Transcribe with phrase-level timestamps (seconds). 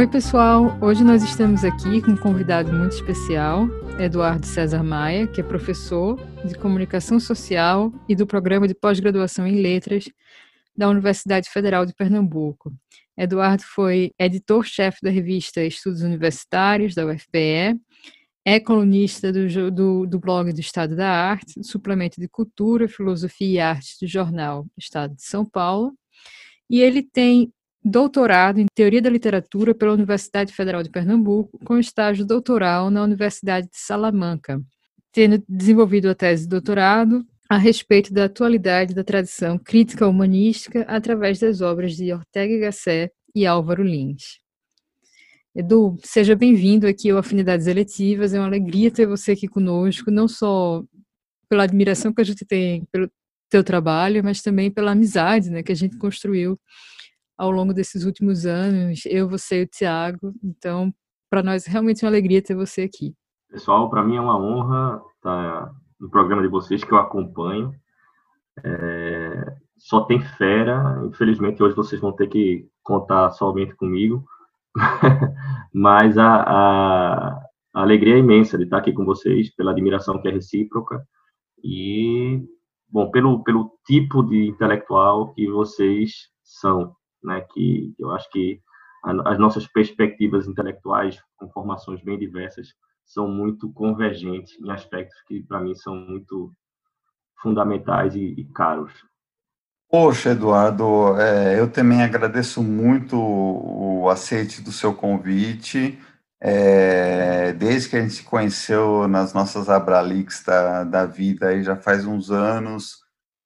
[0.00, 0.78] Oi, pessoal!
[0.80, 3.68] Hoje nós estamos aqui com um convidado muito especial,
[3.98, 9.60] Eduardo César Maia, que é professor de Comunicação Social e do Programa de Pós-Graduação em
[9.60, 10.08] Letras
[10.74, 12.72] da Universidade Federal de Pernambuco.
[13.14, 17.78] Eduardo foi editor-chefe da revista Estudos Universitários, da UFPE,
[18.42, 23.60] é colunista do, do, do, blog do Estado da Arte, suplemento de Cultura, Filosofia e
[23.60, 25.92] Arte do jornal Estado de São Paulo,
[26.70, 27.52] e ele tem
[27.84, 33.66] doutorado em Teoria da Literatura pela Universidade Federal de Pernambuco, com estágio doutoral na Universidade
[33.68, 34.60] de Salamanca,
[35.12, 41.40] tendo desenvolvido a tese de doutorado a respeito da atualidade da tradição crítica humanística através
[41.40, 44.38] das obras de Ortega Gasset e Álvaro Lins.
[45.52, 50.28] Edu, seja bem-vindo aqui ao Afinidades Eletivas, é uma alegria ter você aqui conosco, não
[50.28, 50.84] só
[51.48, 53.10] pela admiração que a gente tem pelo
[53.50, 56.56] teu trabalho, mas também pela amizade né, que a gente construiu
[57.40, 60.34] ao longo desses últimos anos, eu, você e o Tiago.
[60.44, 60.92] Então,
[61.30, 63.14] para nós é realmente uma alegria ter você aqui.
[63.48, 67.72] Pessoal, para mim é uma honra estar no programa de vocês que eu acompanho.
[68.62, 74.22] É, só tem fera, infelizmente hoje vocês vão ter que contar somente comigo,
[75.72, 77.28] mas a, a,
[77.72, 81.02] a, alegria é imensa de estar aqui com vocês, pela admiração que é recíproca
[81.64, 82.42] e,
[82.86, 88.60] bom, pelo, pelo tipo de intelectual que vocês são né, que eu acho que
[89.24, 92.74] as nossas perspectivas intelectuais, com formações bem diversas,
[93.06, 96.52] são muito convergentes em aspectos que, para mim, são muito
[97.40, 98.92] fundamentais e, e caros.
[99.90, 105.98] Poxa, Eduardo, é, eu também agradeço muito o aceite do seu convite.
[106.40, 111.74] É, desde que a gente se conheceu nas nossas Abralix da, da vida, aí já
[111.74, 112.98] faz uns anos,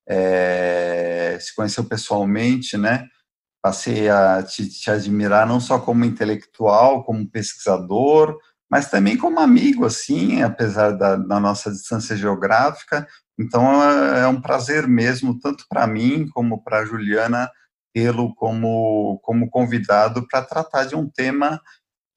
[0.07, 3.09] é, se conheceu pessoalmente, né?
[3.65, 8.39] Passei a te, te, admirar não só como intelectual, como pesquisador,
[8.71, 13.09] mas também como amigo, assim, apesar da, da nossa distância geográfica.
[13.41, 17.51] Então é, é um prazer mesmo, tanto para mim como para a Juliana,
[17.95, 21.59] tê-lo como, como convidado para tratar de um tema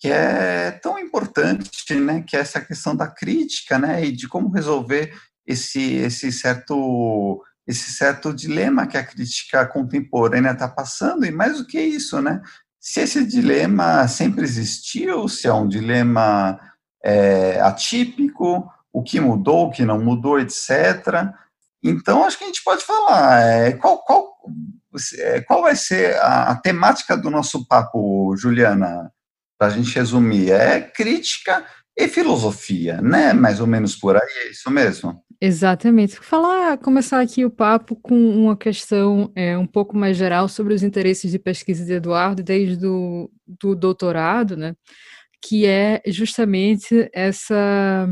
[0.01, 4.51] que é tão importante, né, que é essa questão da crítica, né, e de como
[4.51, 11.57] resolver esse, esse certo esse certo dilema que a crítica contemporânea está passando, e mais
[11.57, 12.41] do que isso, né?
[12.79, 16.57] Se esse dilema sempre existiu, se é um dilema
[17.03, 21.29] é, atípico, o que mudou, o que não mudou, etc.
[21.83, 24.37] Então, acho que a gente pode falar é, qual, qual,
[25.19, 29.11] é, qual vai ser a, a temática do nosso papo, Juliana,
[29.57, 30.51] para a gente resumir.
[30.51, 31.65] É crítica
[31.97, 33.33] e filosofia, né?
[33.33, 35.21] Mais ou menos por aí, é isso mesmo?
[35.41, 36.15] Exatamente.
[36.19, 40.81] Falar, começar aqui o papo com uma questão é, um pouco mais geral sobre os
[40.81, 44.73] interesses de pesquisa de Eduardo desde o do doutorado, né?
[45.41, 48.07] Que é justamente essa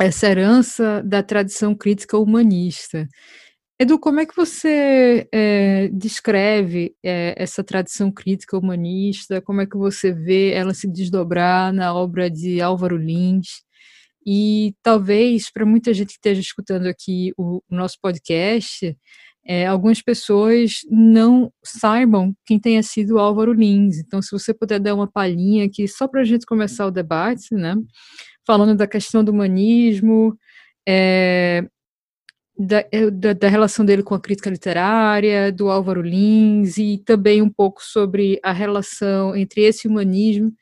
[0.00, 3.08] essa herança da tradição crítica humanista.
[3.80, 9.40] Edu, como é que você é, descreve é, essa tradição crítica humanista?
[9.42, 13.62] Como é que você vê ela se desdobrar na obra de Álvaro Lins?
[14.26, 18.96] E talvez para muita gente que esteja escutando aqui o, nosso podcast,
[19.46, 23.98] é, algumas pessoas não saibam quem tenha sido Álvaro Lins.
[23.98, 27.54] Então, se você puder dar uma palhinha aqui, só para a gente começar o debate,
[27.54, 27.74] né?
[28.46, 30.36] Falando da questão do humanismo,
[30.86, 31.64] é,
[32.58, 37.40] da, é, da, da, relação dele com a crítica literária, do Álvaro Lins, e também
[37.40, 40.52] um pouco sobre a relação entre esse humanismo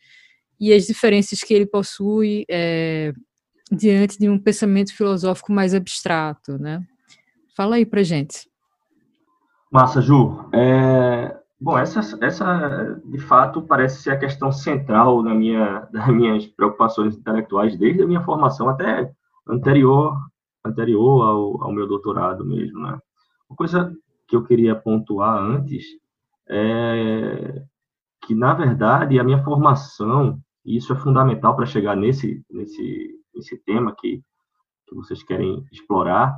[0.61, 3.12] e as diferenças que ele possui é,
[3.71, 6.82] diante de um pensamento filosófico mais abstrato, né?
[7.56, 8.49] Fala aí para gente.
[9.71, 10.49] Massa, Ju.
[10.53, 16.47] É, bom, essa, essa de fato parece ser a questão central da minha, das minhas
[16.47, 19.10] preocupações intelectuais desde a minha formação até
[19.48, 20.16] anterior
[20.66, 22.98] anterior ao, ao meu doutorado mesmo, né?
[23.48, 23.95] Uma coisa
[24.27, 25.84] que eu queria pontuar antes
[26.48, 27.63] é
[28.22, 33.56] que na verdade a minha formação e isso é fundamental para chegar nesse nesse esse
[33.59, 34.22] tema que,
[34.88, 36.36] que vocês querem explorar.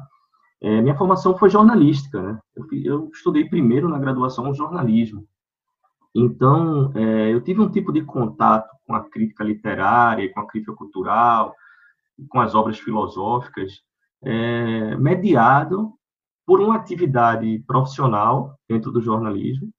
[0.60, 2.38] É, minha formação foi jornalística, né?
[2.56, 5.26] Eu, eu, estudei primeiro na graduação jornalismo.
[6.14, 10.74] Então, é, eu tive um tipo de contato com a crítica literária, com a crítica
[10.74, 11.54] cultural,
[12.28, 13.82] com as obras filosóficas,
[14.24, 15.92] é, mediado
[16.44, 19.70] por uma atividade profissional dentro do jornalismo,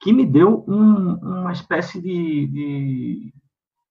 [0.00, 3.34] que me deu um, uma espécie de, de,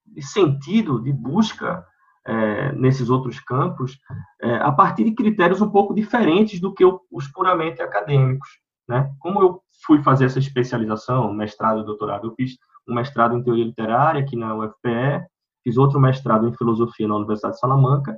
[0.07, 1.85] de, sentido, de busca
[2.25, 3.97] é, nesses outros campos,
[4.41, 8.49] é, a partir de critérios um pouco diferentes do que os puramente acadêmicos.
[8.87, 9.11] Né?
[9.19, 12.57] Como eu fui fazer essa especialização, mestrado, doutorado, eu fiz
[12.87, 15.25] um mestrado em teoria literária aqui na UFPE,
[15.63, 18.17] fiz outro mestrado em filosofia na Universidade de Salamanca,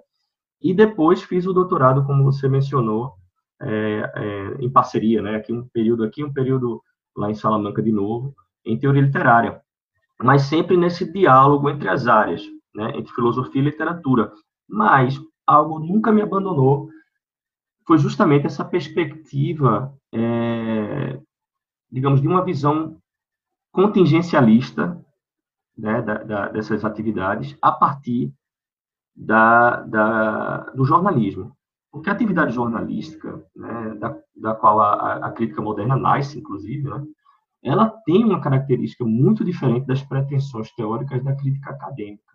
[0.61, 3.13] e depois fiz o doutorado, como você mencionou,
[3.61, 5.35] é, é, em parceria, né?
[5.35, 6.81] Aqui um período aqui, um período
[7.15, 8.33] lá em Salamanca de novo,
[8.65, 9.61] em teoria literária,
[10.21, 12.43] mas sempre nesse diálogo entre as áreas,
[12.73, 12.91] né?
[12.97, 14.31] Entre filosofia e literatura.
[14.67, 16.89] Mas algo nunca me abandonou
[17.85, 21.19] foi justamente essa perspectiva, é,
[21.91, 22.97] digamos, de uma visão
[23.71, 25.03] contingencialista
[25.77, 28.33] né, da, da, dessas atividades a partir
[29.15, 29.77] da,
[30.73, 31.55] do jornalismo.
[31.91, 37.05] Porque a atividade jornalística, né, da, da qual a, a, crítica moderna nasce, inclusive, né,
[37.63, 42.30] ela tem uma característica muito diferente das pretensões teóricas da crítica acadêmica.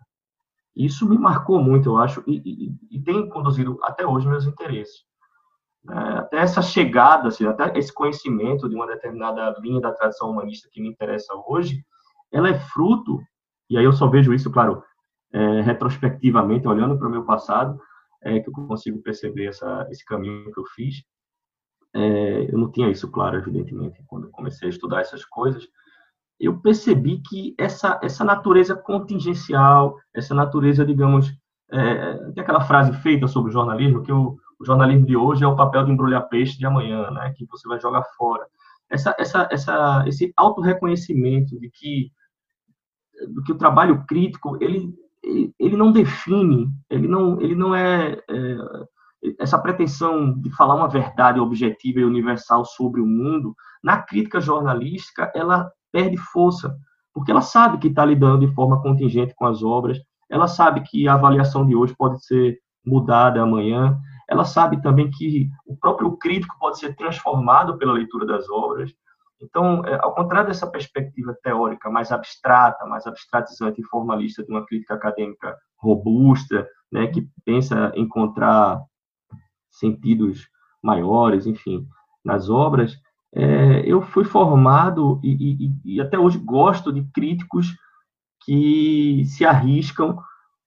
[0.77, 5.03] Isso me marcou muito, eu acho, e, e, e tem conduzido até hoje meus interesses.
[5.89, 10.69] É, até essa chegada, assim, até esse conhecimento de uma determinada linha da tradição humanista
[10.71, 11.83] que me interessa hoje,
[12.31, 13.19] ela é fruto,
[13.69, 14.83] e aí eu só vejo isso, claro,
[15.33, 17.79] é, retrospectivamente, olhando para o meu passado,
[18.21, 21.03] é que eu consigo perceber essa, esse caminho que eu fiz.
[21.95, 25.67] É, eu não tinha isso claro, evidentemente, quando comecei a estudar essas coisas.
[26.39, 31.33] Eu percebi que essa, essa natureza contingencial, essa natureza, digamos,
[31.71, 35.47] é, tem aquela frase feita sobre o jornalismo, que o, o jornalismo de hoje é
[35.47, 38.45] o papel de embrulhar peixe de amanhã, né, que você vai jogar fora.
[38.89, 42.11] Essa, essa, essa, esse auto-reconhecimento de que,
[43.33, 44.93] do que o trabalho crítico, ele
[45.59, 48.57] ele não define, ele não, ele não é, é,
[49.39, 55.31] essa pretensão de falar uma verdade objetiva e universal sobre o mundo, na crítica jornalística,
[55.35, 56.77] ela perde força,
[57.11, 59.97] porque ela sabe que está lidando de forma contingente com as obras,
[60.29, 63.97] ela sabe que a avaliação de hoje pode ser mudada amanhã,
[64.29, 68.91] ela sabe também que o próprio crítico pode ser transformado pela leitura das obras,
[69.41, 74.65] então, é, ao contrário dessa perspectiva teórica mais abstrata, mais abstratizante e formalista de uma
[74.65, 78.83] crítica acadêmica robusta, né, que pensa encontrar
[79.71, 80.47] sentidos
[80.83, 81.87] maiores, enfim,
[82.23, 82.95] nas obras,
[83.39, 87.67] é, eu fui formado e, e, e, até hoje gosto de críticos
[88.43, 90.17] que se arriscam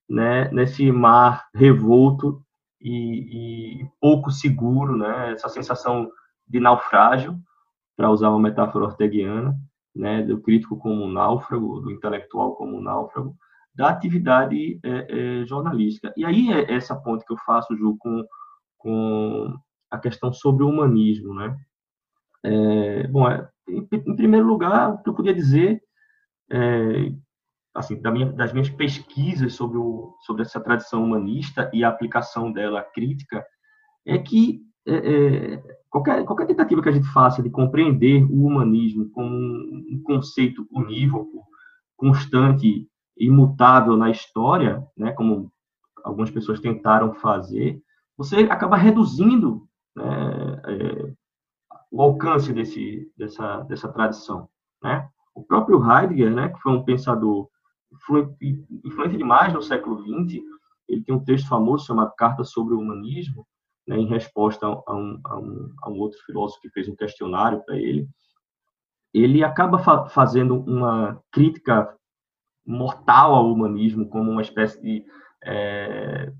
[0.08, 2.40] né, nesse mar revolto
[2.80, 6.08] e, e pouco seguro, né, essa sensação
[6.46, 7.36] de naufrágio,
[7.96, 9.58] para usar uma metáfora orteguiana,
[9.92, 13.34] né, do crítico como um náufrago, do intelectual como um náufrago,
[13.74, 16.12] da atividade é, é, jornalística.
[16.16, 18.24] E aí é essa ponte que eu faço, Ju, com,
[18.78, 19.56] com
[19.90, 21.56] a questão sobre o humanismo, né?
[22.42, 25.80] É, bom, é, em, em, primeiro lugar, o que eu podia dizer,
[26.50, 27.12] é,
[27.74, 32.52] assim, da minha, das minhas pesquisas sobre, o, sobre essa tradição humanista e a aplicação
[32.52, 33.44] dela crítica,
[34.06, 39.10] é que é, é, qualquer, qualquer tentativa que a gente faça de compreender o humanismo
[39.10, 41.44] como um conceito unívoco,
[41.96, 45.52] constante, imutável na história, né, como
[46.02, 47.80] algumas pessoas tentaram fazer,
[48.16, 51.12] você acaba reduzindo né, é,
[51.90, 54.48] o alcance desse, dessa, dessa tradição.
[54.82, 55.08] Né?
[55.34, 57.48] O próprio Heidegger, né, que foi um pensador
[57.92, 60.40] influente, demais no século XX,
[60.88, 63.46] ele tem um texto famoso chamado Carta sobre o Humanismo,
[63.86, 67.62] né, em resposta a um, a, um, a um, outro filósofo que fez um questionário
[67.64, 68.08] para ele,
[69.12, 71.92] ele acaba fa fazendo uma crítica
[72.64, 75.04] mortal ao humanismo como uma espécie de
[75.42, 76.32] é,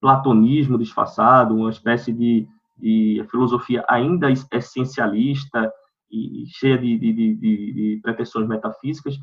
[0.00, 2.46] platonismo disfarçado, uma espécie de,
[2.82, 5.72] de, filosofia ainda essencialista
[6.10, 9.16] e cheia de, de, de, de pretensões metafísicas,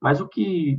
[0.00, 0.78] mas o que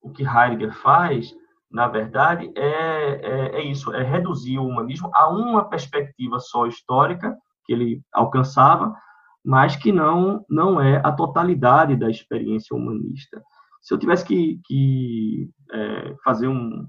[0.00, 1.34] o que Heidegger faz
[1.70, 7.36] na verdade, é, é, é, isso, é reduzir o humanismo a uma perspectiva só histórica
[7.66, 8.94] que ele alcançava,
[9.44, 13.42] mas que não, não é a totalidade da experiência humanista.
[13.82, 16.88] Se eu tivesse que, que é, fazer um,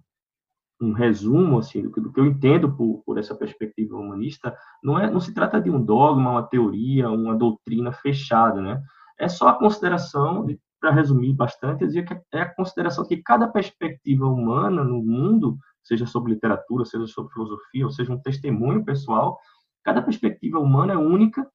[0.81, 4.97] um resumo assim do que, do que eu entendo por, por, essa perspectiva humanista, não
[4.97, 8.81] é não se trata de um dogma, uma teoria, uma doutrina fechada, né?
[9.19, 13.47] É só a consideração de para resumir bastante, dizia que é a consideração que cada
[13.47, 19.37] perspectiva humana no mundo, seja sobre literatura, seja sobre filosofia, ou seja um testemunho pessoal,
[19.83, 21.45] cada perspectiva humana é única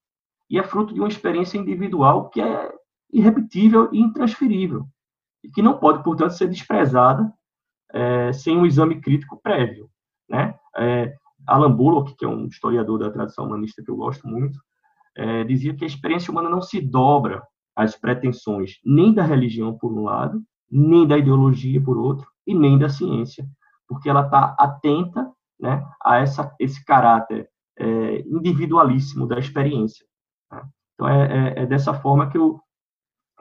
[0.50, 2.70] e é fruto de uma experiência individual que é
[3.10, 4.86] irrepetível e intransferível,
[5.42, 7.32] e que não pode, portanto, ser desprezada
[7.94, 9.88] é, sem um exame crítico prévio.
[10.28, 10.54] Né?
[10.76, 11.14] É,
[11.46, 14.58] Alan Bullock, que é um historiador da tradição humanista que eu gosto muito,
[15.16, 17.42] é, dizia que a experiência humana não se dobra
[17.76, 22.76] as pretensões nem da religião, por um lado, nem da ideologia, por outro, e nem
[22.76, 23.46] da ciência,
[23.88, 27.48] porque ela está atenta né, a essa, esse caráter
[27.78, 30.04] é, individualíssimo da experiência.
[30.50, 30.62] Né?
[30.94, 32.60] Então, é, é, é, dessa forma que eu,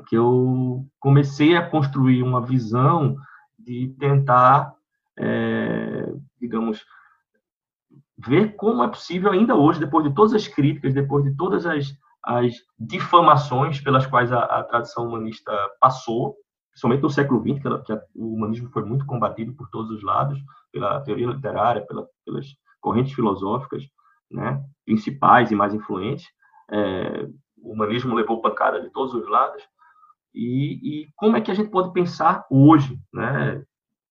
[0.08, 3.16] que eu comecei a construir uma visão
[3.64, 4.74] de tentar,
[5.18, 6.86] é, digamos,
[8.18, 11.94] ver como é possível ainda hoje, depois de todas as críticas, depois de todas as,
[12.24, 16.36] as difamações pelas quais a, a tradição humanista passou,
[16.72, 20.04] principalmente no século XX, que, que a, o humanismo foi muito combatido por todos os
[20.04, 20.40] lados,
[20.72, 22.48] pela teoria literária, pela, pelas
[22.80, 23.84] correntes filosóficas
[24.34, 26.26] né, principais e mais influentes.
[26.72, 27.28] É,
[27.62, 29.64] o humanismo levou pancada de todos os lados.
[30.34, 33.64] E, e, como é que a gente pode pensar hoje, né,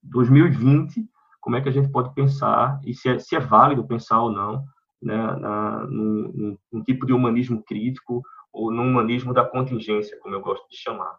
[0.02, 1.08] 2020,
[1.40, 4.30] como é que a gente pode pensar, e se é, se é válido pensar ou
[4.30, 4.64] não,
[5.02, 10.40] né, na, num, num, tipo de humanismo crítico ou no humanismo da contingência, como eu
[10.40, 11.16] gosto de chamar.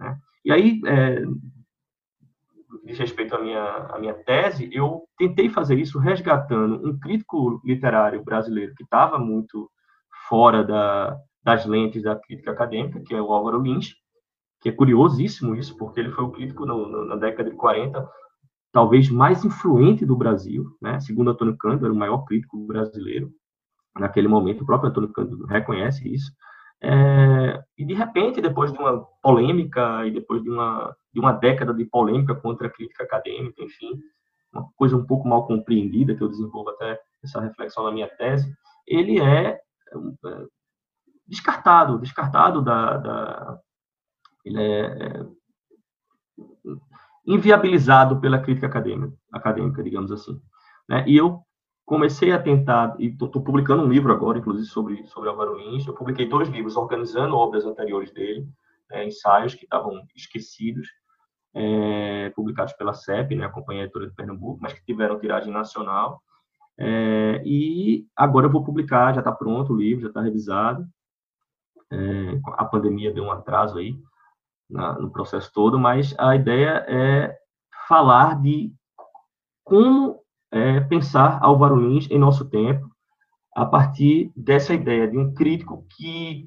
[0.00, 0.18] Né?
[0.44, 1.22] E aí, é,
[2.84, 8.24] diz respeito à minha, à minha tese, eu tentei fazer isso resgatando um crítico literário
[8.24, 9.70] brasileiro que estava muito
[10.28, 13.94] fora da, das lentes da crítica acadêmica, que é o Álvaro Lins,
[14.66, 18.04] que é curiosíssimo isso, porque ele foi o crítico no, no, na década de 40
[18.72, 20.98] talvez mais influente do Brasil, né?
[20.98, 23.30] segundo Antônio Cândido, era o maior crítico brasileiro
[23.96, 26.32] naquele momento, o próprio Antônio Cândido reconhece isso,
[26.82, 31.72] é, e de repente, depois de uma polêmica e depois de uma, de uma década
[31.72, 33.92] de polêmica contra a crítica acadêmica, enfim,
[34.52, 38.52] uma coisa um pouco mal compreendida, que eu desenvolvo até essa reflexão na minha tese,
[38.84, 39.58] ele é, é
[41.24, 43.60] descartado, descartado da, da
[44.46, 45.26] ele é, é
[47.26, 50.40] inviabilizado pela crítica acadêmica, acadêmica digamos assim.
[50.88, 51.04] Né?
[51.08, 51.42] E eu
[51.84, 55.94] comecei a tentar, e estou publicando um livro agora, inclusive, sobre, sobre Álvaro Lins, eu
[55.94, 58.48] publiquei dois livros organizando obras anteriores dele,
[58.90, 60.88] né, ensaios que estavam esquecidos,
[61.54, 66.20] é, publicados pela CEP, né, a Companhia Editora de Pernambuco, mas que tiveram tiragem nacional,
[66.78, 70.84] é, e agora eu vou publicar, já está pronto o livro, já está revisado,
[71.90, 73.96] é, a pandemia deu um atraso aí,
[74.68, 77.36] na, no processo todo, mas a ideia é
[77.88, 78.72] falar de
[79.64, 80.20] como
[80.50, 82.88] é, pensar Álvaro Lins em nosso tempo,
[83.54, 86.46] a partir dessa ideia de um crítico que,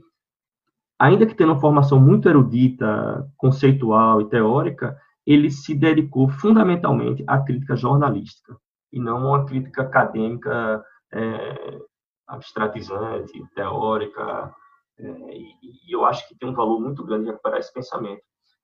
[0.98, 7.40] ainda que tendo uma formação muito erudita, conceitual e teórica, ele se dedicou fundamentalmente à
[7.40, 8.56] crítica jornalística,
[8.92, 11.80] e não a uma crítica acadêmica é,
[12.28, 14.54] abstratizante, teórica,
[15.00, 15.56] é, e,
[15.88, 18.22] e, eu acho que tem um valor muito grande recuperar esse pensamento.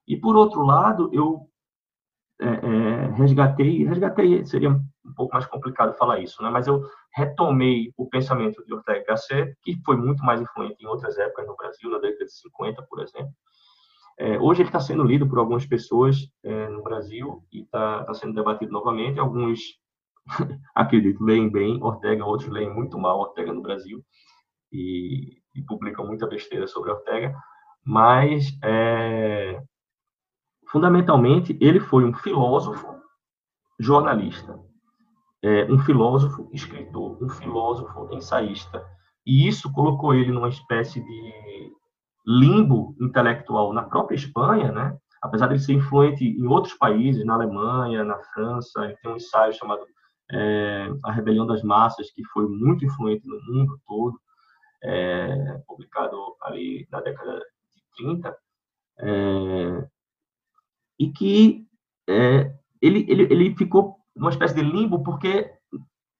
[0.07, 1.49] E, por outro lado, eu
[2.39, 6.49] é, é, resgatei, resgatei, seria um pouco mais complicado falar isso, né?
[6.49, 11.17] mas eu retomei o pensamento de Ortega Gasset, que foi muito mais influente em outras
[11.17, 13.31] épocas no Brasil, na década de 50, por exemplo.
[14.17, 18.13] É, hoje ele está sendo lido por algumas pessoas é, no Brasil e está tá
[18.13, 19.19] sendo debatido novamente.
[19.19, 19.59] Alguns,
[20.75, 24.03] acredito, leem bem Ortega, outros leem muito mal Ortega no Brasil.
[24.71, 27.33] E e publicam muita besteira sobre Ortega,
[27.85, 29.61] mas é,
[30.67, 32.95] fundamentalmente ele foi um filósofo
[33.79, 34.59] jornalista,
[35.43, 38.83] é, um filósofo escritor, um filósofo ensaísta,
[39.25, 41.73] e isso colocou ele numa espécie de
[42.25, 44.97] limbo intelectual na própria Espanha, né?
[45.21, 49.15] Apesar de ele ser influente em outros países, na Alemanha, na França, ele tem um
[49.15, 49.81] ensaio chamado
[50.31, 54.19] é, A Rebelião das Massas, que foi muito influente no mundo todo
[54.85, 58.37] é, publicado ali na década de 30,
[58.99, 59.87] é,
[60.99, 61.65] e que
[62.07, 65.51] é, ele, ele, ele ficou numa espécie de limbo porque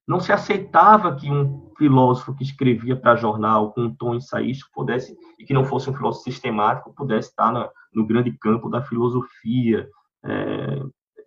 [0.08, 5.16] não se aceitava que um filósofo que escrevia para jornal com um tom ensaístico pudesse,
[5.40, 9.90] e que não fosse um filósofo sistemático, pudesse estar na, no grande campo da filosofia,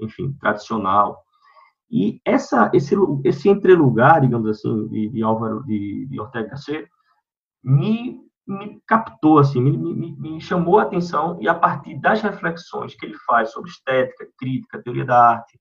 [0.00, 1.21] enfim, tradicional.
[1.90, 6.88] E essa, esse, esse entrelugar, digamos assim, de, de Álvaro de, de Ortega Gasset,
[7.62, 12.94] me, me captou, assim, me, me, me chamou a atenção e a partir das reflexões
[12.94, 15.58] que ele faz sobre estética, crítica, teoria da arte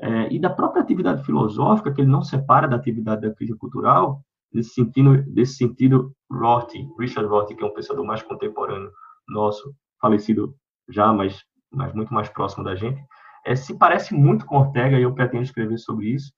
[0.00, 4.22] é, e da própria atividade filosófica, que ele não separa da atividade da crítica cultural,
[4.52, 8.90] nesse sentido, desse sentido, Roth, Richard Roth, que é um pensador mais contemporâneo
[9.28, 10.54] nosso, falecido
[10.88, 11.42] já, mas,
[11.72, 13.00] mas muito mais próximo da gente,
[13.44, 16.32] é, se parece muito com Ortega, e eu pretendo escrever sobre isso,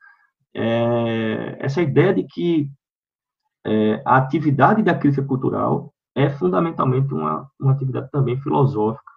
[0.55, 2.69] é, essa ideia de que
[3.67, 9.11] é, a atividade da crítica cultural é fundamentalmente uma, uma atividade também filosófica.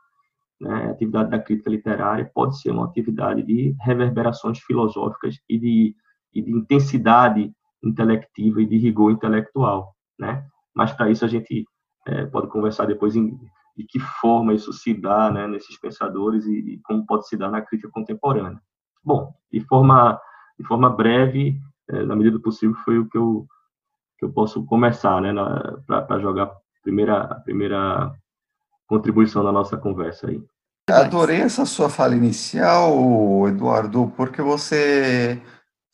[0.60, 0.88] Né?
[0.88, 5.96] A atividade da crítica literária pode ser uma atividade de reverberações filosóficas e de,
[6.34, 7.52] e de intensidade
[7.84, 9.94] intelectiva e de rigor intelectual.
[10.20, 10.46] Né?
[10.74, 11.66] Mas para isso a gente
[12.08, 13.38] é, pode conversar depois em
[13.76, 17.50] de que forma isso se dá né, nesses pensadores e, e como pode se dar
[17.50, 18.62] na crítica contemporânea.
[19.04, 20.20] Bom, de forma,
[20.58, 21.60] de forma breve,
[21.90, 23.48] é, na medida do possível, foi o que eu
[24.18, 25.34] que eu posso começar, né,
[25.88, 28.14] para jogar a primeira, a primeira
[28.88, 30.42] contribuição na nossa conversa aí.
[30.90, 35.42] Adorei essa sua fala inicial, Eduardo, porque você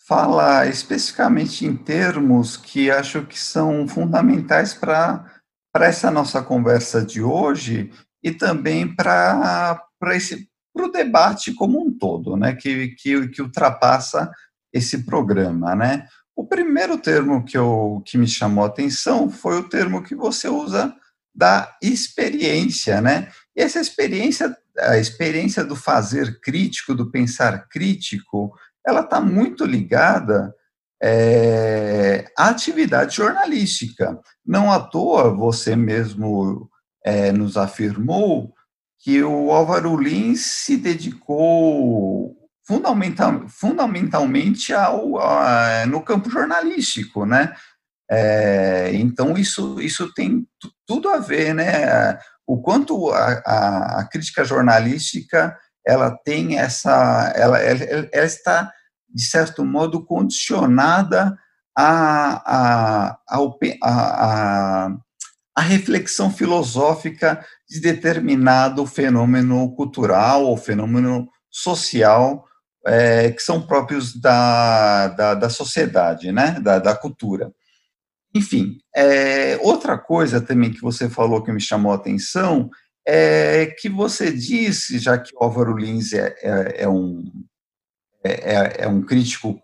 [0.07, 5.23] fala especificamente em termos que acho que são fundamentais para
[5.75, 7.91] essa nossa conversa de hoje
[8.23, 9.79] e também para
[10.75, 14.31] o debate como um todo, né, que, que, que ultrapassa
[14.73, 15.75] esse programa.
[15.75, 16.07] Né?
[16.39, 20.47] O primeiro termo que, eu, que me chamou a atenção foi o termo que você
[20.47, 20.95] usa
[21.35, 23.29] da experiência, né?
[23.53, 28.53] E essa experiência, a experiência do fazer crítico, do pensar crítico,
[28.87, 30.55] ela está muito ligada
[31.03, 34.17] é, à atividade jornalística.
[34.45, 36.69] Não à toa você mesmo
[37.03, 38.53] é, nos afirmou
[38.97, 42.38] que o Álvaro Lins se dedicou
[42.69, 47.51] fundamental, fundamentalmente ao, a, no campo jornalístico, né?
[48.11, 50.47] É, então isso isso tem
[50.85, 52.19] tudo a ver, né?
[52.45, 58.71] O quanto a, a, a crítica jornalística ela tem essa, ela, ela, ela, está
[59.09, 61.35] de certo modo condicionada
[61.75, 63.19] a, a,
[63.81, 64.89] a,
[65.55, 72.45] a, reflexão filosófica de determinado fenômeno cultural ou fenômeno social
[72.89, 77.53] é, que são próprios da, da, da sociedade, né, da, da cultura.
[78.33, 82.69] Enfim, é, outra coisa também que você falou que me chamou a atenção
[83.07, 87.25] é que você disse, já que Álvaro Lins é, é, é um,
[88.23, 89.59] é, é, é um crítico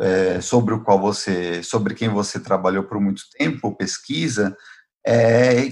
[0.00, 4.56] é, sobre o qual você, sobre quem você trabalhou por muito tempo, pesquisa,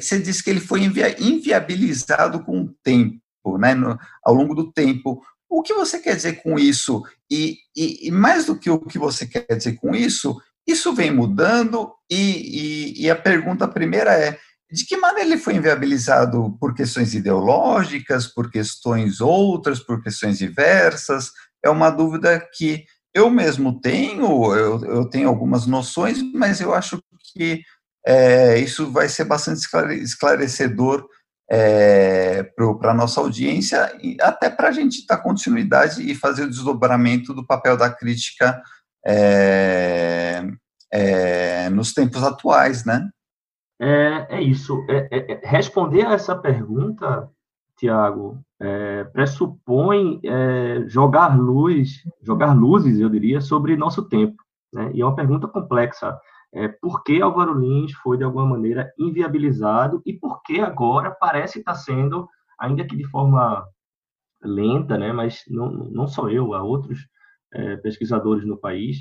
[0.00, 3.20] você disse que ele foi inviabilizado com o tempo,
[3.58, 5.22] né, no, ao longo do tempo.
[5.50, 7.02] O que você quer dizer com isso?
[7.28, 11.10] E, e, e mais do que o que você quer dizer com isso, isso vem
[11.10, 14.38] mudando e, e, a pergunta primeira é
[14.70, 21.32] de que maneira ele foi inviabilizado por questões ideológicas, por questões outras, por questões diversas?
[21.64, 27.02] É uma dúvida que eu mesmo tenho, eu, eu tenho algumas noções, mas eu acho
[27.32, 27.62] que
[28.06, 29.66] é, isso vai ser bastante
[30.02, 31.04] esclarecedor
[31.50, 32.44] é,
[32.78, 37.34] para a nossa audiência, e até para a gente dar continuidade e fazer o desdobramento
[37.34, 38.62] do papel da crítica
[39.04, 40.46] é,
[40.92, 43.08] é, nos tempos atuais, né?
[43.80, 44.84] É, é isso.
[44.88, 47.28] É, é, é, responder a essa pergunta,
[47.76, 48.38] Tiago,
[49.12, 50.20] pressupõe
[50.86, 54.36] jogar luz, jogar luzes, eu diria, sobre nosso tempo.
[54.70, 54.90] Né?
[54.92, 56.14] E é uma pergunta complexa.
[56.52, 61.60] É, por que Álvaro Lins foi, de alguma maneira, inviabilizado e por que agora parece
[61.60, 63.64] estar sendo, ainda que de forma
[64.42, 67.06] lenta, né, mas não, não só eu, há outros
[67.52, 68.98] é, pesquisadores no país,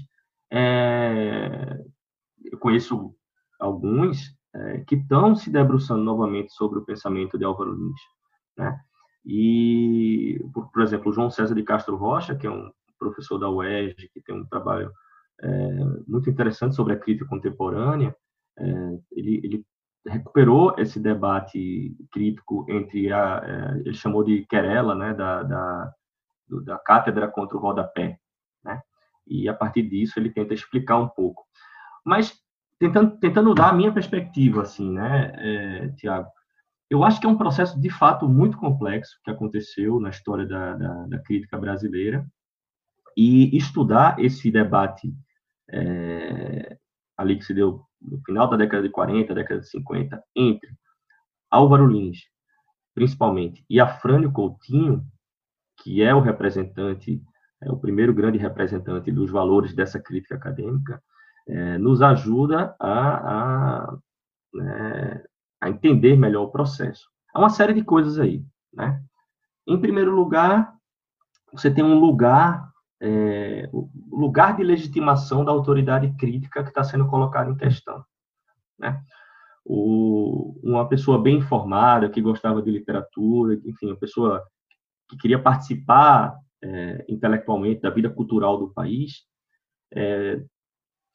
[0.51, 1.77] é,
[2.45, 3.15] eu conheço
[3.59, 8.01] alguns é, que estão se debruçando novamente sobre o pensamento de Álvaro Lins,
[8.57, 8.79] né?
[9.25, 14.09] E, por, por, exemplo, João César de Castro Rocha, que é um professor da UERJ,
[14.13, 14.91] que tem um trabalho
[16.07, 18.15] muito interessante sobre a crítica contemporânea,
[18.57, 19.65] é, ele, ele,
[20.07, 25.93] recuperou esse debate crítico entre a, é, ele chamou de querela, né, da, da,
[26.63, 28.17] da cátedra contra o rodapé,
[28.63, 28.81] né?
[29.27, 31.45] E a partir disso ele tenta explicar um pouco.
[32.03, 32.33] Mas
[32.79, 36.29] tentando, tentando dar a minha perspectiva, assim, né, é, Tiago?
[36.89, 40.75] Eu acho que é um processo de fato muito complexo que aconteceu na história da,
[40.75, 42.25] da, da crítica brasileira
[43.15, 45.13] e estudar esse debate
[45.71, 46.77] é,
[47.17, 50.69] ali que se deu no final da década de 40, década de 50, entre
[51.51, 52.19] Álvaro Lins,
[52.93, 55.05] principalmente, e Afrânio Coutinho,
[55.81, 57.21] que é o representante,
[57.61, 61.01] é o primeiro grande representante dos valores dessa crítica acadêmica,
[61.47, 63.97] é, nos ajuda a, a,
[64.53, 65.23] né,
[65.59, 67.09] a, entender melhor o processo.
[67.33, 68.43] Há uma série de coisas aí.
[68.73, 69.01] Né?
[69.67, 70.73] Em primeiro lugar,
[71.51, 72.71] você tem um lugar,
[73.01, 78.03] é, o lugar de legitimação da autoridade crítica que está sendo colocado em questão.
[78.77, 79.01] Né?
[79.65, 84.43] O, uma pessoa bem informada, que gostava de literatura, enfim, uma pessoa
[85.07, 89.23] que queria participar é, intelectualmente da vida cultural do país,
[89.93, 90.43] é,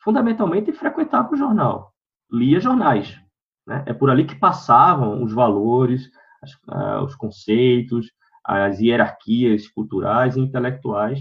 [0.03, 1.93] fundamentalmente frequentava o jornal,
[2.31, 3.19] lia jornais.
[3.67, 3.85] Né?
[3.87, 6.11] É por ali que passavam os valores,
[6.43, 8.13] as, uh, os conceitos,
[8.45, 11.21] as hierarquias culturais e intelectuais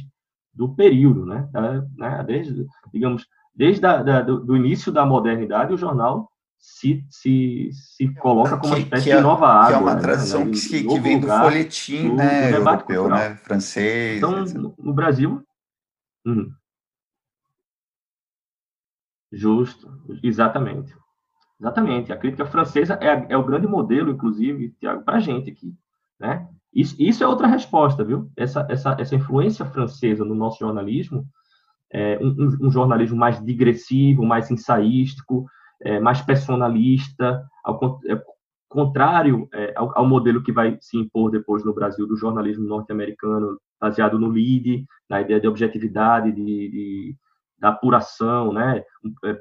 [0.53, 1.47] do período, né?
[1.51, 2.23] Da, né?
[2.25, 8.13] Desde, digamos, desde a, da, do, do, início da modernidade, o jornal se, se, se
[8.15, 9.67] coloca como uma espécie que, de nova água.
[9.67, 10.01] Que é uma né?
[10.01, 10.51] tradição né?
[10.51, 13.35] que, que vem do folhetim do, né, do europeu, né?
[13.37, 14.17] francês.
[14.17, 15.43] Então, no, no Brasil,
[16.25, 16.51] hum,
[19.33, 20.95] Justo, exatamente.
[21.59, 22.13] Exatamente.
[22.13, 25.73] A crítica francesa é, é o grande modelo, inclusive, Tiago, para a gente aqui.
[26.19, 26.47] Né?
[26.73, 28.31] Isso, isso é outra resposta, viu?
[28.35, 31.25] Essa, essa, essa influência francesa no nosso jornalismo,
[31.91, 35.45] é um, um jornalismo mais digressivo, mais ensaístico,
[35.81, 38.19] é, mais personalista, ao é,
[38.67, 43.59] contrário é, ao, ao, modelo que vai se impor depois no Brasil do jornalismo norte-americano,
[43.79, 47.15] baseado no lead, na ideia de objetividade, de, de
[47.59, 48.83] da apuração, né?
[49.05, 49.37] Um, é,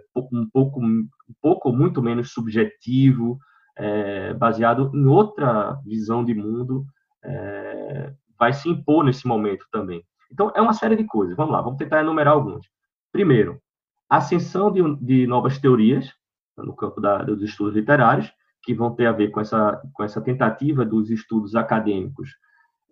[0.52, 3.38] pouco, um pouco muito menos subjetivo,
[3.76, 6.84] é, baseado em outra visão de mundo,
[7.24, 10.04] é, vai se impor nesse momento também.
[10.30, 11.36] Então, é uma série de coisas.
[11.36, 12.66] Vamos lá, vamos tentar enumerar alguns.
[13.12, 13.60] Primeiro,
[14.08, 16.12] ascensão de, de novas teorias
[16.56, 18.32] no campo da, dos estudos literários,
[18.62, 22.30] que vão ter a ver com essa, com essa tentativa dos estudos acadêmicos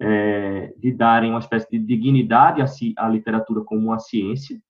[0.00, 2.62] é, de darem uma espécie de dignidade
[2.96, 4.60] à, literatura como uma ciência,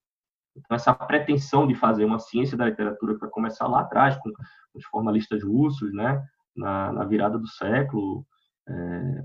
[0.57, 4.31] então, essa pretensão de fazer uma ciência da literatura para começar lá atrás, com
[4.75, 6.23] os formalistas russos, né,
[6.57, 8.27] na, na virada do século
[8.69, 9.25] é,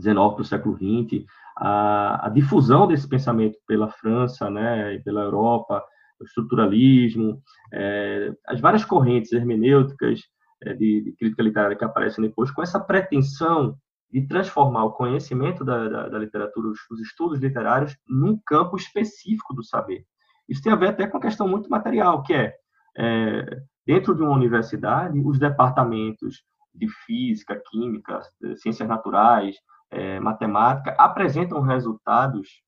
[0.00, 1.24] XIX para o século XX,
[1.56, 5.82] a, a, difusão desse pensamento pela França né, e pela Europa,
[6.20, 7.40] o estruturalismo,
[7.72, 10.20] é, as várias correntes hermenêuticas
[10.62, 13.76] é, de, de, crítica literária que aparecem depois, com essa pretensão
[14.10, 19.52] de transformar o conhecimento da, da, da literatura, os, os estudos literários, num campo específico
[19.54, 20.04] do saber.
[20.48, 22.54] Isso tem a ver até com a questão muito material, que é,
[22.96, 26.42] é dentro de uma universidade, os departamentos
[26.74, 28.20] de física, química,
[28.56, 29.56] ciências naturais,
[29.94, 32.62] é, matemática, apresentam resultados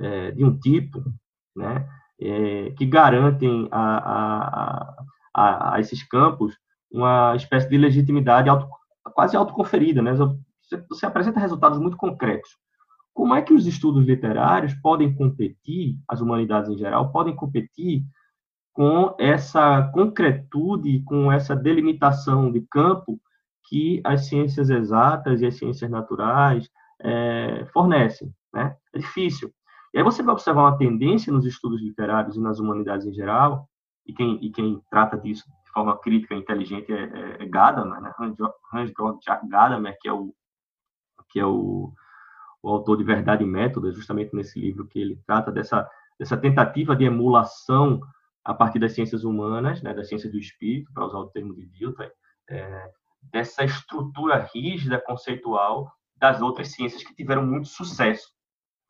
[0.00, 1.02] é, de um tipo
[1.54, 1.88] né,
[2.20, 6.56] é, que garantem a, a, a, a, esses campos
[6.90, 8.66] uma espécie de legitimidade auto,
[9.14, 10.00] quase autoconferida.
[10.00, 10.14] Né?
[10.14, 12.50] Você, você apresenta resultados muito concretos.
[13.12, 18.04] Como é que os estudos literários podem competir, as humanidades em geral, podem competir
[18.72, 23.20] com essa concretude, com essa delimitação de campo
[23.68, 26.68] que as ciências exatas e as ciências naturais
[27.00, 28.32] é, fornecem?
[28.52, 28.76] Né?
[28.94, 29.52] É difícil.
[29.92, 33.68] E aí você vai observar uma tendência nos estudos literários e nas humanidades em geral,
[34.06, 38.00] e quem, e quem trata disso de forma crítica e inteligente é, é, é Gadamer,
[38.00, 38.12] né?
[38.72, 40.34] Hans-Georg Gadamer, que é o
[41.30, 41.92] que é o
[42.62, 46.96] o autor de Verdade e Método, justamente nesse livro que ele trata dessa, dessa tentativa
[46.96, 48.00] de emulação
[48.44, 51.66] a partir das ciências humanas, né, das ciências do espírito, para usar o termo de
[51.66, 52.10] Dilthey,
[52.48, 52.90] é,
[53.22, 58.28] dessa estrutura rígida conceitual das outras ciências que tiveram muito sucesso.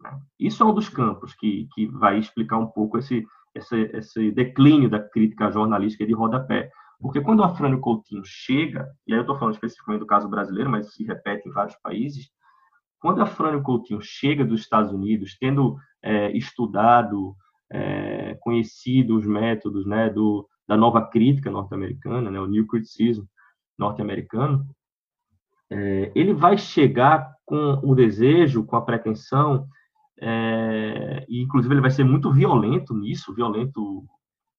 [0.01, 0.19] Né?
[0.38, 4.88] Isso é um dos campos que, que vai explicar um pouco esse, esse, esse declínio
[4.88, 6.71] da crítica jornalística de rodapé.
[7.01, 10.71] Porque quando o Afrânio Coutinho chega, e aí eu estou falando especificamente do caso brasileiro,
[10.71, 12.31] mas se repete em vários países,
[13.01, 17.37] quando a Frânio Coutinho chega dos Estados Unidos, tendo é, estudado,
[17.71, 23.25] é, conhecido os métodos né, do, da nova crítica norte-americana, né, o New Criticism
[23.79, 24.67] norte-americano,
[25.71, 29.67] é, ele vai chegar com o desejo, com a pretensão,
[30.21, 34.05] é, e inclusive ele vai ser muito violento nisso, violento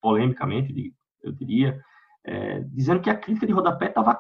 [0.02, 1.80] polemicamente, eu diria,
[2.26, 4.18] é, dizendo que a crítica de rodapé estava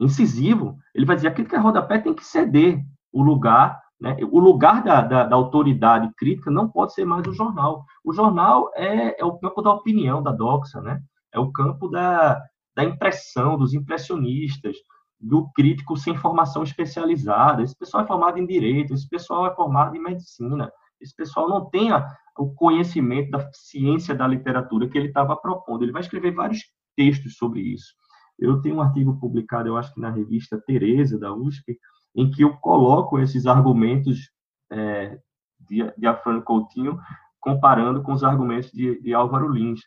[0.00, 0.76] incisivo.
[0.94, 4.16] Ele vai dizer que a crítica de rodapé tem que ceder, o lugar, né?
[4.30, 7.84] O lugar da, da, da, autoridade crítica não pode ser mais o jornal.
[8.02, 11.00] O jornal é, é o campo da opinião, da doxa, né?
[11.32, 12.42] É o campo da,
[12.74, 14.76] da impressão, dos impressionistas,
[15.20, 17.62] do crítico sem formação especializada.
[17.62, 21.68] Esse pessoal é formado em direito, esse pessoal é formado em medicina, esse pessoal não
[21.68, 25.84] tem a, o conhecimento da ciência da literatura que ele estava propondo.
[25.84, 26.60] Ele vai escrever vários
[26.96, 27.94] textos sobre isso.
[28.38, 31.78] Eu tenho um artigo publicado, eu acho que na revista Tereza, da USP,
[32.14, 34.30] em que eu coloco esses argumentos
[34.70, 35.18] é,
[35.60, 36.98] de, de Coutinho
[37.40, 39.80] comparando com os argumentos de, de Álvaro Lins.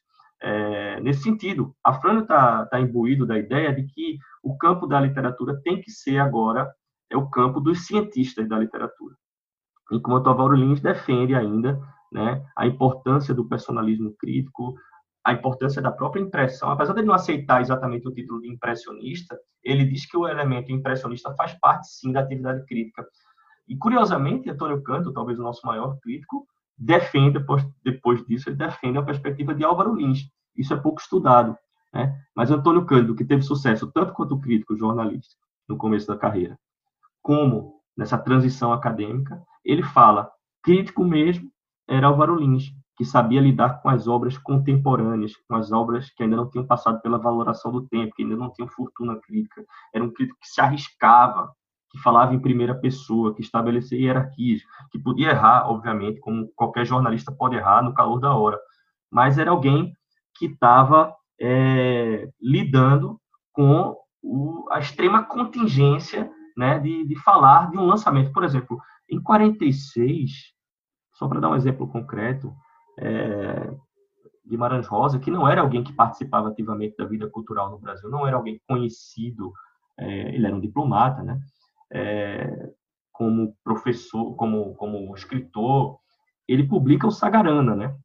[0.48, 5.60] É, nesse sentido, Afrânio está tá imbuído da ideia de que o campo da literatura
[5.64, 6.72] tem que ser agora
[7.10, 9.16] é o campo dos cientistas da literatura.
[9.92, 11.82] Enquanto Álvaro Lins defende ainda
[12.12, 14.76] né, a importância do personalismo crítico,
[15.24, 19.36] a importância da própria impressão, apesar de ele não aceitar exatamente o título de impressionista,
[19.64, 23.04] ele diz que o elemento impressionista faz parte, sim, da atividade crítica.
[23.68, 26.46] E, curiosamente, Antônio Canto, talvez o nosso maior crítico,
[26.78, 27.40] defende,
[27.84, 30.30] depois disso, ele defende a perspectiva de Álvaro Lins.
[30.56, 31.58] Isso é pouco estudado.
[31.94, 32.18] Né?
[32.36, 35.36] Mas Antônio Cândido, que teve sucesso tanto quanto crítico jornalista
[35.68, 36.58] no começo da carreira,
[37.22, 40.30] como nessa transição acadêmica, ele fala,
[40.62, 41.50] crítico mesmo
[41.88, 46.36] era Álvaro Lins, que sabia lidar com as obras contemporâneas, com as obras que ainda
[46.36, 49.66] não tinham passado pela valoração do tempo, que ainda não tinham fortuna crítica.
[49.94, 51.52] Era um crítico que se arriscava,
[51.96, 57.32] que falava em primeira pessoa, que estabelecia hierarquias, que podia errar, obviamente, como qualquer jornalista
[57.32, 58.60] pode errar no calor da hora,
[59.10, 59.94] mas era alguém
[60.38, 63.20] que estava é, lidando
[63.54, 68.34] com o, a extrema contingência né, de, de falar de um lançamento.
[68.34, 68.78] Por exemplo,
[69.10, 70.32] em 46,
[71.14, 72.54] só para dar um exemplo concreto,
[73.00, 73.74] é,
[74.46, 78.28] Guimarães Rosa, que não era alguém que participava ativamente da vida cultural no Brasil, não
[78.28, 79.54] era alguém conhecido,
[79.98, 81.40] é, ele era um diplomata, né?
[81.98, 82.74] É,
[83.14, 85.98] como professor, como, como escritor,
[86.46, 87.96] ele publica o Sagarana, né?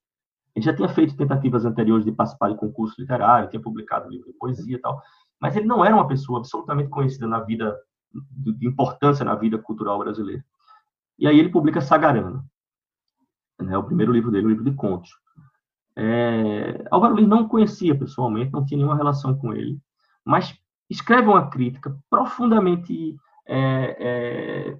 [0.55, 4.38] Ele já tinha feito tentativas anteriores de participar de concurso literário, tinha publicado livro de
[4.38, 5.03] poesia e tal,
[5.40, 7.76] mas ele não era uma pessoa absolutamente conhecida na vida,
[8.12, 10.44] de importância na vida cultural brasileira.
[11.18, 12.44] E aí ele publica Sagarana,
[13.61, 15.11] né, o primeiro livro dele, o livro de contos.
[15.96, 19.79] É, Álvaro Lins não conhecia pessoalmente, não tinha nenhuma relação com ele,
[20.24, 20.57] mas
[20.88, 23.16] escreve uma crítica profundamente,
[23.53, 24.79] é, é,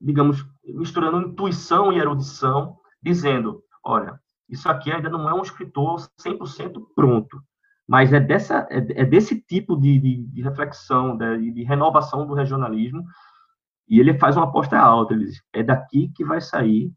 [0.00, 6.80] digamos, misturando intuição e erudição, dizendo, olha, isso aqui ainda não é um escritor 100%
[6.94, 7.42] pronto,
[7.86, 12.34] mas é, dessa, é, é desse tipo de, de, de reflexão, de, de, renovação do
[12.34, 13.04] regionalismo,
[13.88, 16.92] e ele faz uma aposta alta, ele diz, é daqui que vai sair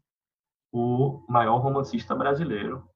[0.70, 2.86] o maior romancista brasileiro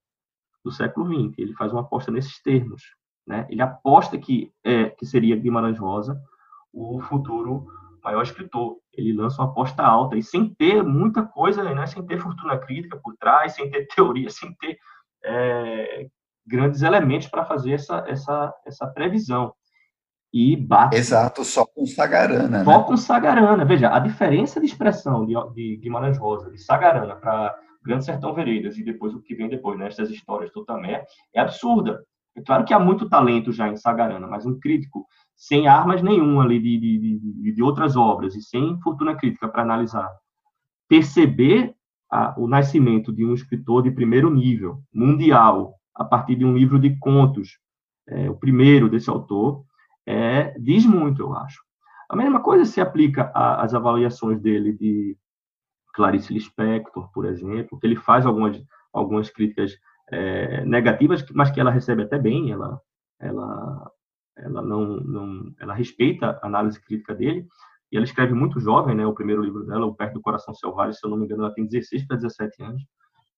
[0.65, 1.39] do século XX.
[1.39, 2.83] Ele faz uma aposta nesses termos.
[3.27, 3.47] Né?
[3.51, 6.21] Ele aposta que, é, que seria Guimarães Rosa
[6.77, 7.67] o futuro
[8.05, 8.77] maior escritor.
[8.93, 11.87] Ele lança uma aposta alta e sem ter muita coisa, né?
[11.87, 14.77] sem ter fortuna crítica por trás, sem ter teoria, sem ter
[15.25, 16.07] é,
[16.47, 19.53] grandes elementos para fazer essa, essa, essa previsão.
[20.33, 20.97] E bate.
[20.97, 22.63] Exato, só com Sagarana.
[22.63, 22.85] Só né?
[22.85, 23.65] com Sagarana.
[23.65, 28.77] Veja, a diferença de expressão de, de Guimarães Rosa, de Sagarana para Grande Sertão Veredas
[28.77, 32.05] e depois o que vem depois, né, essas histórias do Tamé, é absurda.
[32.37, 36.43] É claro que há muito talento já em Sagarana, mas um crítico sem armas nenhuma
[36.43, 40.11] ali de, de, de, de outras obras e sem fortuna crítica para analisar,
[40.89, 41.75] perceber
[42.11, 46.79] a, o nascimento de um escritor de primeiro nível, mundial, a partir de um livro
[46.79, 47.59] de contos,
[48.09, 49.65] é, o primeiro desse autor,
[50.07, 51.61] é, diz muito, eu acho.
[52.09, 55.17] A mesma coisa se aplica às avaliações dele de
[55.93, 59.73] Clarice Lispector, por exemplo, que ele faz algumas, algumas críticas
[60.11, 62.81] é, negativas, mas que ela recebe até bem, ela,
[63.19, 63.91] ela,
[64.37, 67.47] ela não, não, ela respeita a análise crítica dele,
[67.91, 70.93] e ela escreve muito jovem, né, o primeiro livro dela, O Perto do Coração Selvagem,
[70.93, 72.83] se eu não me engano, ela tem 16 para 17 anos,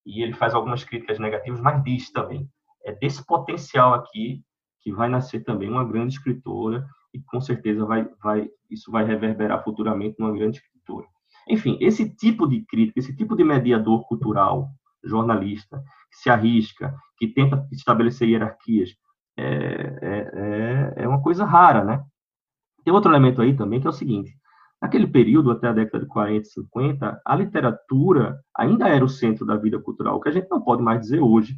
[0.07, 2.49] e ele faz algumas críticas negativas, mas diz também,
[2.85, 4.43] é desse potencial aqui
[4.81, 9.63] que vai nascer também uma grande escritora, e com certeza vai, vai, isso vai reverberar
[9.63, 11.07] futuramente numa grande escritora.
[11.49, 14.69] Enfim, esse tipo de crítica, esse tipo de mediador cultural,
[15.03, 18.95] jornalista, que se arrisca, que tenta estabelecer hierarquias,
[19.39, 22.03] é, é, é, é uma coisa rara, né?
[22.85, 24.37] Tem outro elemento aí também que é o seguinte:
[24.81, 29.57] naquele período, até a década de 40, 50, a literatura ainda era o centro da
[29.57, 31.55] vida cultural, o que a gente não pode mais dizer hoje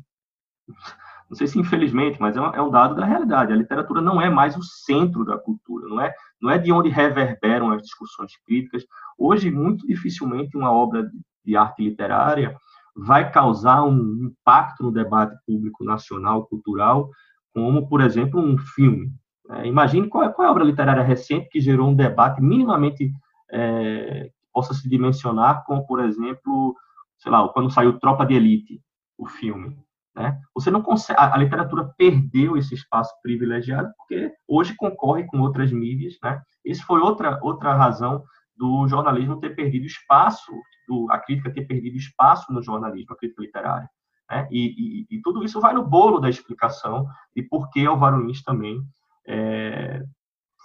[1.30, 3.52] não sei se infelizmente, mas é, é um dado da realidade.
[3.52, 6.12] A literatura não é mais o centro da cultura, não é,
[6.42, 8.84] não é de onde reverberam as discussões críticas.
[9.16, 11.08] Hoje, muito dificilmente, uma obra
[11.44, 12.56] de arte literária
[12.96, 17.08] vai causar um impacto no debate público nacional, cultural,
[17.54, 19.12] como, por exemplo, um filme.
[19.50, 23.12] É, imagine qual é, qual é, a obra literária recente que gerou um debate minimamente
[23.50, 26.76] é, possa se dimensionar, como, por exemplo,
[27.18, 28.80] sei lá, quando saiu Tropa de Elite,
[29.18, 29.76] o filme.
[30.14, 30.38] Né?
[30.54, 35.70] Você não consegue, a, a, literatura perdeu esse espaço privilegiado porque hoje concorre com outras
[35.70, 36.42] mídias, né?
[36.64, 38.24] Isso foi outra outra razão
[38.56, 40.52] do jornalismo ter perdido espaço,
[40.88, 43.88] do, a crítica ter perdido espaço no jornalismo, a crítica literária.
[44.30, 44.46] Né?
[44.50, 48.42] E, e, e tudo isso vai no bolo da explicação de por que Álvaro Lins
[48.42, 48.80] também
[49.26, 50.02] é,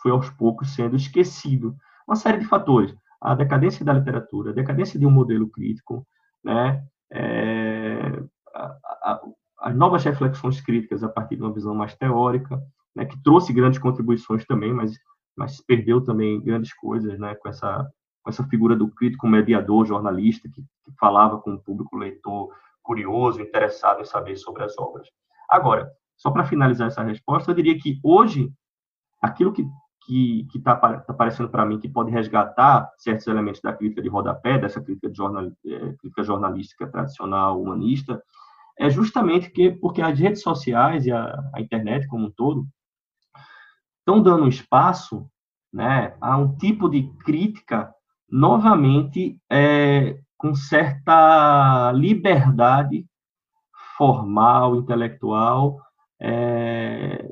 [0.01, 1.75] foi aos poucos sendo esquecido.
[2.07, 2.95] Uma série de fatores.
[3.19, 6.05] A decadência da literatura, a decadência de um modelo crítico,
[6.43, 6.85] né?
[7.11, 8.23] É,
[9.59, 12.61] as novas reflexões críticas a partir de uma visão mais teórica,
[12.95, 14.97] né, que trouxe grandes contribuições também, mas,
[15.35, 17.89] mas perdeu também grandes coisas né, com, essa,
[18.23, 22.49] com essa figura do crítico mediador, jornalista, que, que falava com o público leitor
[22.85, 25.07] curioso, interessado em saber sobre as obras.
[25.49, 28.51] Agora, só para finalizar essa resposta, eu diria que hoje,
[29.21, 29.65] aquilo que
[30.05, 34.59] que está tá aparecendo para mim que pode resgatar certos elementos da crítica de rodapé,
[34.59, 38.21] dessa crítica, de jornal, é, crítica jornalística tradicional, humanista,
[38.77, 42.67] é justamente que, porque as redes sociais e a, a internet como um todo
[43.99, 45.27] estão dando espaço
[45.73, 47.91] né, a um tipo de crítica,
[48.29, 53.05] novamente, é, com certa liberdade
[53.97, 55.79] formal, intelectual,
[56.21, 57.31] é,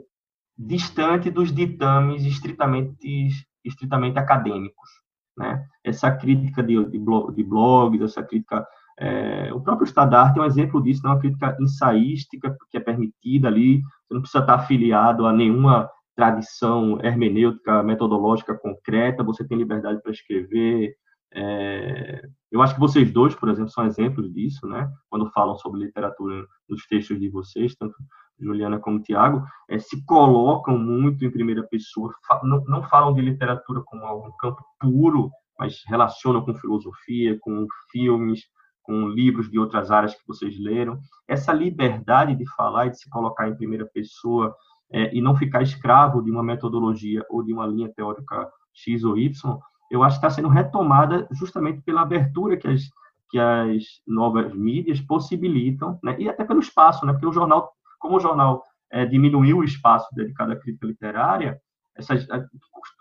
[0.58, 3.30] distante dos ditames estritamente,
[3.63, 4.89] estritamente acadêmicos.
[5.38, 5.66] Né?
[5.84, 11.02] Essa crítica de, de, blogs, essa crítica É, o próprio Estadarte é um exemplo disso,
[11.04, 15.89] é uma crítica ensaística que é permitida ali, você não precisa estar afiliado a nenhuma
[16.16, 20.96] tradição hermenêutica, metodológica concreta, você tem liberdade para escrever.
[21.34, 22.22] É,
[22.54, 24.88] eu acho que vocês dois, por exemplo, são exemplos disso, né?
[25.10, 27.96] Quando falam sobre literatura nos textos de vocês, tanto
[28.39, 32.13] Juliana como Tiago, é, se colocam muito em primeira pessoa,
[32.44, 38.42] não, não falam de literatura como algum campo puro, mas relacionam com filosofia, com filmes,
[38.84, 41.00] com livros de outras áreas que vocês leram.
[41.28, 44.56] Essa liberdade de falar e de se colocar em primeira pessoa
[44.92, 49.18] é, e não ficar escravo de uma metodologia ou de uma linha teórica X ou
[49.18, 49.60] Y,
[49.93, 52.82] eu acho que está sendo retomada justamente pela abertura que as,
[53.29, 56.15] que as novas mídias possibilitam, né?
[56.19, 57.13] e até pelo espaço, né?
[57.13, 61.60] porque o jornal, como o jornal é, diminuiu o espaço dedicado à crítica literária,
[61.95, 62.25] essas,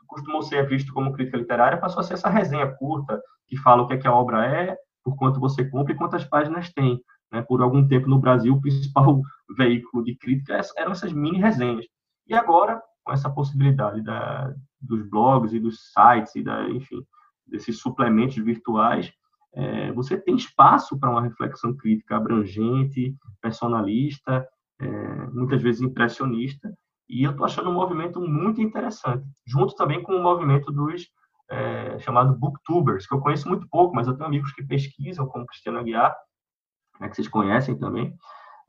[0.07, 3.87] costumou ser visto como crítica literária, passou a ser essa resenha curta, que fala o
[3.87, 7.01] que, é que a obra é, por quanto você compra e quantas páginas tem.
[7.33, 7.41] Né?
[7.41, 9.23] Por algum tempo no Brasil, o principal
[9.57, 11.87] veículo de crítica eram essas mini resenhas.
[12.27, 17.05] E agora, com essa possibilidade da, dos blogs e dos sites, e da, enfim,
[17.47, 19.13] desses suplementos virtuais,
[19.55, 24.47] é, você tem espaço para uma reflexão crítica abrangente, personalista,
[24.81, 24.87] é,
[25.27, 26.73] muitas vezes impressionista,
[27.09, 31.07] e eu estou achando um movimento muito interessante, junto também com o movimento dos
[31.51, 35.47] é, chamado booktubers, que eu conheço muito pouco, mas eu tenho amigos que pesquisam, como
[35.47, 36.17] Cristiano Aguiar,
[36.99, 38.15] né, que vocês conhecem também,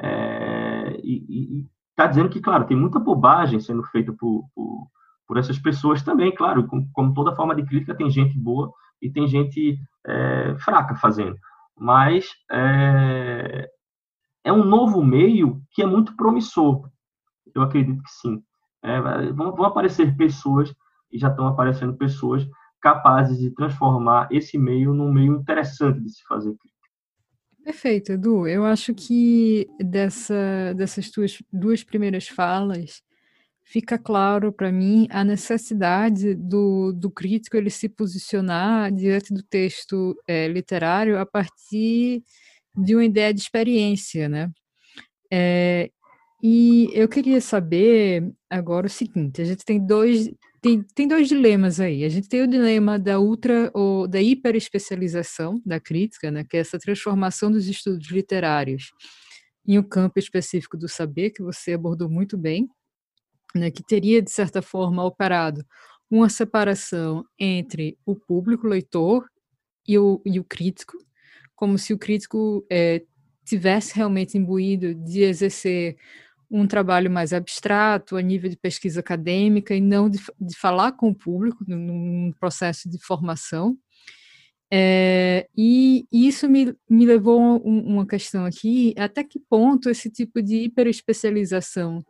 [0.02, 4.88] é, e está dizendo que, claro, tem muita bobagem sendo feita por, por,
[5.28, 9.10] por essas pessoas também, claro, como, como, toda forma de crítica, tem gente boa e
[9.10, 11.38] tem gente é, fraca fazendo,
[11.78, 13.70] mas é,
[14.44, 16.90] é um novo meio que é muito promissor,
[17.54, 18.44] eu acredito que sim.
[18.82, 19.00] É,
[19.32, 20.74] vão, vão aparecer pessoas,
[21.12, 22.46] e já estão aparecendo pessoas
[22.82, 26.73] capazes de transformar esse meio num meio interessante de se fazer crítica.
[27.64, 28.46] Perfeito, Edu.
[28.46, 33.02] Eu acho que dessa, dessas tuas duas primeiras falas
[33.64, 40.16] fica claro para mim a necessidade do, do crítico ele se posicionar diante do texto
[40.28, 42.22] é, literário a partir
[42.76, 44.52] de uma ideia de experiência, né?
[45.32, 45.90] É,
[46.42, 50.30] e eu queria saber agora o seguinte: a gente tem dois
[50.64, 52.06] tem, tem dois dilemas aí.
[52.06, 56.62] A gente tem o dilema da ultra ou da hiperespecialização da crítica, né, que é
[56.62, 58.94] essa transformação dos estudos literários
[59.68, 62.70] em um campo específico do saber, que você abordou muito bem,
[63.54, 65.66] né, que teria, de certa forma, operado
[66.10, 69.28] uma separação entre o público leitor
[69.86, 70.98] e o, e o crítico,
[71.56, 73.04] como se o crítico é,
[73.46, 75.98] tivesse realmente imbuído de exercer
[76.54, 81.10] um trabalho mais abstrato, a nível de pesquisa acadêmica, e não de, de falar com
[81.10, 83.76] o público num processo de formação.
[84.72, 90.42] É, e isso me, me levou a uma questão aqui, até que ponto esse tipo
[90.42, 92.04] de hiperespecialização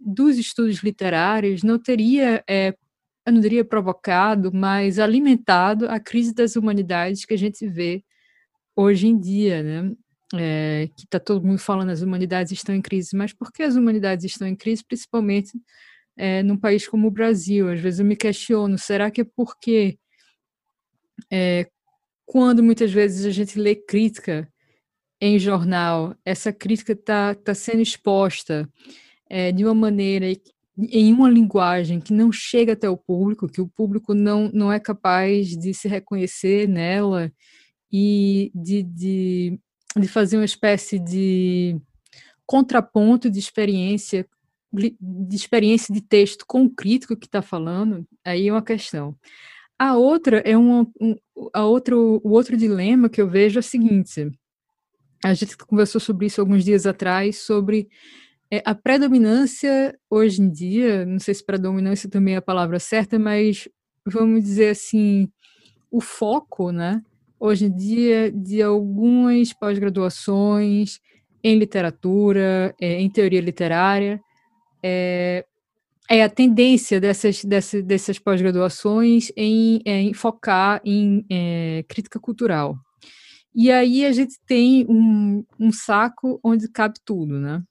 [0.00, 2.72] dos estudos literários não teria, é,
[3.26, 8.04] eu não diria provocado, mas alimentado a crise das humanidades que a gente vê
[8.76, 9.92] hoje em dia, né?
[10.34, 13.76] É, que está todo mundo falando as humanidades estão em crise, mas por que as
[13.76, 15.52] humanidades estão em crise, principalmente
[16.16, 17.70] é, num país como o Brasil?
[17.70, 19.98] Às vezes eu me questiono, será que é porque
[21.30, 21.68] é,
[22.24, 24.48] quando muitas vezes a gente lê crítica
[25.20, 28.68] em jornal, essa crítica está tá sendo exposta
[29.30, 30.26] é, de uma maneira
[30.78, 34.78] em uma linguagem que não chega até o público, que o público não, não é
[34.78, 37.32] capaz de se reconhecer nela
[37.90, 39.60] e de, de
[40.00, 41.80] de fazer uma espécie de
[42.46, 44.26] contraponto de experiência
[45.00, 49.16] de experiência de texto com o crítico que está falando, aí é uma questão.
[49.78, 51.14] A outra é uma, um,
[51.52, 54.30] a outro, o outro dilema que eu vejo é o seguinte:
[55.24, 57.88] a gente conversou sobre isso alguns dias atrás, sobre
[58.50, 63.18] é, a predominância hoje em dia, não sei se predominância também é a palavra certa,
[63.18, 63.68] mas
[64.04, 65.28] vamos dizer assim,
[65.90, 67.02] o foco, né?
[67.38, 71.00] Hoje em dia de algumas pós-graduações
[71.42, 74.20] em literatura, é, em teoria literária.
[74.82, 75.44] É,
[76.08, 82.76] é a tendência dessas, dessas, dessas pós-graduações em, é, em, focar em é, crítica cultural.
[83.54, 87.62] E aí a gente tem um, um saco onde cabe tudo, né?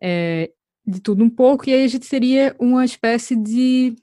[0.00, 0.50] É,
[0.86, 3.96] de tudo um pouco, e aí a gente teria uma espécie de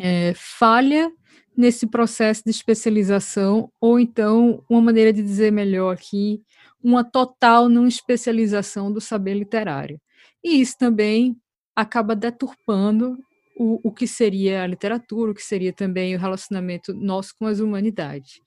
[0.00, 1.12] é, falha
[1.56, 6.42] nesse processo de especialização, ou então, uma maneira de dizer melhor aqui,
[6.82, 10.00] uma total não especialização do saber literário.
[10.44, 11.36] E isso também
[11.74, 13.18] acaba deturpando
[13.58, 17.58] o, o que seria a literatura, o que seria também o relacionamento nosso com as
[17.58, 18.40] humanidades.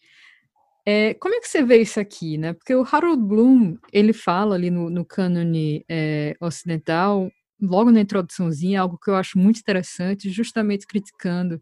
[0.86, 2.54] É, como é que você vê isso aqui, né?
[2.54, 7.30] Porque o Harold Bloom, ele fala ali no, no cânone é, ocidental,
[7.62, 11.62] logo na introduçãozinha, algo que eu acho muito interessante, justamente criticando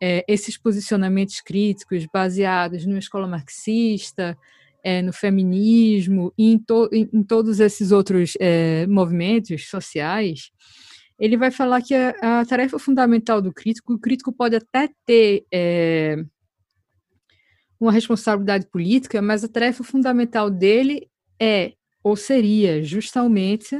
[0.00, 4.36] é, esses posicionamentos críticos baseados numa escola marxista,
[4.82, 10.50] é, no feminismo e em, to, em, em todos esses outros é, movimentos sociais,
[11.18, 15.44] ele vai falar que a, a, tarefa fundamental do crítico, o crítico pode até ter
[15.52, 16.16] é,
[17.80, 21.08] uma responsabilidade política, mas a tarefa fundamental dele
[21.40, 21.72] é,
[22.02, 23.76] ou seria, justamente,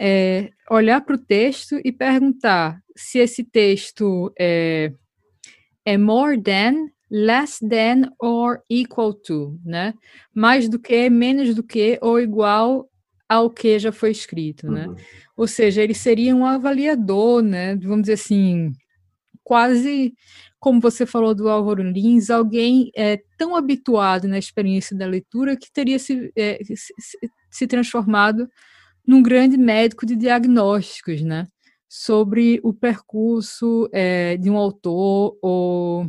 [0.00, 4.92] é, olhar para o texto e perguntar se esse texto é,
[5.90, 9.92] é more than, less than or equal to, né?
[10.32, 12.88] Mais do que, menos do que ou igual
[13.28, 14.86] ao que já foi escrito, né?
[14.86, 14.96] Uhum.
[15.36, 17.76] Ou seja, ele seria um avaliador, né?
[17.76, 18.72] Vamos dizer assim,
[19.42, 20.14] quase
[20.60, 25.72] como você falou do Álvaro Lins, alguém é, tão habituado na experiência da leitura que
[25.72, 26.92] teria se, é, se,
[27.50, 28.46] se, transformado
[29.06, 31.46] num grande médico de diagnósticos, né?
[31.92, 36.06] Sobre o percurso é, de um autor ou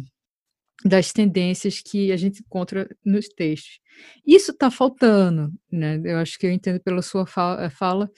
[0.85, 3.79] das tendências que a gente encontra nos textos.
[4.25, 5.99] Isso está faltando, né?
[6.03, 8.09] Eu acho que eu entendo pela sua fala, fala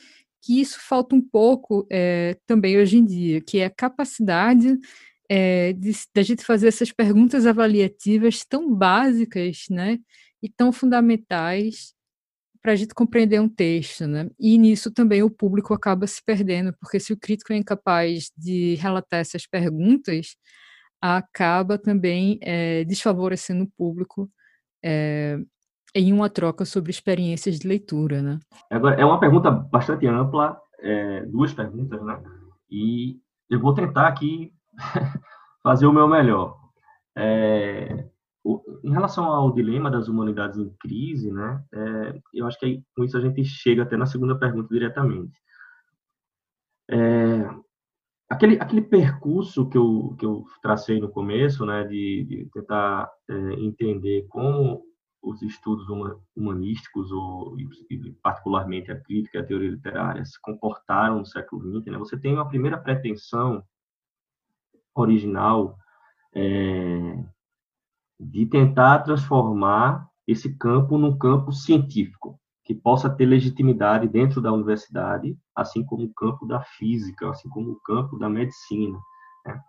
[0.41, 4.77] que isso falta um pouco é, também hoje em dia, que é a capacidade
[5.29, 9.99] é, de, de, a gente fazer essas perguntas avaliativas tão básicas, né,
[10.41, 11.93] e tão fundamentais
[12.63, 14.29] para a gente compreender um texto, né?
[14.39, 18.75] E nisso também o público acaba se perdendo, porque se o crítico é incapaz de
[18.75, 20.37] relatar essas perguntas,
[21.01, 24.31] acaba também é, desfavorecendo o público
[24.81, 25.37] é,
[25.93, 28.39] em uma troca sobre experiências de leitura, né?
[28.71, 32.23] Agora, é uma pergunta bastante ampla, é, duas perguntas, né?
[32.71, 34.53] E eu vou tentar aqui
[35.61, 36.57] fazer o meu melhor.
[37.13, 38.07] É,
[38.45, 43.03] em relação ao dilema das humanidades em crise, né, é, eu acho que aí, com
[43.03, 45.37] isso a gente chega até na segunda pergunta diretamente.
[46.89, 47.49] É,
[48.29, 53.33] aquele, aquele percurso que eu, que eu tracei no começo, né, de, de tentar é,
[53.53, 54.83] entender como
[55.21, 55.87] os estudos
[56.35, 57.55] humanísticos, ou
[58.21, 62.33] particularmente a crítica e a teoria literária, se comportaram no século XX, né, você tem
[62.33, 63.63] uma primeira pretensão
[64.93, 65.77] original
[66.35, 67.23] é,
[68.19, 75.37] de tentar transformar esse campo num campo científico, que possa ter legitimidade dentro da universidade,
[75.55, 78.97] assim como o campo da física, assim como o campo da medicina.
[79.45, 79.61] Né?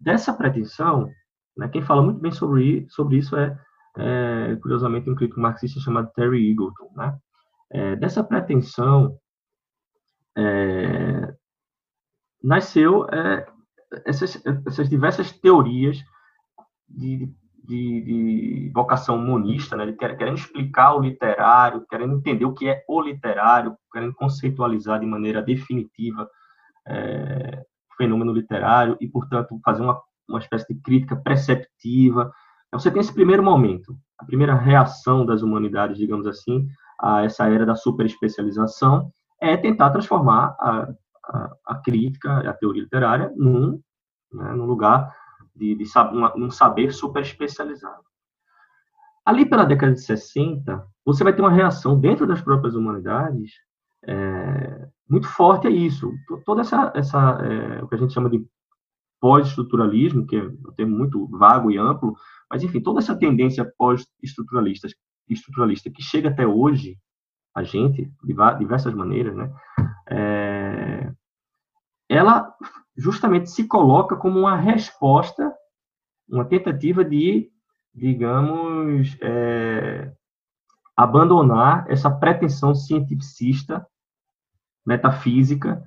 [0.00, 1.10] Dessa pretensão,
[1.56, 3.58] né, quem fala muito bem sobre, sobre isso é,
[3.98, 6.90] é, curiosamente, um crítico marxista chamado Terry Eagleton.
[6.96, 7.18] Né?
[7.70, 9.18] É, dessa pretensão
[10.36, 11.34] é,
[12.42, 13.46] nasceu é,
[14.06, 15.98] essas, essas diversas teorias
[16.88, 17.30] de,
[17.64, 23.00] de vocação monista, né, de querendo explicar o literário, querendo entender o que é o
[23.00, 26.28] literário, querendo conceitualizar de maneira definitiva
[26.86, 32.32] é, o fenômeno literário e, portanto, fazer uma, uma espécie de crítica perceptiva.
[32.66, 36.66] Então, você tem esse primeiro momento, a primeira reação das humanidades, digamos assim,
[37.00, 39.10] a essa era da superespecialização,
[39.40, 40.88] é tentar transformar a,
[41.26, 43.80] a, a crítica, a teoria literária, num,
[44.32, 45.12] né, num lugar
[45.54, 45.84] de, de
[46.36, 48.02] um saber super especializado.
[49.24, 53.52] Ali pela década de 60, você vai ter uma reação dentro das próprias humanidades
[54.04, 56.12] é, muito forte a isso.
[56.44, 58.44] Toda essa, essa é, o que a gente chama de
[59.20, 62.16] pós-estruturalismo, que é um termo muito vago e amplo,
[62.50, 64.88] mas enfim, toda essa tendência pós-estruturalista
[65.28, 66.98] estruturalista que chega até hoje
[67.54, 69.52] a gente de diversas maneiras, né?
[70.10, 71.12] É,
[72.12, 72.54] ela
[72.96, 75.52] justamente se coloca como uma resposta,
[76.28, 77.50] uma tentativa de,
[77.94, 80.12] digamos, é,
[80.94, 83.86] abandonar essa pretensão cientificista,
[84.84, 85.82] metafísica,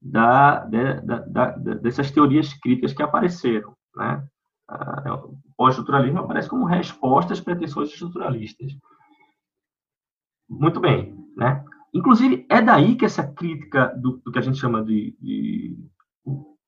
[0.00, 3.74] da, da, da, dessas teorias críticas que apareceram.
[3.96, 4.26] Né?
[4.68, 8.72] O pós-estruturalismo aparece como resposta às pretensões estruturalistas.
[10.48, 11.16] Muito bem.
[11.36, 11.64] Né?
[11.94, 15.76] Inclusive, é daí que essa crítica do, do que a gente chama de, de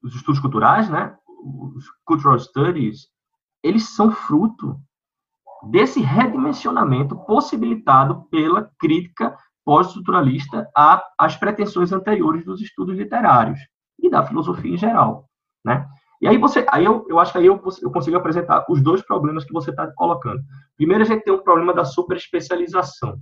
[0.03, 3.09] os estudos culturais, né, os cultural studies,
[3.62, 4.79] eles são fruto
[5.70, 10.68] desse redimensionamento possibilitado pela crítica pós-estruturalista
[11.18, 13.59] às pretensões anteriores dos estudos literários
[13.99, 15.27] e da filosofia em geral,
[15.64, 15.89] né?
[16.20, 19.03] E aí você, aí eu, eu acho que aí eu, eu consigo apresentar os dois
[19.03, 20.43] problemas que você está colocando.
[20.77, 23.18] Primeiro a gente tem um problema da superespecialização.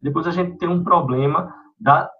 [0.00, 2.10] Depois a gente tem um problema da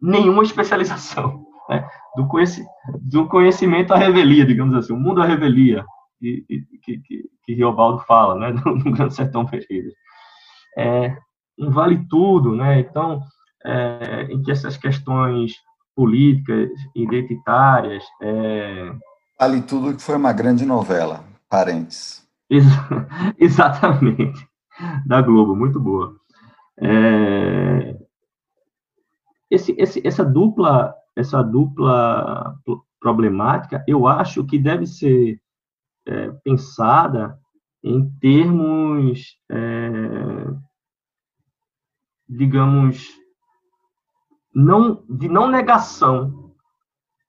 [0.00, 1.88] nenhuma especialização, né?
[2.16, 2.64] do, conheci,
[3.00, 5.84] do conhecimento à revelia, digamos assim, o mundo à revelia,
[6.18, 6.44] que,
[6.82, 9.92] que, que, que Riobaldo fala, né, no Grande Sertão Veredas.
[10.78, 11.16] É,
[11.58, 12.80] um vale tudo, né?
[12.80, 13.22] Então,
[13.64, 15.54] é, em que essas questões
[15.96, 18.04] políticas, identitárias.
[18.20, 18.92] É...
[19.40, 22.22] Vale tudo que foi uma grande novela, parentes.
[22.50, 22.64] Ex
[23.40, 24.46] exatamente,
[25.06, 26.14] da Globo, muito boa.
[26.80, 27.96] É...
[29.50, 32.58] Esse, esse, essa dupla, essa dupla
[33.00, 35.40] problemática, eu acho que deve ser
[36.04, 37.38] é, pensada
[37.82, 40.46] em termos, é,
[42.28, 43.08] digamos,
[44.52, 46.54] não, de não negação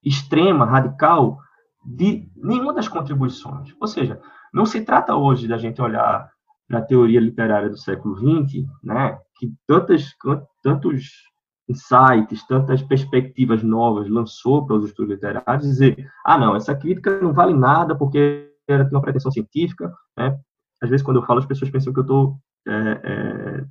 [0.04, 1.40] extrema, radical,
[1.86, 3.76] de nenhuma das contribuições.
[3.80, 4.22] Ou seja,
[4.54, 6.32] não se trata hoje da gente olhar
[6.68, 10.16] para a teoria literária do século XX, né, que tantas,
[10.64, 11.12] tantos
[11.70, 17.34] insights, tantas perspectivas novas lançou para os estudos literários, dizer, ah, não, essa crítica não
[17.34, 20.38] vale nada porque tem uma pretensão científica, né?
[20.82, 23.66] Às vezes, quando eu falo, as pessoas pensam que eu tô, é, é,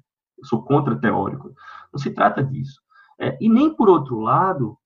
[0.45, 1.55] sou contra-teórico.
[1.93, 2.81] Não se trata disso.
[3.19, 4.77] É, e nem, por outro lado,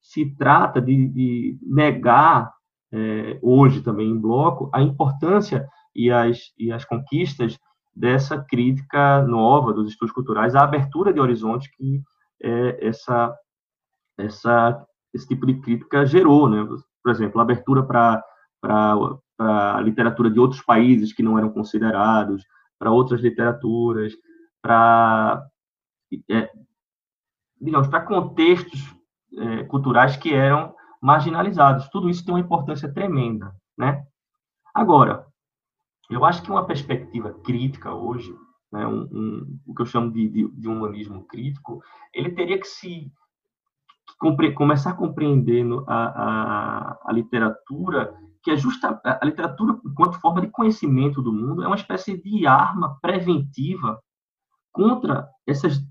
[0.00, 2.52] se trata de, de negar,
[2.92, 7.58] é, hoje também em bloco, a importância e as, e as conquistas
[8.00, 12.02] dessa crítica nova dos estudos culturais, a abertura de horizontes que
[12.42, 13.36] é, essa,
[14.18, 16.66] essa, esse tipo de crítica gerou, né?
[17.02, 18.24] Por exemplo, a abertura para
[19.38, 22.42] a literatura de outros países que não eram considerados,
[22.78, 24.14] para outras literaturas,
[24.62, 25.46] para
[26.30, 26.50] é,
[27.60, 28.80] digamos, para contextos
[29.36, 31.88] é, culturais que eram marginalizados.
[31.90, 34.02] Tudo isso tem uma importância tremenda, né?
[34.74, 35.26] Agora,
[36.10, 38.34] eu acho que uma perspectiva crítica hoje
[38.72, 41.82] né, um, um, o que eu chamo de, de, de, humanismo crítico,
[42.14, 43.12] ele teria que se
[44.18, 50.48] compre, começar compreendendo a, a, a, literatura, que é justa a literatura enquanto forma de
[50.48, 54.00] conhecimento do mundo é uma espécie de arma preventiva
[54.72, 55.82] contra essas,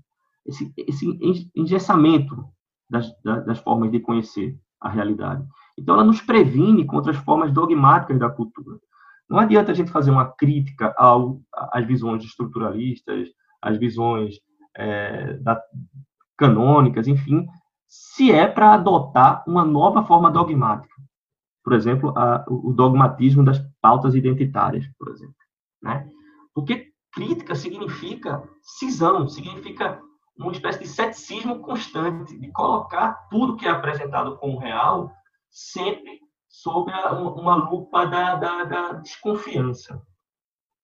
[0.46, 2.48] esse, esse engessamento
[2.88, 5.46] das, das formas de conhecer a realidade.
[5.78, 8.78] Então, ela nos previne contra as formas dogmáticas da cultura.
[9.30, 13.28] Não adianta a gente fazer uma crítica ao, às visões estruturalistas,
[13.62, 14.34] às visões
[14.76, 15.62] é, da,
[16.36, 17.46] canônicas, enfim,
[17.86, 20.94] se é para adotar uma nova forma dogmática.
[21.62, 25.34] Por exemplo, a, o dogmatismo das pautas identitárias, por exemplo.
[25.80, 26.08] Né?
[26.52, 30.00] Porque crítica significa cisão, significa
[30.36, 35.12] uma espécie de ceticismo constante, de colocar tudo que é apresentado como real
[35.50, 36.19] sempre
[36.62, 40.02] sob a, uma lupa da, da, da, desconfiança,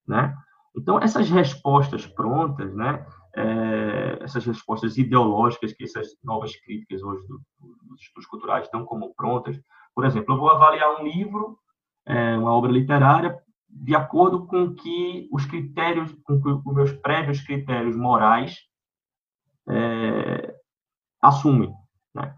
[0.07, 0.35] né?
[0.77, 3.07] Então essas respostas prontas, né?
[3.35, 7.43] É, essas respostas ideológicas que essas novas críticas hoje do,
[7.83, 9.61] dos estudos culturais dão como prontas,
[9.95, 11.59] por exemplo, eu vou avaliar um livro,
[12.07, 17.43] é, uma obra literária, de acordo com que os critérios, com que os meus prévios
[17.43, 18.57] critérios morais
[19.69, 20.57] é,
[21.21, 21.75] assumem.
[22.15, 22.35] Né?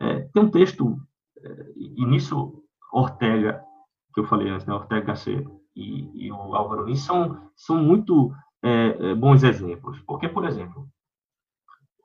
[0.00, 0.98] É, tem um texto,
[1.38, 2.63] é, e nisso
[2.94, 3.60] Ortega,
[4.14, 8.32] que eu falei antes, né, Ortega Gasset e, e o Álvaro Lins, são, são muito
[8.62, 10.00] é, é, bons exemplos.
[10.02, 10.88] Porque, por exemplo,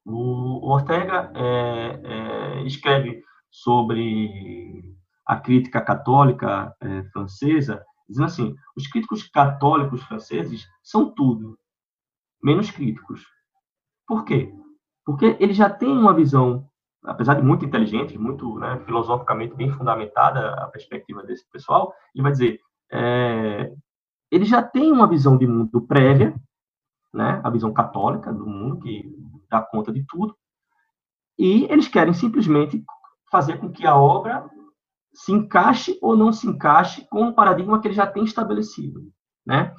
[0.03, 9.27] o, Ortega é, é escreve sobre a crítica católica é, francesa, dizendo assim: os críticos
[9.27, 11.57] católicos franceses são tudo,
[12.43, 13.23] menos críticos.
[14.07, 14.51] Por quê?
[15.05, 16.68] Porque eles já têm uma visão
[17.03, 22.31] apesar de muito inteligente, muito né, filosoficamente bem fundamentada a perspectiva desse pessoal, ele vai
[22.31, 22.59] dizer,
[22.91, 23.73] é,
[24.31, 26.35] ele já tem uma visão de mundo prévia,
[27.13, 29.09] né, a visão católica do mundo, que
[29.49, 30.35] dá conta de tudo,
[31.37, 32.83] e eles querem simplesmente
[33.31, 34.49] fazer com que a obra
[35.13, 39.09] se encaixe ou não se encaixe com o paradigma que ele já tem estabelecido.
[39.45, 39.73] Né?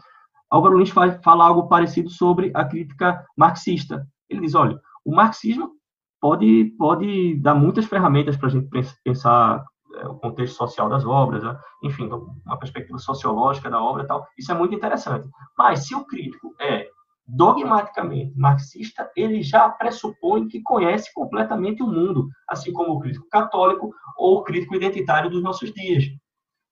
[0.51, 4.07] Álvaro Lins fala algo parecido sobre a crítica marxista.
[4.29, 5.80] Ele diz, olha, o marxismo
[6.21, 8.69] pode, pode dar muitas ferramentas para a gente
[9.03, 9.65] pensar
[9.97, 11.59] é, o contexto social das obras, né?
[11.83, 12.09] enfim,
[12.47, 14.27] uma perspectiva sociológica da obra e tal.
[14.39, 15.29] Isso é muito interessante.
[15.57, 16.89] Mas se o crítico é
[17.27, 23.93] dogmaticamente marxista, ele já pressupõe que conhece completamente o mundo, assim como o crítico católico
[24.17, 26.05] ou o crítico identitário dos nossos dias.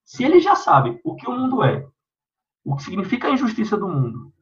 [0.05, 1.87] Se ele já sabe o que o mundo é,
[2.65, 4.33] o que significa a injustiça do mundo,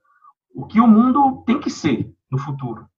[0.55, 2.89] o que o mundo tem que ser no futuro,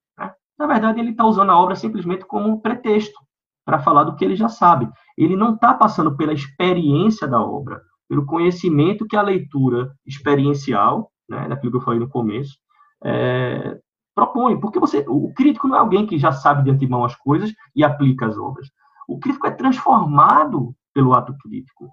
[0.58, 3.18] na verdade, ele está usando a obra simplesmente como pretexto
[3.64, 4.88] para falar do que ele já sabe.
[5.16, 11.46] Ele não está passando pela experiência da obra, pelo conhecimento que a leitura experiencial, né,
[11.48, 12.56] daquilo que eu falei no começo,
[13.04, 13.78] é,
[14.14, 14.58] propõe.
[14.58, 17.84] Porque você, o crítico não é alguém que já sabe de antemão as coisas e
[17.84, 18.68] aplica as obras.
[19.06, 21.88] O crítico é transformado pelo ato crítico.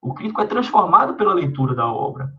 [0.00, 2.30] O crítico é transformado pela leitura da obra.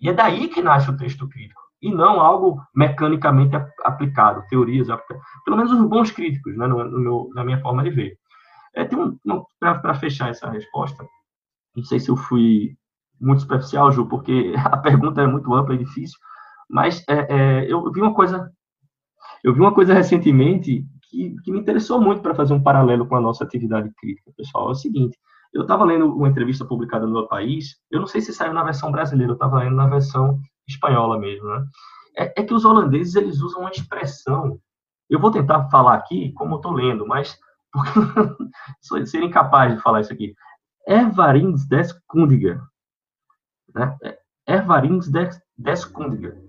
[0.00, 5.24] E é daí que nasce o texto crítico, e não algo mecanicamente aplicado, teorias aplicadas.
[5.44, 8.18] Pelo menos os bons críticos, né, no, no meu, na minha forma de ver.
[8.74, 8.84] É,
[9.60, 11.06] Para fechar essa resposta,
[11.76, 12.76] não sei se eu fui
[13.20, 16.18] muito superficial, Ju, porque a pergunta é muito ampla e difícil,
[16.68, 18.50] mas é, é, eu vi uma coisa,
[19.44, 23.14] eu vi uma coisa recentemente que, que me interessou muito para fazer um paralelo com
[23.14, 24.68] a nossa atividade crítica, pessoal.
[24.68, 25.16] É o seguinte,
[25.54, 28.64] eu estava lendo uma entrevista publicada no meu país, eu não sei se saiu na
[28.64, 31.66] versão brasileira, eu estava lendo na versão espanhola mesmo, né?
[32.16, 34.58] É, é, que os holandeses eles usam uma expressão.
[35.08, 37.38] Eu vou tentar falar aqui como estou lendo, mas
[38.88, 40.34] porque ser incapaz de falar isso aqui.
[40.86, 42.60] Ervarins deskundiger.
[43.74, 43.96] Né?
[44.46, 45.10] Ervarins
[45.58, 46.46] deskundiger.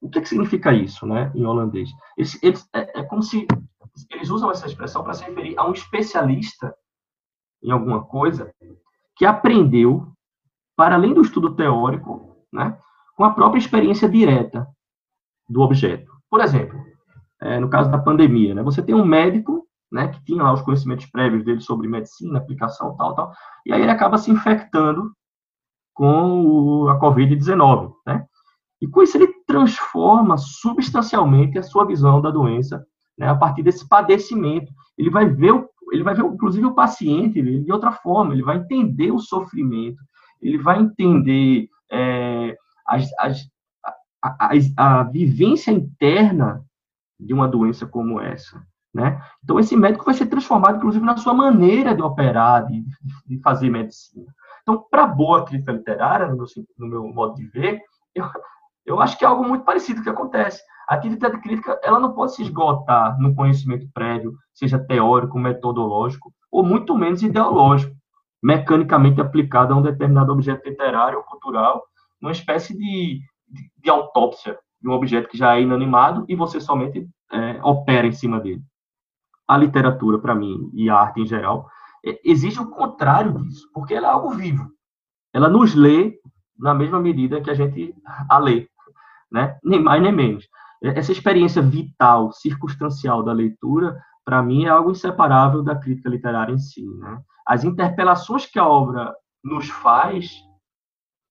[0.00, 1.90] O que, que significa isso, né, em holandês?
[2.16, 3.46] Eles, eles, é, é como se
[4.10, 6.74] eles usam essa expressão para se referir a um especialista
[7.62, 8.54] em alguma coisa
[9.16, 10.12] que aprendeu,
[10.76, 12.78] para além do estudo teórico, né,
[13.16, 14.68] com a própria experiência direta
[15.48, 16.12] do objeto.
[16.30, 16.78] Por exemplo,
[17.40, 20.62] é, no caso da pandemia, né, você tem um médico né, que tinha lá os
[20.62, 23.32] conhecimentos prévios dele sobre medicina, aplicação, tal, tal,
[23.64, 25.12] e aí ele acaba se infectando
[25.94, 28.26] com o, a Covid-19, né?
[28.80, 32.84] E com isso ele transforma substancialmente a sua visão da doença,
[33.16, 34.70] né, a partir desse padecimento.
[34.98, 38.34] Ele vai ver, o, ele vai ver, inclusive, o paciente de outra forma.
[38.34, 39.96] Ele vai entender o sofrimento.
[40.42, 42.25] Ele vai entender é,
[42.86, 43.48] as, as,
[44.22, 46.64] a, a, a vivência interna
[47.18, 48.62] de uma doença como essa.
[48.94, 49.20] Né?
[49.44, 52.84] Então, esse médico vai ser transformado, inclusive, na sua maneira de operar, de,
[53.26, 54.32] de fazer medicina.
[54.62, 56.46] Então, para boa crítica literária, no meu,
[56.78, 57.80] no meu modo de ver,
[58.14, 58.24] eu,
[58.86, 60.62] eu acho que é algo muito parecido que acontece.
[60.88, 66.62] A atividade crítica ela não pode se esgotar no conhecimento prévio, seja teórico, metodológico, ou
[66.62, 67.94] muito menos ideológico,
[68.42, 71.84] mecanicamente aplicado a um determinado objeto literário ou cultural,
[72.26, 76.60] uma espécie de, de, de autópsia de um objeto que já é inanimado e você
[76.60, 78.62] somente é, opera em cima dele.
[79.48, 81.68] A literatura, para mim, e a arte em geral,
[82.04, 84.70] é, exige o contrário disso, porque ela é algo vivo.
[85.32, 86.18] Ela nos lê
[86.58, 87.94] na mesma medida que a gente
[88.28, 88.68] a lê
[89.30, 89.58] né?
[89.62, 90.48] Nem mais nem menos.
[90.82, 96.58] Essa experiência vital, circunstancial da leitura, para mim, é algo inseparável da crítica literária em
[96.58, 97.20] si, né?
[97.46, 100.42] As interpelações que a obra nos faz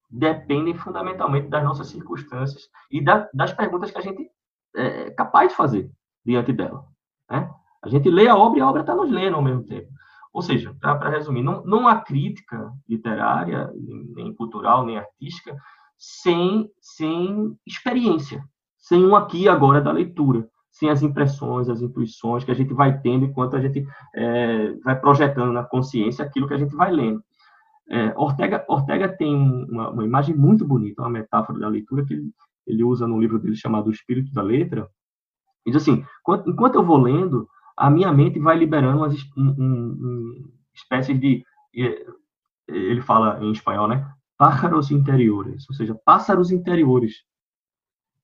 [0.10, 4.30] dependem fundamentalmente das nossas circunstâncias e da, das perguntas que a gente
[4.76, 5.92] é capaz de fazer
[6.26, 6.86] diante dela.
[7.30, 7.50] Né?
[7.84, 9.88] A gente lê a obra e a obra está nos lendo ao mesmo tempo.
[10.34, 13.72] Ou seja, para resumir, não, não há crítica literária,
[14.16, 15.56] nem cultural, nem artística,
[15.98, 18.44] sem, sem experiência,
[18.78, 22.74] sem um aqui e agora da leitura, sem as impressões, as intuições que a gente
[22.74, 26.92] vai tendo enquanto a gente é, vai projetando na consciência aquilo que a gente vai
[26.92, 27.24] lendo.
[27.90, 32.32] É, Ortega, Ortega tem uma, uma, imagem muito bonita, uma metáfora da leitura que ele,
[32.66, 34.90] ele usa no livro dele chamado O Espírito da Letra.
[35.66, 36.04] Ele diz assim:
[36.48, 40.52] enquanto, eu vou lendo, a minha mente vai liberando umas, um, um,
[41.20, 41.46] de.
[42.68, 44.08] Ele fala em espanhol, né?
[44.38, 47.24] pájaros interiores, ou seja, pássaros interiores.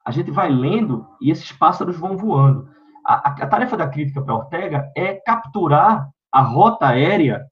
[0.05, 2.68] A gente vai lendo e esses pássaros vão voando.
[3.05, 7.45] A, a, a tarefa da crítica para Ortega é capturar a rota aérea,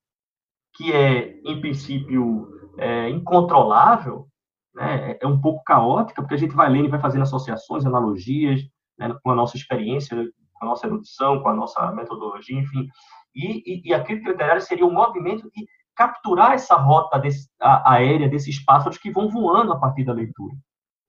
[0.80, 4.30] que é, em princípio, é, incontrolável,
[4.73, 5.17] né?
[5.19, 8.61] é um pouco caótica, porque a gente vai lendo e vai fazendo associações, analogias,
[8.97, 9.13] né?
[9.21, 10.15] com a nossa experiência,
[10.53, 12.88] com a nossa erudição, com a nossa metodologia, enfim.
[13.36, 17.95] E, e, e a crítica literária seria um movimento de capturar essa rota desse, a,
[17.95, 20.55] aérea desses pássaros que vão voando a partir da leitura.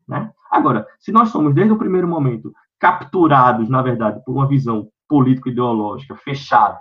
[0.09, 0.33] Né?
[0.51, 6.17] Agora, se nós somos, desde o primeiro momento, capturados, na verdade, por uma visão político-ideológica
[6.17, 6.81] fechada,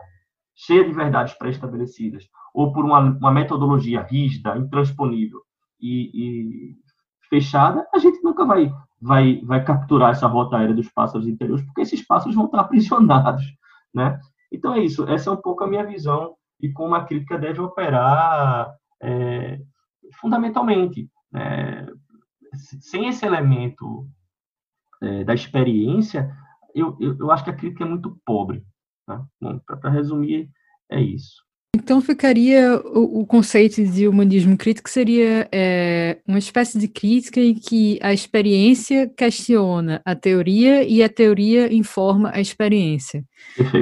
[0.60, 5.40] cheia de verdades pré-estabelecidas, ou por uma, uma, metodologia rígida, intransponível
[5.80, 6.76] e, e,
[7.30, 8.70] fechada, a gente nunca vai,
[9.02, 13.44] vai, vai capturar essa rota aérea dos pássaros interiores, porque esses pássaros vão estar aprisionados.
[13.94, 14.20] Né?
[14.52, 17.62] Então é isso, essa é um pouco a minha visão e como a crítica deve
[17.62, 19.62] operar é,
[20.20, 21.10] fundamentalmente.
[21.32, 21.88] Né?
[22.82, 24.06] Sem esse elemento
[25.02, 26.36] é, da experiência,
[26.76, 28.66] eu, eu, eu, acho que a crítica é muito pobre.
[29.10, 29.26] Tá?
[29.66, 30.48] Para resumir,
[30.92, 31.44] é isso.
[31.76, 37.54] Então ficaria o, o, conceito de humanismo crítico seria é, uma espécie de crítica em
[37.54, 43.24] que a experiência questiona a teoria e a teoria informa a experiência,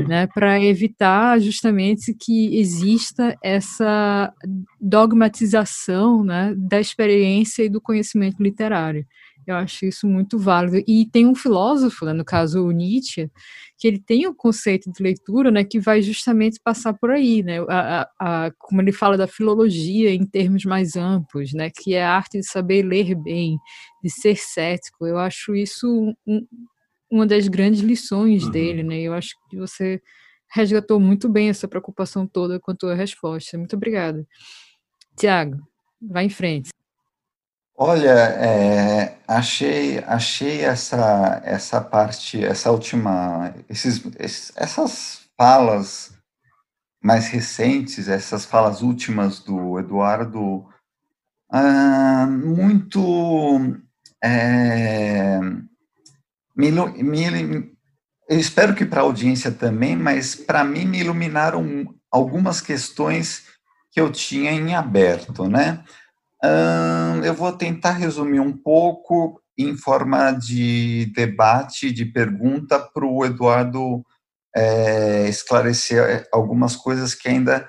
[0.07, 4.33] né, para evitar justamente que exista essa
[4.79, 9.05] dogmatização né, da experiência e do conhecimento literário.
[9.47, 10.83] Eu acho isso muito válido.
[10.85, 13.31] E tem um filósofo, né, no caso o Nietzsche,
[13.77, 17.41] que ele tem o um conceito de leitura, né, que vai justamente passar por aí,
[17.41, 22.03] né, a, a, como ele fala da filologia em termos mais amplos, né, que é
[22.03, 23.57] a arte de saber ler bem,
[24.03, 25.07] de ser cético.
[25.07, 26.45] Eu acho isso um,
[27.09, 28.51] uma das grandes lições uhum.
[28.51, 28.99] dele, né.
[28.99, 30.01] Eu acho que você
[30.51, 33.57] resgatou muito bem essa preocupação toda com a tua resposta.
[33.57, 34.27] Muito obrigada.
[35.17, 35.57] Tiago,
[36.01, 36.69] vai em frente.
[37.79, 46.11] Olha, é, achei, achei essa, essa parte, essa última, esses, essas falas
[46.99, 50.65] mais recentes, essas falas últimas do Eduardo,
[51.51, 53.59] ah, muito
[54.23, 55.39] é,
[56.55, 57.71] me, me,
[58.27, 63.43] eu espero que para a audiência também, mas para mim me iluminaram algumas questões
[63.91, 65.83] que eu tinha em aberto, né?
[66.43, 73.25] Hum, eu vou tentar resumir um pouco em forma de debate, de pergunta para o
[73.25, 74.03] Eduardo
[74.55, 77.67] é, esclarecer algumas coisas que ainda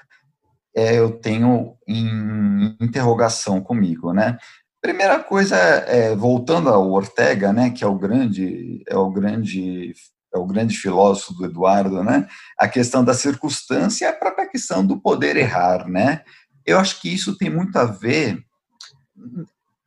[0.77, 4.39] é, eu tenho em interrogação comigo, né?
[4.83, 9.93] Primeira coisa, é, voltando ao Ortega, né, que é o grande, é o grande,
[10.33, 12.29] é o grande filósofo do Eduardo, né?
[12.59, 16.23] A questão da circunstância e a própria questão do poder errar, né?
[16.67, 18.39] Eu acho que isso tem muito a ver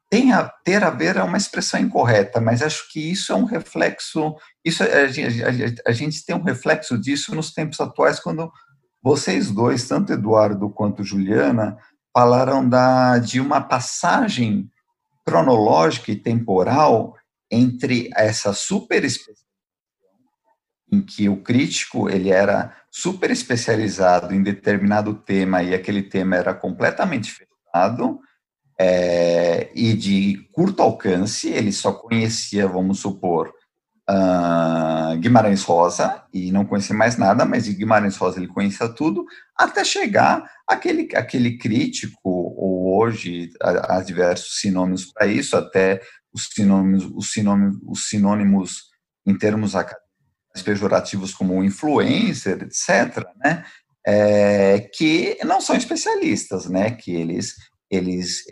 [0.09, 3.45] tem a ter a ver é uma expressão incorreta, mas acho que isso é um
[3.45, 8.51] reflexo, isso a gente, a, a gente tem um reflexo disso nos tempos atuais quando
[9.01, 11.77] vocês dois, tanto Eduardo quanto Juliana,
[12.13, 14.69] falaram da, de uma passagem
[15.25, 17.15] cronológica e temporal
[17.49, 19.05] entre essa super
[20.91, 26.53] em que o crítico ele era super especializado em determinado tema e aquele tema era
[26.53, 28.19] completamente fechado,
[28.83, 33.53] é, e de curto alcance, ele só conhecia, vamos supor,
[34.09, 39.23] uh, Guimarães Rosa, e não conhecia mais nada, mas de Guimarães Rosa ele conhecia tudo,
[39.55, 46.01] até chegar aquele, aquele crítico, ou hoje há, diversos sinônimos para isso, até
[46.33, 48.85] os sinônimos, os sinônimos, os sinônimos
[49.27, 49.73] em termos
[50.63, 53.63] pejorativos como influencer, etc., né,
[54.07, 57.53] é, que não são especialistas, né, que eles,
[57.91, 58.43] eles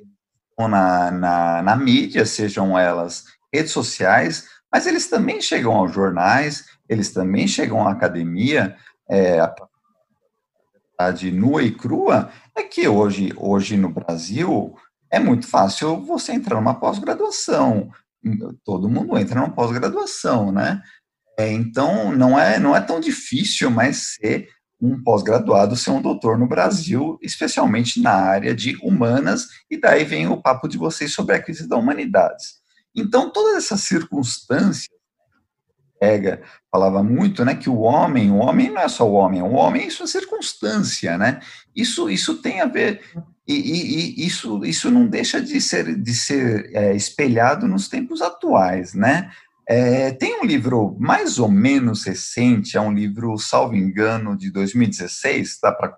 [0.68, 7.12] na, na, na mídia, sejam elas redes sociais, mas eles também chegam aos jornais, eles
[7.12, 8.76] também chegam à academia,
[9.10, 9.54] é, a
[11.00, 14.76] verdade nua e crua é que hoje, hoje no Brasil
[15.12, 17.90] é muito fácil você entrar numa pós-graduação,
[18.64, 20.82] todo mundo entra numa pós-graduação, né?
[21.38, 24.50] É, então não é não é tão difícil mais ser
[24.82, 30.28] um pós-graduado ser um doutor no Brasil, especialmente na área de humanas, e daí vem
[30.28, 32.60] o papo de vocês sobre a crise da humanidades.
[32.96, 34.88] Então, todas essas circunstâncias,
[36.02, 39.52] Ega falava muito, né, que o homem, o homem não é só o homem, o
[39.52, 41.42] homem é sua circunstância, né?
[41.76, 43.02] Isso, isso tem a ver
[43.50, 48.22] e, e, e isso, isso não deixa de ser, de ser é, espelhado nos tempos
[48.22, 49.32] atuais, né?
[49.72, 55.60] É, tem um livro mais ou menos recente, é um livro, salvo engano, de 2016,
[55.62, 55.96] dá para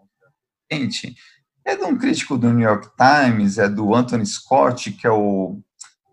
[0.69, 1.15] gente,
[1.63, 5.61] é de um crítico do New York Times, é do Anthony Scott, que é o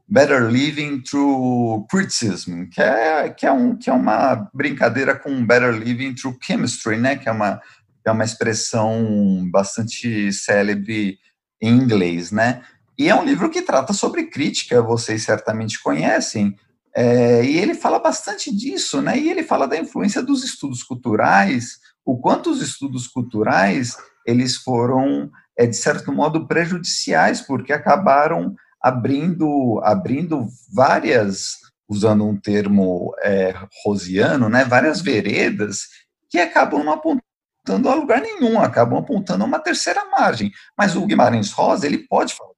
[0.06, 5.72] Better Living Through Criticism, que é, que é, um, que é uma brincadeira com Better
[5.72, 7.60] Living Through Chemistry, né, que é uma,
[8.04, 11.18] é uma expressão bastante célebre
[11.60, 12.62] em inglês, né,
[12.96, 16.56] e é um livro que trata sobre crítica, vocês certamente conhecem,
[16.96, 19.18] é, e ele fala bastante disso, né?
[19.18, 25.30] E ele fala da influência dos estudos culturais, o quanto os estudos culturais eles foram,
[25.56, 31.56] é, de certo modo, prejudiciais, porque acabaram abrindo, abrindo várias,
[31.88, 34.64] usando um termo é, rosiano, né?
[34.64, 35.82] Várias veredas
[36.30, 40.50] que acabam não apontando a lugar nenhum, acabam apontando a uma terceira margem.
[40.76, 42.50] Mas o Guimarães Rosa ele pode falar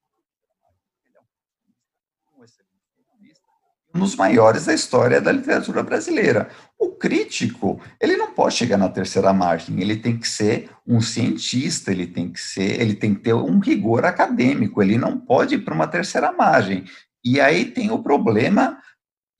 [3.94, 6.48] um dos maiores da história da literatura brasileira.
[6.78, 11.90] O crítico, ele não pode chegar na terceira margem, ele tem que ser um cientista,
[11.90, 15.64] ele tem que ser, ele tem que ter um rigor acadêmico, ele não pode ir
[15.64, 16.84] para uma terceira margem.
[17.24, 18.78] E aí tem o problema,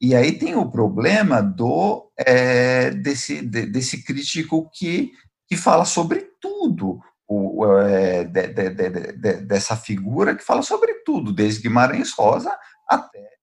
[0.00, 5.12] e aí tem o problema do é, desse, de, desse crítico que,
[5.48, 7.00] que fala sobre tudo.
[7.32, 12.52] O, é, de, de, dessa figura que fala sobre tudo, desde Guimarães Rosa
[12.88, 13.39] até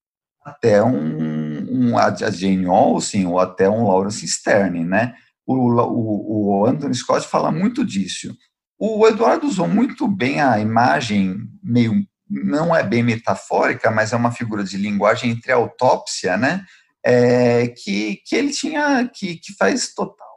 [0.48, 5.14] até um, um a Jane Austen ou até um Lawrence Stern, né?
[5.45, 8.34] O, o, o Anthony Scott fala muito disso.
[8.80, 11.93] O Eduardo usou muito bem a imagem meio
[12.30, 16.66] não é bem metafórica, mas é uma figura de linguagem entre autópsia, né?
[17.06, 20.36] É, que, que ele tinha, que, que faz total,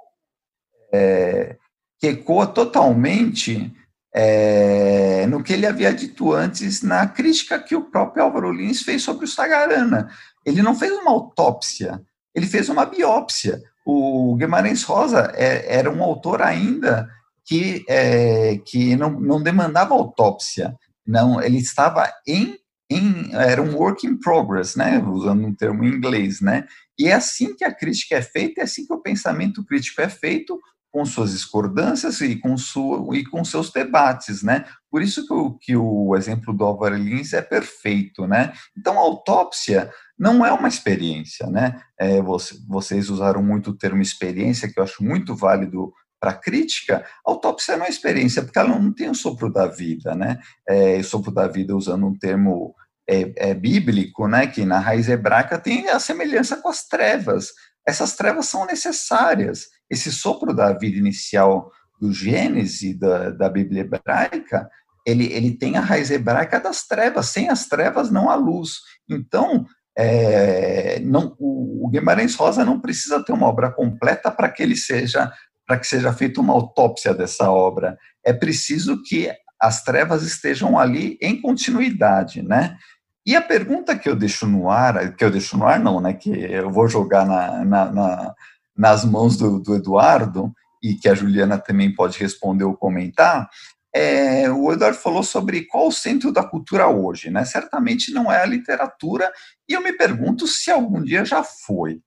[0.94, 1.56] é,
[1.98, 3.72] que ecoa totalmente
[4.14, 9.02] é, no que ele havia dito antes na crítica que o próprio Álvaro Lins fez
[9.02, 10.08] sobre o Sagarana.
[10.44, 12.00] Ele não fez uma autópsia,
[12.34, 13.60] ele fez uma biópsia.
[13.86, 17.08] O Guimarães Rosa é, era um autor ainda
[17.44, 22.56] que, é, que não, não demandava autópsia, não, ele estava em,
[22.88, 26.64] em, era um work in progress, né, usando um termo em inglês, né,
[26.96, 30.08] e é assim que a crítica é feita, é assim que o pensamento crítico é
[30.08, 30.60] feito,
[30.92, 34.64] com suas discordâncias e com, sua, e com seus debates, né?
[34.90, 38.52] Por isso que o, que o exemplo do Álvaro Lins é perfeito, né?
[38.76, 41.80] Então, a autópsia não é uma experiência, né?
[41.98, 47.04] É, você, vocês usaram muito o termo experiência, que eu acho muito válido para crítica,
[47.26, 50.38] a autópsia é uma experiência, porque ela não tem o sopro da vida, né?
[50.68, 52.74] É, o sopro da vida, usando um termo
[53.08, 54.46] é, é, bíblico, né?
[54.46, 57.52] Que na raiz hebraica tem a semelhança com as trevas.
[57.86, 59.68] Essas trevas são necessárias.
[59.90, 61.70] Esse sopro da vida inicial
[62.00, 64.68] do Gênesis, da, da Bíblia hebraica,
[65.06, 67.26] ele, ele tem a raiz hebraica das trevas.
[67.26, 68.78] Sem as trevas não há luz.
[69.08, 69.66] Então,
[69.96, 75.32] é, não, o, Guimarães Rosa não precisa ter uma obra completa para que ele seja
[75.66, 77.96] para que seja feita uma autópsia dessa obra.
[78.24, 79.30] É preciso que
[79.60, 82.76] as trevas estejam ali em continuidade, né?
[83.24, 86.12] E a pergunta que eu deixo no ar, que eu deixo no ar não, né?
[86.12, 88.34] Que eu vou jogar na, na, na,
[88.80, 90.50] nas mãos do, do, Eduardo
[90.82, 93.46] e que a Juliana também pode responder ou comentar.
[93.94, 97.44] É, o Eduardo falou sobre qual o centro da cultura hoje, né?
[97.44, 99.30] Certamente não é a literatura
[99.68, 102.00] e eu me pergunto se algum dia já foi.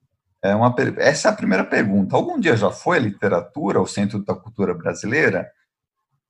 [0.44, 2.16] É uma, essa é a primeira pergunta.
[2.16, 5.48] Algum dia já foi a literatura o centro da cultura brasileira?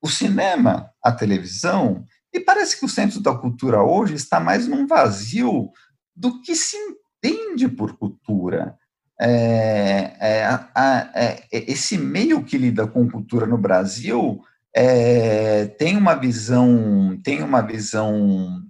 [0.01, 2.03] O cinema, a televisão?
[2.33, 5.71] E parece que o centro da cultura hoje está mais num vazio
[6.13, 8.77] do que se entende por cultura.
[9.26, 10.45] É, é,
[10.76, 14.41] a, é, esse meio que lida com cultura no Brasil
[14.76, 18.61] é, tem uma visão tem uma visão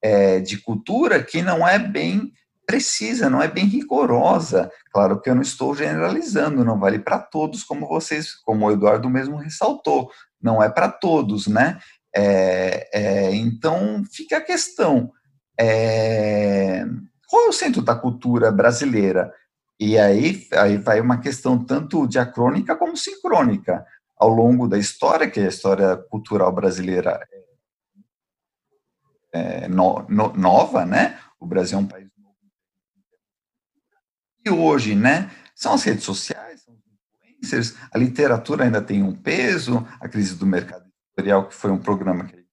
[0.00, 2.32] é, de cultura que não é bem
[2.70, 4.70] precisa, não é bem rigorosa.
[4.92, 9.10] Claro que eu não estou generalizando, não vale para todos, como vocês, como o Eduardo
[9.10, 10.08] mesmo ressaltou,
[10.40, 11.80] não é para todos, né?
[12.14, 15.10] É, é, então fica a questão:
[15.58, 16.84] é,
[17.28, 19.32] qual é o centro da cultura brasileira?
[19.80, 23.84] E aí, aí vai uma questão tanto diacrônica como sincrônica.
[24.16, 27.26] Ao longo da história, que é a história cultural brasileira
[29.32, 31.18] é, no, no, nova, né?
[31.40, 32.10] O Brasil é um país
[34.44, 35.30] e hoje, né?
[35.54, 40.34] São as redes sociais, são os influencers, a literatura ainda tem um peso, a crise
[40.34, 42.50] do mercado editorial, que foi um programa que a gente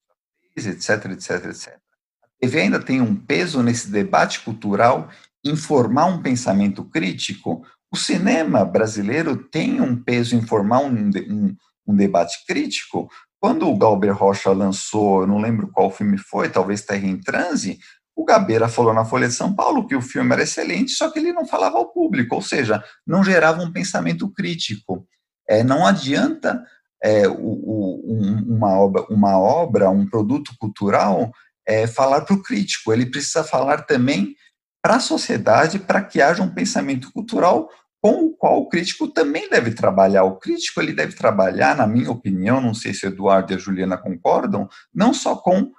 [0.53, 1.79] fez, etc, etc, etc.
[2.21, 5.09] A TV ainda tem um peso nesse debate cultural,
[5.47, 7.63] informar um pensamento crítico.
[7.91, 11.55] O cinema brasileiro tem um peso em formar um, um,
[11.87, 13.09] um debate crítico.
[13.39, 17.79] Quando o Galber Rocha lançou, eu não lembro qual filme foi, talvez Terra em Transe,
[18.15, 21.19] o Gabeira falou na Folha de São Paulo que o filme era excelente, só que
[21.19, 25.07] ele não falava ao público, ou seja, não gerava um pensamento crítico.
[25.47, 26.63] É, não adianta
[27.01, 31.31] é, o, o, uma, obra, uma obra, um produto cultural,
[31.65, 34.33] é, falar para o crítico, ele precisa falar também
[34.81, 37.69] para a sociedade, para que haja um pensamento cultural
[38.01, 40.23] com o qual o crítico também deve trabalhar.
[40.23, 43.97] O crítico ele deve trabalhar, na minha opinião, não sei se Eduardo e a Juliana
[43.97, 45.71] concordam, não só com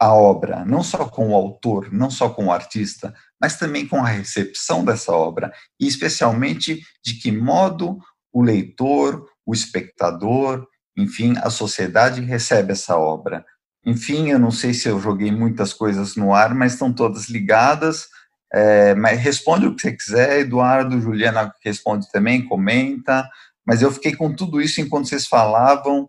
[0.00, 3.96] a obra, não só com o autor, não só com o artista, mas também com
[3.96, 7.98] a recepção dessa obra, e especialmente de que modo
[8.32, 13.44] o leitor, o espectador, enfim, a sociedade recebe essa obra.
[13.84, 18.06] Enfim, eu não sei se eu joguei muitas coisas no ar, mas estão todas ligadas.
[18.52, 23.28] É, mas responde o que você quiser, Eduardo, Juliana responde também, comenta.
[23.66, 26.08] Mas eu fiquei com tudo isso enquanto vocês falavam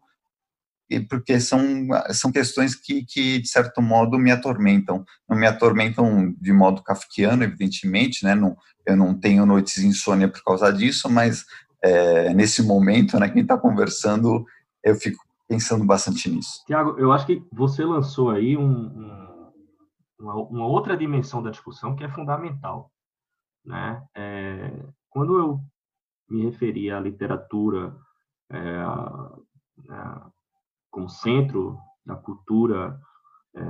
[1.00, 5.06] porque são, são questões que, que, de certo modo, me atormentam.
[5.30, 8.36] Não me atormentam de modo kafkiano, evidentemente, né?
[8.36, 11.46] Não, eu não tenho noites de insônia por causa disso, mas
[11.84, 14.46] é, nesse momento, né, quem está conversando,
[14.84, 16.64] eu fico pensando bastante nisso.
[16.66, 19.21] Tiago, eu acho que você lançou aí um, um,
[20.22, 22.92] uma, uma, outra dimensão da discussão que é fundamental.
[23.66, 24.04] Né?
[24.16, 25.60] É, quando eu
[26.30, 27.96] me referi à literatura,
[28.50, 29.32] é, a,
[29.90, 30.30] a,
[30.90, 33.00] como centro da cultura.
[33.56, 33.62] É,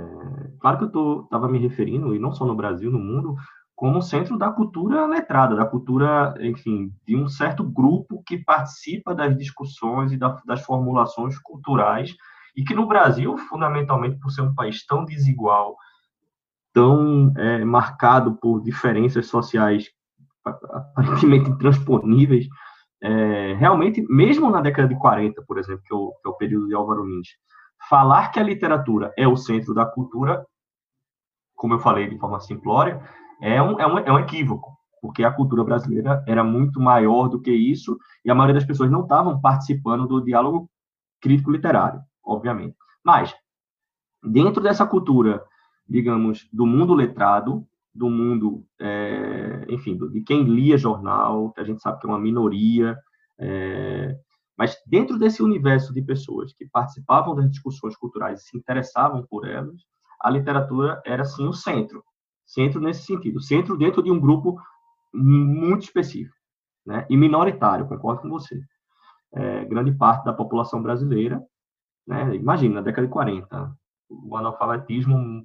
[0.59, 3.35] claro que eu estava me referindo, e não só no Brasil, no mundo,
[3.75, 9.35] como centro da cultura letrada, da cultura, enfim, de um certo grupo que participa das
[9.35, 12.15] discussões e da, das formulações culturais
[12.55, 15.77] E que no Brasil, fundamentalmente, por ser um país tão desigual,
[16.73, 19.89] tão é, marcado por diferenças sociais
[20.45, 22.47] aparentemente intransponíveis,
[23.01, 26.35] é, realmente, mesmo na década de 40, por exemplo, que é, o, que é o
[26.35, 27.29] período de Álvaro Nunes,
[27.89, 30.45] falar que a literatura é o centro da cultura,
[31.55, 33.01] como eu falei de forma simplória,
[33.41, 37.41] é um, é um, é um equívoco, porque a cultura brasileira era muito maior do
[37.41, 40.69] que isso, e a maioria das pessoas não estavam participando do diálogo
[41.19, 42.75] crítico literário, obviamente.
[43.03, 43.33] Mas,
[44.23, 45.43] dentro dessa cultura,
[45.91, 51.81] digamos, do mundo letrado, do mundo, é, enfim, de quem lia jornal, que a gente
[51.81, 52.97] sabe que é uma minoria,
[53.37, 54.17] é,
[54.57, 59.45] mas dentro desse universo de pessoas que participavam das discussões culturais e se interessavam por
[59.45, 59.81] elas,
[60.21, 62.01] a literatura era, sim, o centro.
[62.45, 63.41] Centro nesse sentido.
[63.41, 64.57] Centro dentro de um grupo
[65.13, 66.35] muito específico
[66.85, 67.05] né?
[67.09, 68.61] e minoritário, concordo com você.
[69.33, 71.43] É, grande parte da população brasileira,
[72.07, 72.33] né?
[72.35, 73.75] imagina, na década de 40,
[74.09, 75.43] o analfabetismo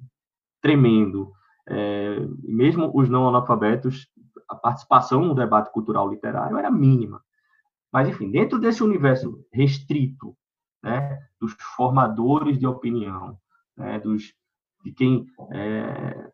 [0.61, 1.31] tremendo,
[1.67, 4.07] é, mesmo os não analfabetos,
[4.47, 7.21] a participação no debate cultural literário era mínima.
[7.91, 10.35] Mas, enfim, dentro desse universo restrito,
[10.83, 13.37] né, dos formadores de opinião,
[13.75, 14.33] né, dos,
[14.83, 16.31] de quem, é,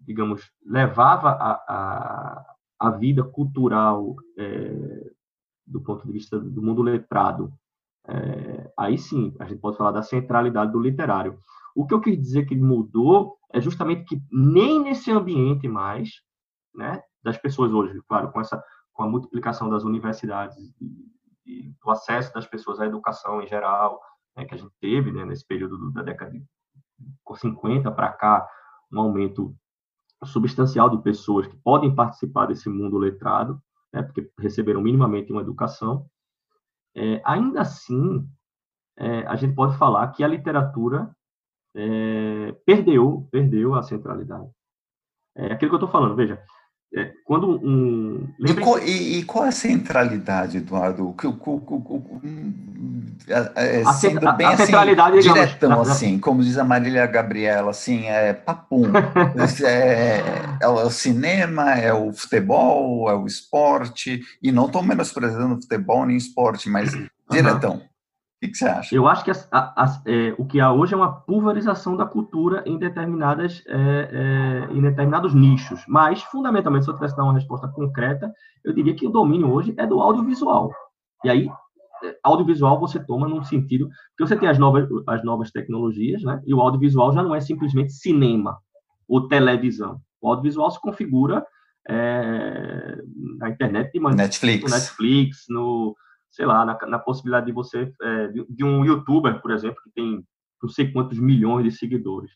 [0.00, 5.10] digamos, levava a, a, a vida cultural é,
[5.66, 7.52] do ponto de vista do mundo letrado,
[8.06, 11.38] é, aí sim a gente pode falar da centralidade do literário.
[11.74, 16.22] O que eu quis dizer que mudou é justamente que nem nesse ambiente mais,
[16.74, 18.62] né, das pessoas hoje, claro, com essa
[18.94, 21.12] com a multiplicação das universidades e,
[21.44, 24.00] e do acesso das pessoas à educação em geral,
[24.36, 26.44] né, que a gente teve né, nesse período da década de
[27.36, 28.48] 50 para cá,
[28.92, 29.54] um aumento
[30.24, 33.60] substancial de pessoas que podem participar desse mundo letrado,
[33.92, 36.08] né, porque receberam minimamente uma educação.
[36.94, 38.26] É, ainda assim,
[38.96, 41.14] é, a gente pode falar que a literatura
[41.76, 44.48] é, perdeu, perdeu a centralidade.
[45.36, 46.40] É aquilo que eu estou falando, veja,
[46.96, 48.28] é, quando um.
[48.38, 51.08] E qual, e, e, qual, é a centralidade, Eduardo?
[51.08, 52.20] O, o, o,
[53.56, 57.70] é, sendo a, bem a assim, centralidade, diretão, digamos, assim, como diz a Marília Gabriela,
[57.70, 58.84] assim, é papum.
[59.64, 60.22] é,
[60.62, 66.16] é, o cinema, é o futebol, é o esporte, e não estou menosprezando futebol nem
[66.16, 66.96] esporte, mas
[67.28, 67.82] diretão.
[68.48, 68.94] Que, você acha?
[68.94, 72.62] Eu acho que a, a, é, o que há hoje é uma pulverização da cultura
[72.66, 75.84] em determinadas é, é, em determinados nichos.
[75.88, 78.32] Mas, fundamentalmente, se eu tivesse dar uma resposta concreta,
[78.64, 80.72] eu diria que o domínio hoje é do audiovisual.
[81.24, 81.48] E aí,
[82.04, 86.40] é, audiovisual você toma num sentido que você tem as novas as novas tecnologias, né?
[86.46, 88.58] E o audiovisual já não é simplesmente cinema
[89.08, 90.00] ou televisão.
[90.20, 91.44] O audiovisual se configura
[91.88, 92.98] é,
[93.38, 95.96] na internet de maneira Netflix, no Netflix, no
[96.34, 99.90] sei lá, na, na possibilidade de você, é, de, de, um youtuber, por exemplo, que
[99.92, 100.26] tem
[100.60, 102.32] não sei quantos milhões de seguidores,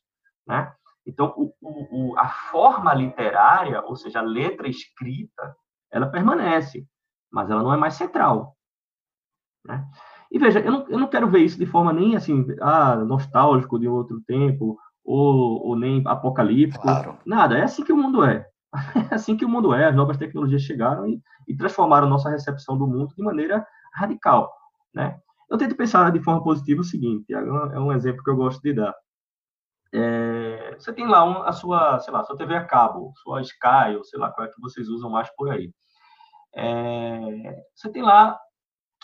[0.46, 0.72] né?
[1.04, 5.56] Então, o, o, a forma literária, ou seja, a letra escrita,
[5.90, 6.86] ela permanece,
[7.32, 8.54] mas ela não é mais central,
[9.66, 9.84] né?
[10.30, 13.80] E veja, eu não, eu não quero ver isso de forma nem assim, ah, nostálgico
[13.80, 16.82] de outro tempo, ou, ou nem apocalíptico.
[16.82, 17.18] Claro.
[17.26, 18.46] Nada, é assim que o mundo é.
[19.10, 19.86] É assim que o mundo é.
[19.86, 23.66] As novas tecnologias chegaram e, e transformaram nossa recepção do mundo de maneira
[23.98, 24.52] radical,
[24.94, 25.18] né?
[25.50, 27.40] Eu tento pensar de forma positiva o seguinte, é
[27.80, 28.94] um exemplo que eu gosto de dar.
[29.92, 33.96] É, você tem lá um, a sua, sei lá, sua TV a cabo, sua Sky,
[33.96, 35.72] ou sei lá qual é que vocês usam mais por aí.
[36.54, 38.38] É, você tem lá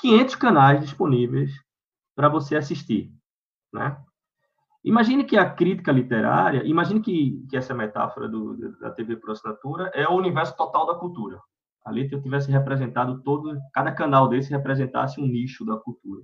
[0.01, 1.51] 500 canais disponíveis
[2.14, 3.11] para você assistir,
[3.72, 3.97] né?
[4.84, 9.90] Imagine que a crítica literária, imagine que, que essa metáfora do, da TV por assinatura
[9.95, 11.40] é o universo total da cultura
[11.85, 16.22] ali eu tivesse representado todo, cada canal desse representasse um nicho da cultura.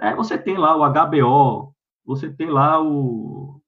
[0.00, 3.60] É, você tem lá o HBO, você tem lá o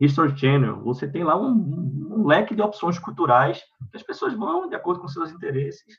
[0.00, 4.68] History Channel, você tem lá um, um, leque de opções culturais que as pessoas vão
[4.68, 5.98] de acordo com seus interesses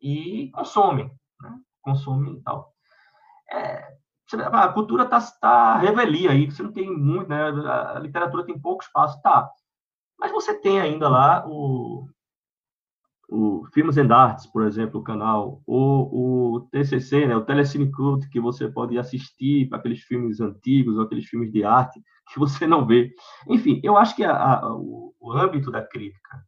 [0.00, 1.58] e consomem, né?
[1.82, 2.72] consomem e tal.
[3.50, 3.96] É,
[4.52, 7.48] a cultura está tá revelia aí, você não tem muito, né?
[7.94, 9.50] A literatura tem pouco espaço, tá.
[10.18, 12.08] Mas você tem ainda lá o,
[13.32, 18.28] o Filmes and Arts, por exemplo, o canal, ou o TCC, né, o Telecine Cult,
[18.28, 21.98] que você pode assistir para aqueles filmes antigos ou aqueles filmes de arte
[22.30, 23.10] que você não vê.
[23.48, 26.44] Enfim, eu acho que a, a, o, o âmbito da crítica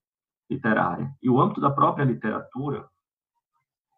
[0.50, 2.86] literária e o âmbito da própria literatura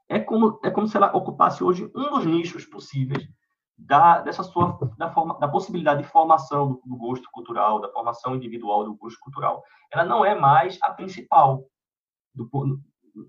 [0.09, 3.28] é como, é como se ela ocupasse hoje um dos nichos possíveis
[3.76, 8.37] da, dessa sua, da, forma, da possibilidade de formação do, do gosto cultural, da formação
[8.37, 9.61] individual do gosto cultural.
[9.93, 11.64] Ela não é mais a principal
[12.37, 12.49] do,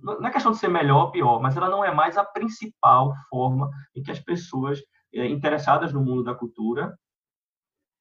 [0.04, 3.14] não é questão de ser melhor ou pior, mas ela não é mais a principal
[3.30, 4.82] forma em que as pessoas
[5.14, 6.98] é, interessadas no mundo da cultura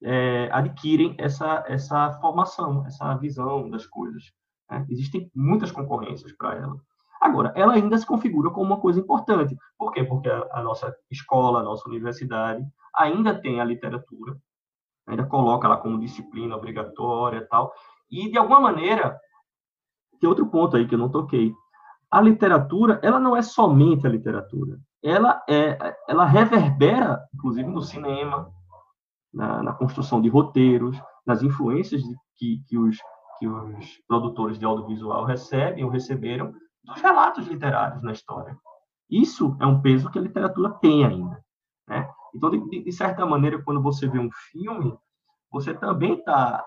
[0.02, 4.24] é, adquirem essa, essa formação, essa visão das coisas.
[4.70, 4.84] Né?
[4.90, 6.76] Existem muitas concorrências para ela.
[7.20, 9.56] Agora, ela ainda se configura como uma coisa importante.
[9.78, 10.04] Por quê?
[10.04, 14.36] Porque a, a nossa escola, a nossa universidade, ainda tem a literatura,
[15.06, 17.72] ainda coloca ela como disciplina obrigatória e tal.
[18.10, 19.18] E, de alguma maneira,
[20.20, 21.52] tem outro ponto aí que eu não toquei.
[22.10, 24.78] A literatura, ela não é somente a literatura.
[25.02, 28.50] Ela, é, ela reverbera, inclusive, no cinema,
[29.32, 32.02] na, na construção de roteiros, nas influências
[32.36, 32.96] que, que, os,
[33.38, 36.54] que os produtores de audiovisual recebem ou receberam
[36.84, 38.56] dos relatos literários na história.
[39.10, 41.44] Isso é um peso que a literatura tem ainda.
[41.88, 42.08] Né?
[42.34, 44.96] Então, de, de certa maneira, quando você vê um filme,
[45.50, 46.64] você também está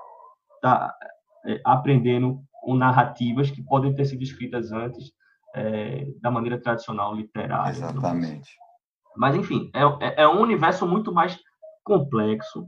[0.61, 0.95] tá,
[1.45, 5.11] é, aprendendo com narrativas que podem ter sido escritas antes
[5.55, 7.71] é, da maneira tradicional literária.
[7.71, 8.51] Exatamente.
[9.15, 11.37] Mas, enfim, é, é, é um universo muito mais
[11.83, 12.67] complexo,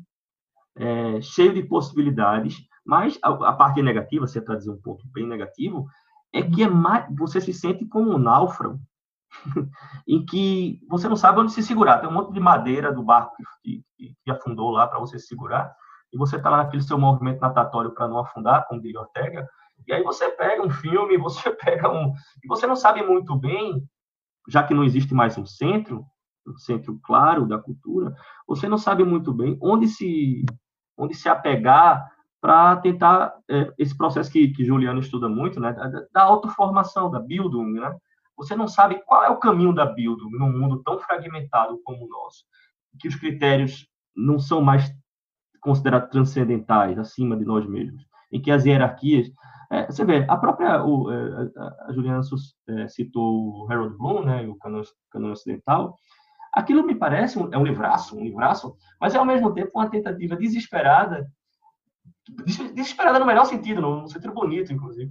[0.76, 5.04] é, cheio de possibilidades, mas a, a parte negativa, se é para dizer um ponto
[5.14, 5.88] bem negativo,
[6.34, 8.80] é que é mais, você se sente como um náufrago,
[10.08, 12.00] em que você não sabe onde se segurar.
[12.00, 15.28] Tem um monte de madeira do barco que, que, que afundou lá para você se
[15.28, 15.74] segurar,
[16.12, 19.48] e você está lá naquele seu movimento natatório para não afundar, como diria Ortega,
[19.88, 22.14] e aí você pega um filme, você pega um.
[22.44, 23.84] E você não sabe muito bem,
[24.48, 26.06] já que não existe mais um centro,
[26.48, 28.16] um centro claro da cultura,
[28.48, 30.46] você não sabe muito bem onde se,
[30.98, 32.10] onde se apegar
[32.42, 37.20] para tentar é, esse processo que, que Juliano estuda muito, né, da, da autoformação, da
[37.20, 37.96] Bildung, né?
[38.36, 42.10] Você não sabe qual é o caminho da Bildung num mundo tão fragmentado como o
[42.10, 42.44] nosso,
[43.00, 44.92] que os critérios não são mais
[45.62, 49.32] considerados transcendentais, acima de nós mesmos, em que as hierarquias
[49.72, 51.49] é, você vê, a própria, o, é,
[51.88, 52.22] a Juliana
[52.67, 55.95] é, citou o Harold Bloom, né, o canon, ocidental,
[56.51, 59.89] aquilo me parece um, é um livraço, um livraço, mas é ao mesmo tempo uma
[59.89, 61.26] tentativa desesperada,
[62.74, 65.09] desesperada no melhor sentido, no, no sentido bonito, inclusive,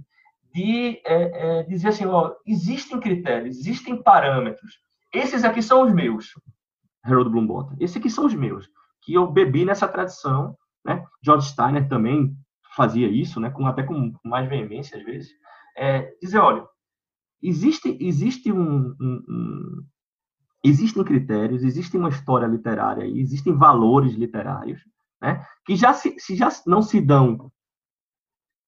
[0.53, 4.75] de é, é, dizer assim, ó, existem critérios, existem parâmetros,
[5.11, 6.27] esses aqui são os meus,
[7.03, 8.69] Harold Bloom bota, esses aqui são os meus,
[9.01, 10.55] que eu bebi nessa tradição,
[10.85, 11.03] né?
[11.23, 12.35] George Steiner também
[12.75, 15.31] fazia isso, né, com, até com mais veemência às vezes,
[15.77, 16.65] é dizer, olha,
[17.41, 19.85] existe, existe um, um, um,
[20.63, 24.81] existem critérios, existe uma história literária, existem valores literários,
[25.21, 27.51] né, que já se, se já não se dão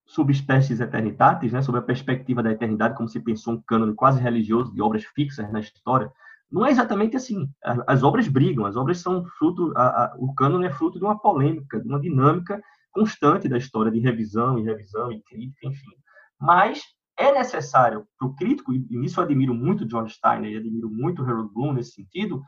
[0.05, 4.21] sob espécies eternitatis, né, sob a perspectiva da eternidade, como se pensou um cânone quase
[4.21, 6.11] religioso de obras fixas na história,
[6.51, 7.49] não é exatamente assim.
[7.87, 11.17] As obras brigam, as obras são fruto, a, a, o cânone é fruto de uma
[11.17, 12.61] polêmica, de uma dinâmica
[12.93, 15.91] constante da história de revisão e revisão e crítica, enfim.
[16.39, 16.81] Mas
[17.17, 21.23] é necessário para o crítico, e nisso eu admiro muito John Steiner e admiro muito
[21.23, 22.41] Harold Bloom nesse sentido,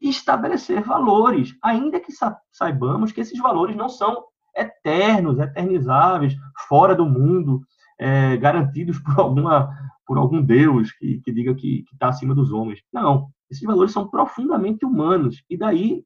[0.00, 2.12] estabelecer valores, ainda que
[2.50, 4.24] saibamos que esses valores não são
[4.56, 6.34] eternos, eternizáveis,
[6.68, 7.60] fora do mundo,
[7.98, 9.70] é, garantidos por alguma
[10.04, 12.82] por algum Deus que, que diga que está acima dos homens.
[12.92, 16.04] Não, esses valores são profundamente humanos e daí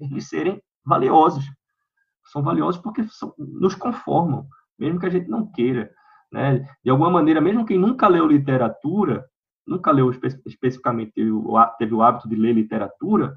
[0.00, 1.44] eles serem valiosos
[2.30, 4.46] são valiosos porque são, nos conformam,
[4.78, 5.90] mesmo que a gente não queira.
[6.30, 6.66] Né?
[6.84, 9.24] De alguma maneira, mesmo quem nunca leu literatura,
[9.66, 13.36] nunca leu espe especificamente, teve o, teve o hábito de ler literatura,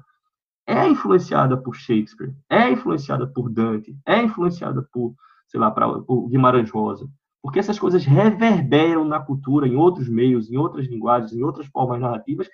[0.66, 5.14] é influenciada por Shakespeare, é influenciada por Dante, é influenciada por,
[5.48, 7.08] sei lá, pra, por Guimarães Rosa,
[7.42, 12.00] porque essas coisas reverberam na cultura, em outros meios, em outras linguagens, em outras formas
[12.00, 12.48] narrativas,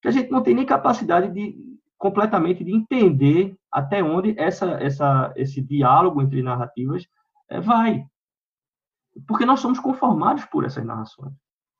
[0.00, 1.56] que a gente não tem nem capacidade de
[1.98, 7.06] completamente de entender até onde essa, essa, esse diálogo entre narrativas
[7.48, 8.04] é, vai.
[9.26, 11.32] Porque nós somos conformados por essas narrações,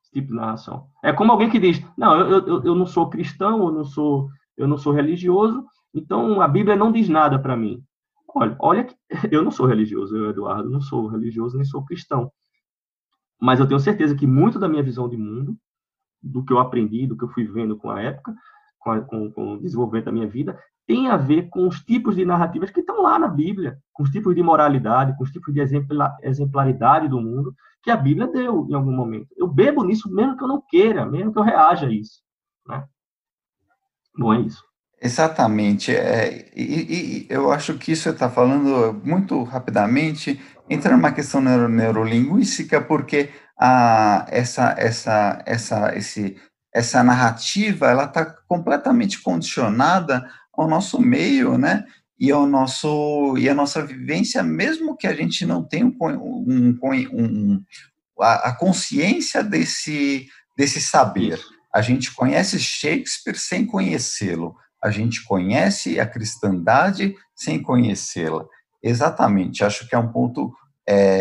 [0.03, 0.87] esse tipo de narração.
[1.03, 4.29] É como alguém que diz, não, eu, eu, eu não sou cristão, eu não sou,
[4.57, 7.83] eu não sou religioso, então a Bíblia não diz nada para mim.
[8.35, 8.87] Olha, olha,
[9.31, 12.31] eu não sou religioso, eu, Eduardo, não sou religioso nem sou cristão.
[13.41, 15.57] Mas eu tenho certeza que muito da minha visão de mundo,
[16.21, 18.35] do que eu aprendi, do que eu fui vendo com a época,
[18.79, 20.59] com, com, com o desenvolvimento da minha vida,
[20.89, 24.09] tem a ver com os tipos de narrativas que estão lá na Bíblia, com os
[24.09, 25.61] tipos de moralidade, com os tipos de
[26.23, 27.53] exemplaridade do mundo
[27.83, 29.27] que a Bíblia deu em algum momento.
[29.37, 32.23] Eu bebo nisso mesmo que eu não queira, mesmo que eu reaja a isso.
[32.67, 32.83] Né?
[34.17, 34.63] Bom, é isso.
[34.99, 35.95] Exatamente.
[35.95, 41.69] É, e, e, eu acho que isso está falando muito rapidamente, entra numa questão neuro,
[41.69, 43.29] neurolinguística, porque
[43.59, 46.35] a, essa, essa, essa, esse
[46.73, 50.29] essa narrativa ela está completamente condicionada
[50.61, 51.85] ao nosso meio, né?
[52.19, 56.79] E ao nosso e a nossa vivência, mesmo que a gente não tenha um, um,
[57.13, 57.63] um
[58.19, 60.27] a, a, consciência desse
[60.57, 61.39] desse saber.
[61.73, 64.55] A gente conhece Shakespeare sem conhecê-lo.
[64.83, 68.45] A gente conhece a cristandade sem conhecê-la.
[68.81, 70.53] Exatamente, acho que é um ponto.
[70.87, 71.19] É,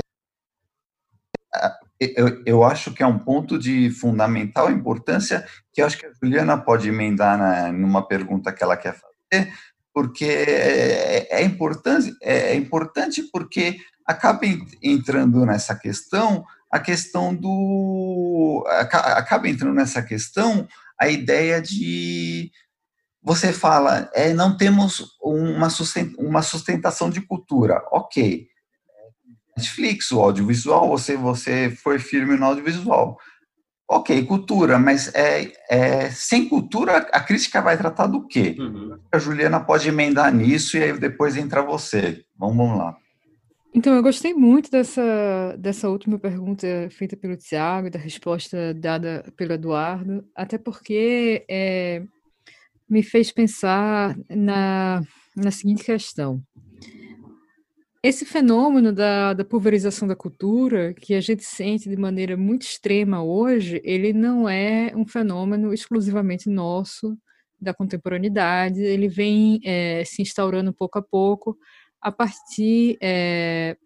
[2.00, 6.56] eu, eu, acho que é um ponto de fundamental importância que acho que a Juliana
[6.56, 9.07] pode emendar na, numa pergunta que ela quer fazer,
[9.92, 14.40] porque é, é, importante, é, é importante porque acaba
[14.82, 20.68] entrando nessa questão a questão do acaba entrando nessa questão
[21.00, 22.50] a ideia de
[23.22, 25.68] você fala é não temos uma
[26.18, 28.46] uma sustentação de cultura ok.
[29.56, 33.18] Netflix o audiovisual você você foi firme no audiovisual
[33.90, 38.54] Ok, cultura, mas é, é, sem cultura a crítica vai tratar do quê?
[38.58, 38.98] Uhum.
[39.10, 42.22] A Juliana pode emendar nisso e aí depois entra você.
[42.36, 42.96] Vamos, vamos lá.
[43.74, 49.24] Então, eu gostei muito dessa, dessa última pergunta feita pelo Tiago e da resposta dada
[49.36, 52.02] pelo Eduardo, até porque é,
[52.88, 55.02] me fez pensar na,
[55.36, 56.42] na seguinte questão.
[58.00, 63.24] Esse fenômeno da, da pulverização da cultura, que a gente sente de maneira muito extrema
[63.24, 67.18] hoje, ele não é um fenômeno exclusivamente nosso,
[67.60, 71.58] da contemporaneidade, ele vem é, se instaurando pouco a pouco
[72.00, 73.76] a partir é,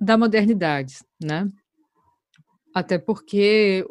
[0.00, 1.50] da modernidade, né?
[2.74, 3.86] Até porque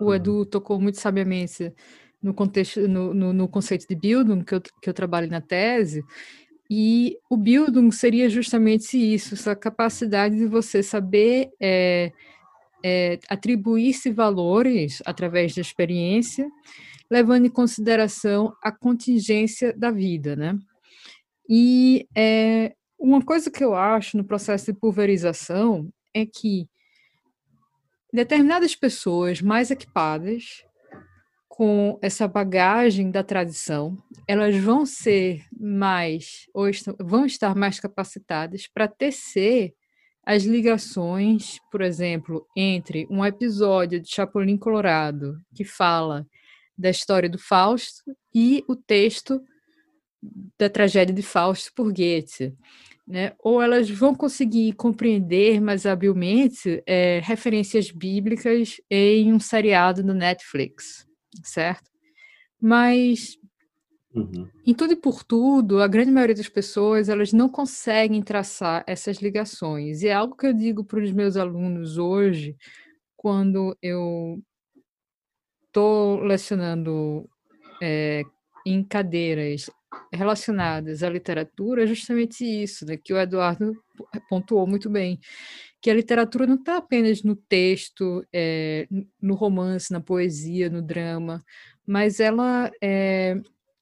[0.00, 0.12] o.
[0.12, 1.72] Edu tocou muito sabiamente
[2.20, 6.02] no contexto, no, no, no conceito de Bildung, que eu, que eu trabalho na tese,
[6.70, 12.12] e o Bildung seria justamente isso, essa capacidade de você saber é,
[12.84, 16.46] é, atribuir-se valores através da experiência,
[17.10, 20.58] levando em consideração a contingência da vida, né?
[21.48, 26.68] E é, uma coisa que eu acho no processo de pulverização é que
[28.12, 30.64] determinadas pessoas mais equipadas
[31.58, 33.98] com essa bagagem da tradição,
[34.28, 39.74] elas vão ser mais, ou estão, vão estar mais capacitadas para tecer
[40.24, 46.24] as ligações, por exemplo, entre um episódio de Chapolin Colorado, que fala
[46.76, 49.42] da história do Fausto, e o texto
[50.56, 52.54] da tragédia de Fausto por Goethe.
[53.04, 53.32] Né?
[53.40, 61.07] Ou elas vão conseguir compreender mais habilmente é, referências bíblicas em um seriado no Netflix
[61.42, 61.90] certo?
[62.60, 63.38] Mas
[64.14, 64.48] Uhum.
[64.66, 69.18] Em tudo e por tudo, a grande maioria das pessoas elas não conseguem traçar essas
[69.18, 70.02] ligações.
[70.02, 72.56] E é algo que eu digo para os meus alunos hoje,
[73.16, 74.42] quando eu
[75.66, 77.28] estou lecionando
[77.82, 78.24] é,
[78.66, 79.70] em cadeiras
[80.12, 83.72] relacionadas à literatura, é justamente isso, né, que o Eduardo
[84.28, 85.18] pontuou muito bem,
[85.80, 88.86] que a literatura não está apenas no texto, é,
[89.20, 91.42] no romance, na poesia, no drama,
[91.86, 93.40] mas ela é,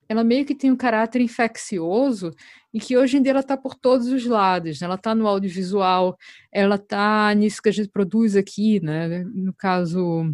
[0.09, 2.33] ela meio que tem um caráter infeccioso
[2.73, 4.81] e que hoje em dia ela está por todos os lados.
[4.81, 4.85] Né?
[4.85, 6.17] Ela está no audiovisual,
[6.53, 9.25] ela está nisso que a gente produz aqui, né?
[9.25, 10.33] no caso,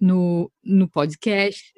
[0.00, 1.72] no, no podcast,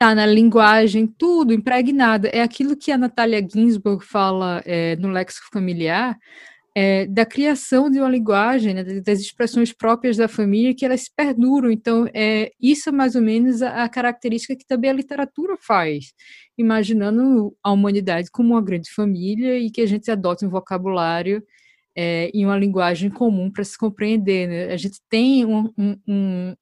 [0.00, 2.28] está na linguagem, tudo impregnada.
[2.28, 6.16] É aquilo que a Natália Ginsburg fala é, no Léxico Familiar,
[6.74, 11.70] é, da criação de uma linguagem, né, das expressões próprias da família, que elas perduram.
[11.70, 16.14] Então, é, isso é mais ou menos a, a, característica que também a literatura faz,
[16.56, 21.42] imaginando a humanidade como uma grande família e que a gente adote um vocabulário
[21.94, 24.48] é, e uma linguagem comum para se compreender.
[24.48, 24.72] Né?
[24.72, 26.54] A gente tem um, um, um,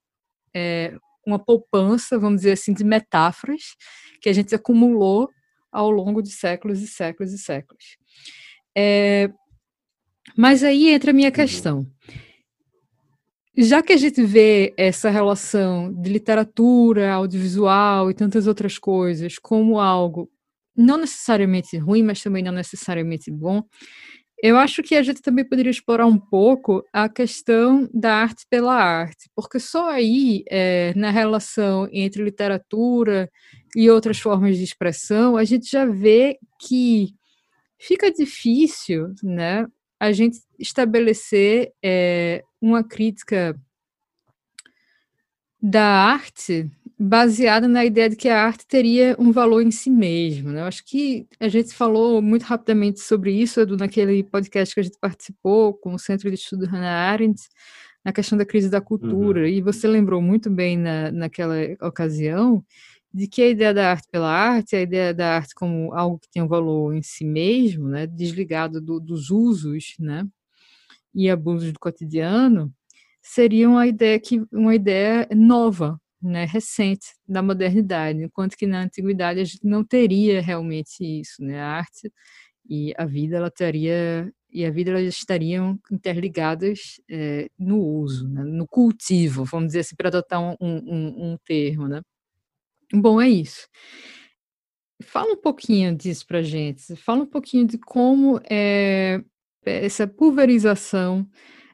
[0.53, 0.99] é,
[1.29, 3.77] uma poupança, vamos dizer assim, de metáforas
[4.21, 5.29] que a gente acumulou
[5.71, 7.97] ao longo de séculos e séculos e séculos.
[8.77, 9.31] É,
[10.37, 11.87] mas aí entra a minha questão.
[13.57, 19.81] Já que a gente vê essa relação de literatura, audiovisual e tantas outras coisas como
[19.81, 20.31] algo
[20.77, 23.65] não necessariamente ruim, mas também não necessariamente bom,
[24.43, 28.75] eu acho que a gente também poderia explorar um pouco a questão da arte pela
[28.75, 33.29] arte, porque só aí, é, na relação entre literatura
[33.75, 37.15] e outras formas de expressão, a gente já vê que
[37.79, 39.67] fica difícil, né,
[39.99, 43.59] a gente estabelecer é, uma crítica
[45.61, 50.51] da arte baseada na ideia de que a arte teria um valor em si mesmo.
[50.51, 50.61] Né?
[50.61, 54.83] Eu acho que a gente falou muito rapidamente sobre isso Edu, naquele podcast que a
[54.83, 57.43] gente participou com o Centro de Estudo Hannah Arendt,
[58.05, 59.47] na questão da crise da cultura, uhum.
[59.47, 62.65] e você lembrou muito bem na, naquela ocasião
[63.13, 66.31] de que a ideia da arte pela arte, a ideia da arte como algo que
[66.31, 70.27] tem um valor em si mesmo, né, desligado do, dos usos, né,
[71.15, 72.73] e abusos do cotidiano,
[73.23, 79.41] seria uma ideia que uma ideia nova, né, recente da modernidade, enquanto que na antiguidade
[79.41, 81.61] a gente não teria realmente isso, né?
[81.61, 82.13] A arte
[82.69, 88.43] e a vida ela teria e a vida elas estariam interligadas é, no uso, né?
[88.45, 92.01] no cultivo, vamos dizer assim, para adotar um, um, um, termo, né?
[92.93, 93.69] Bom, é isso.
[95.03, 96.97] Fala um pouquinho disso para gente.
[96.97, 99.23] Fala um pouquinho de como é
[99.65, 101.29] essa pulverização,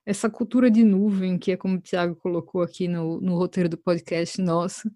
[0.07, 3.79] essa cultura de nuvem, que é como o Tiago colocou aqui no, no roteiro do
[3.79, 4.91] podcast nosso,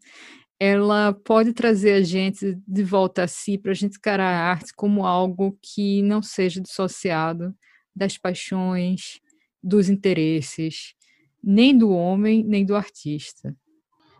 [0.60, 4.72] ela pode trazer a gente de volta a si para a gente encarar a arte
[4.74, 7.54] como algo que não seja dissociado
[7.94, 9.20] das paixões,
[9.62, 10.94] dos interesses,
[11.42, 13.54] nem do homem, nem do artista.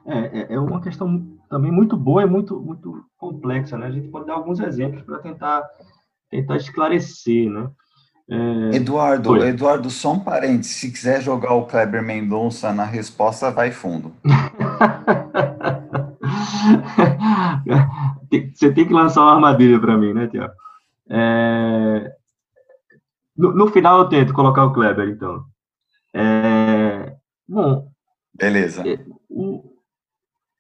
[0.07, 3.87] É, é, é uma questão também muito boa e muito, muito complexa, né?
[3.87, 5.69] A gente pode dar alguns exemplos para tentar,
[6.31, 7.71] tentar esclarecer, né?
[8.31, 8.77] É...
[8.77, 9.49] Eduardo, Oi.
[9.49, 10.77] Eduardo, só um parênteses.
[10.77, 14.13] Se quiser jogar o Kleber Mendonça na resposta, vai fundo.
[18.55, 20.53] Você tem que lançar uma armadilha para mim, né, Tiago?
[21.09, 22.13] É...
[23.37, 25.45] No, no, final eu tento colocar o Kleber, então.
[26.13, 27.17] É...
[27.49, 27.91] Bom.
[28.35, 28.87] Beleza.
[28.87, 28.99] É,
[29.31, 29.63] o...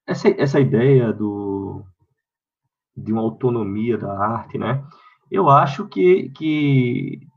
[0.06, 1.84] essa, essa ideia do,
[2.96, 4.82] de uma autonomia da arte, né?
[5.30, 7.27] Eu acho que, que,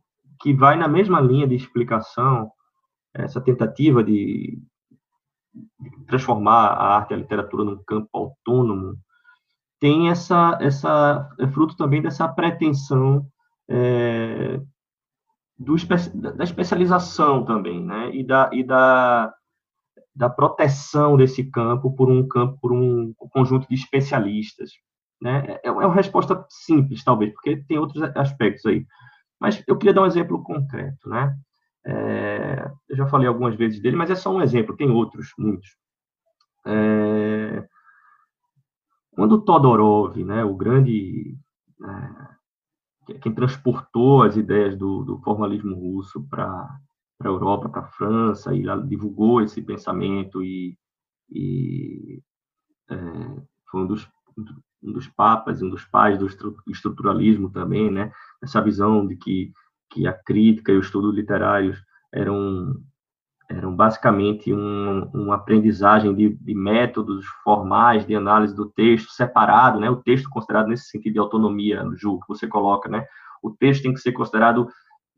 [0.41, 2.51] que vai na mesma linha de explicação,
[3.13, 4.61] essa tentativa de,
[6.07, 8.97] transformar a arte e a literatura num campo autônomo,
[9.79, 13.25] tem essa, essa é fruto também dessa pretensão
[13.69, 14.59] é,
[15.57, 15.75] do,
[16.35, 18.13] da especialização também, né?
[18.13, 19.33] E da, e da,
[20.15, 24.71] da proteção desse campo por um campo, por um conjunto de especialistas,
[25.19, 25.57] né?
[25.63, 28.85] É, é uma resposta simples, talvez, porque tem outros aspectos aí.
[29.41, 31.35] Mas eu queria dar um exemplo concreto, né?
[31.83, 35.75] É, eu já falei algumas vezes dele, mas é só um exemplo, tem outros, muitos.
[36.63, 37.67] É,
[39.15, 41.35] quando Todorov, né, o grande,
[43.09, 46.45] é, quem transportou as ideias do, do formalismo russo para
[47.19, 50.77] a Europa, para a França, e divulgou esse pensamento e,
[51.31, 52.21] e
[52.91, 52.95] é,
[53.71, 54.07] foi um dos,
[54.83, 56.27] um dos papas, um dos pais do
[56.67, 59.51] estruturalismo também, né, essa visão de que
[59.91, 61.83] que a crítica e o estudo literários
[62.13, 62.75] eram
[63.49, 69.89] eram basicamente um, uma aprendizagem de, de, métodos formais de análise do texto separado, né?
[69.89, 73.05] O texto considerado nesse sentido de autonomia, Ju, que você coloca, né?
[73.43, 74.69] O texto tem que ser considerado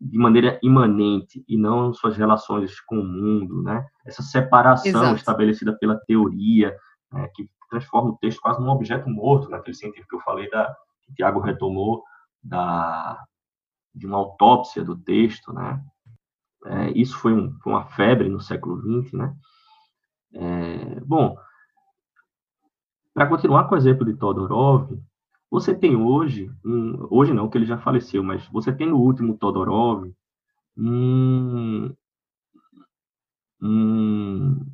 [0.01, 3.85] de maneira imanente e não suas relações com o mundo, né?
[4.03, 5.15] Essa separação Exato.
[5.15, 6.75] estabelecida pela teoria,
[7.11, 7.29] né?
[7.35, 10.73] que transforma o texto quase num objeto morto, naquele sentido que eu falei da
[11.03, 12.03] que Tiago retomou
[12.41, 13.23] da
[13.95, 15.83] de uma autópsia do texto, né?
[16.65, 19.35] É, isso foi, um, foi, uma febre no século XX, né?
[20.33, 21.37] É, bom,
[23.13, 24.89] para continuar com o exemplo de Todorov,
[25.51, 29.37] você tem hoje, um, hoje não, que ele já faleceu, mas você tem no último
[29.37, 30.11] Todorov
[30.75, 31.93] um,
[33.61, 34.65] um,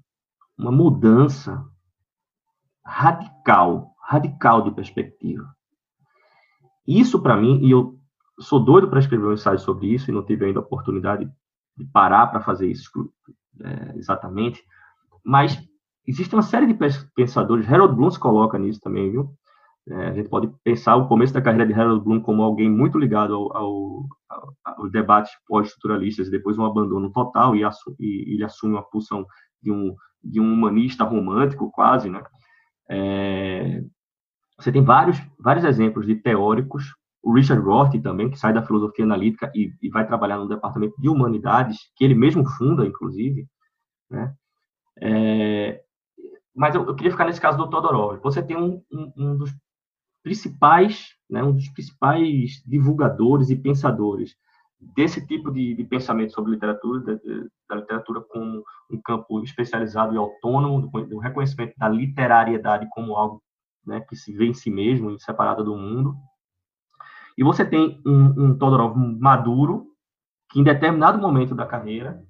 [0.57, 1.67] uma mudança
[2.89, 5.45] radical, radical de perspectiva.
[6.87, 7.99] Isso, para mim, e eu
[8.39, 11.29] sou doido para escrever um ensaio sobre isso e não tive ainda a oportunidade
[11.77, 12.89] de parar para fazer isso
[13.61, 14.63] é, exatamente.
[15.23, 15.61] Mas
[16.07, 16.77] existe uma série de
[17.15, 19.31] pensadores, Harold Bloom se coloca nisso também, viu?
[19.87, 22.97] É, a gente pode pensar o começo da carreira de Harold Bloom como alguém muito
[22.97, 28.33] ligado ao, ao, ao, aos debates pós-estruturalistas e depois um abandono total e, assu e,
[28.33, 29.25] ele assume uma posição
[29.61, 32.21] de um, de um humanista romântico quase, né?
[32.89, 33.83] É,
[34.57, 39.05] você tem vários, vários exemplos de teóricos o Richard Rorty também, que sai da filosofia
[39.05, 43.45] analítica e, e, vai trabalhar no departamento de humanidades, que ele mesmo funda, inclusive,
[44.09, 44.33] né?
[45.01, 45.81] É,
[46.55, 48.19] mas eu, eu, queria ficar nesse caso do Todorov.
[48.21, 49.51] Você tem um, um, um dos
[50.23, 54.35] principais, né, um dos principais divulgadores e pensadores
[54.79, 57.19] desse tipo de, de pensamento sobre literatura, da,
[57.69, 63.43] da, literatura como um campo especializado e autônomo, do, do reconhecimento da literariedade como algo
[63.85, 66.15] né, que se vê em si mesmo, separado do mundo,
[67.37, 69.87] e você tem um, um Todorov maduro,
[70.51, 72.21] que em determinado momento da carreira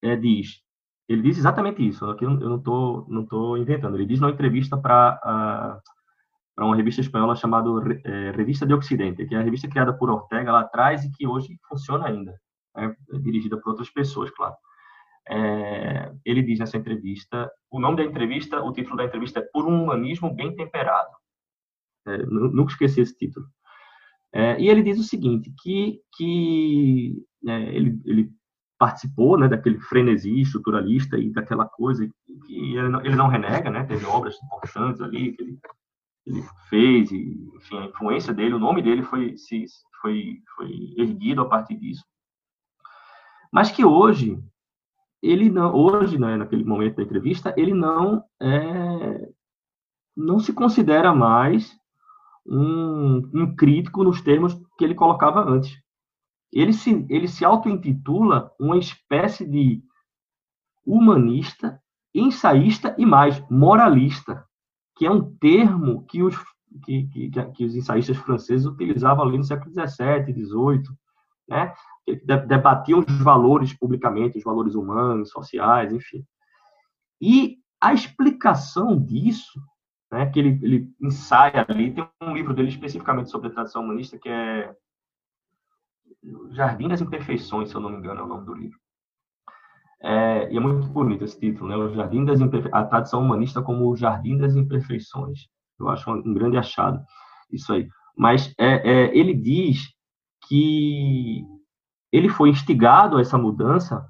[0.00, 0.62] é, diz,
[1.08, 4.76] ele diz exatamente isso, aqui eu não estou não tô inventando, ele diz numa entrevista
[4.76, 5.80] para
[6.58, 7.70] para uma revista espanhola chamada
[8.04, 11.24] é, Revista de Occidente, que é a revista criada por Ortega lá atrás e que
[11.24, 12.34] hoje funciona ainda,
[12.74, 14.56] né, é dirigida por outras pessoas, claro.
[15.28, 19.66] É, ele diz nessa entrevista, o nome da entrevista, o título da entrevista é Por
[19.66, 21.12] um Humanismo Bem Temperado.
[22.08, 23.46] É, nunca esqueci esse título.
[24.32, 28.32] É, e ele diz o seguinte, que, que né, ele, ele
[28.76, 32.04] participou né, daquele frenesi estruturalista e daquela coisa
[32.48, 35.58] que ele não, ele não renega, né, teve obras importantes ali que ele,
[36.26, 39.64] ele fez, e, enfim, a influência dele, o nome dele foi, se,
[40.00, 42.04] foi, foi erguido a partir disso.
[43.52, 44.38] Mas que hoje,
[45.22, 49.28] ele não, hoje, né, naquele momento da entrevista, ele não é,
[50.16, 51.74] não se considera mais
[52.46, 55.82] um, um crítico nos termos que ele colocava antes
[56.52, 59.82] ele se, ele se auto-intitula uma espécie de
[60.84, 61.80] humanista,
[62.14, 64.46] ensaísta e mais, moralista,
[64.98, 66.36] que é um termo que os,
[66.84, 70.82] que, que, que os ensaístas franceses utilizavam ali no século XVII, XVIII,
[71.48, 71.72] né?
[72.46, 76.24] debatiam os valores publicamente, os valores humanos, sociais, enfim.
[77.20, 79.60] E a explicação disso,
[80.10, 84.18] né, que ele, ele ensaia ali, tem um livro dele especificamente sobre a tradição humanista,
[84.18, 84.74] que é
[86.50, 88.78] Jardim das Imperfeições, se eu não me engano, é o nome do livro.
[90.00, 91.76] É, e é muito bonito esse título, né?
[91.76, 92.68] O Jardim das Imperfe...
[92.72, 95.48] A tradição humanista como o Jardim das Imperfeições.
[95.78, 97.00] Eu acho um, grande achado
[97.50, 97.88] isso aí.
[98.16, 99.92] Mas é, é, ele diz
[100.48, 101.44] que
[102.12, 104.08] ele foi instigado a essa mudança.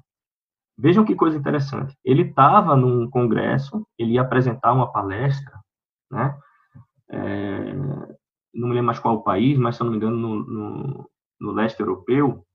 [0.77, 1.95] Vejam que coisa interessante.
[2.03, 5.59] Ele estava num congresso, ele ia apresentar uma palestra,
[6.11, 6.37] né?
[7.11, 7.73] É,
[8.53, 11.09] não me lembro mais qual o país, mas se eu não me engano, no, no,
[11.39, 12.45] no leste europeu,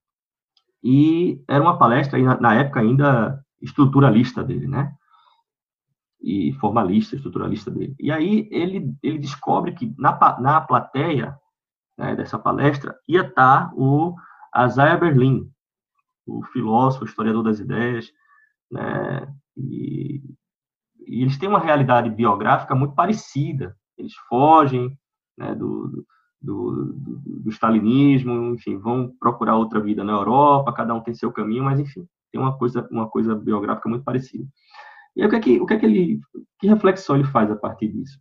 [0.85, 4.95] e era uma palestra, na época ainda estruturalista dele, né?
[6.21, 7.97] E formalista, estruturalista dele.
[7.99, 11.39] E aí ele, ele descobre que na, na plateia
[11.97, 14.15] né, dessa palestra ia estar o
[14.55, 15.51] Isaiah Berlin,
[16.27, 18.13] o filósofo, historiador das ideias,
[18.71, 19.35] né?
[19.57, 20.23] E,
[21.07, 23.75] e eles têm uma realidade biográfica muito parecida.
[23.97, 24.99] Eles fogem
[25.39, 26.07] né, do, do,
[26.45, 31.65] do, do, stalinismo, enfim, vão procurar outra vida na Europa, cada um tem seu caminho,
[31.65, 34.47] mas enfim, tem uma coisa, uma coisa biográfica muito parecida.
[35.17, 36.21] E aí, o que é que, o que, é que ele,
[36.59, 38.19] que reflexão ele faz a partir disso?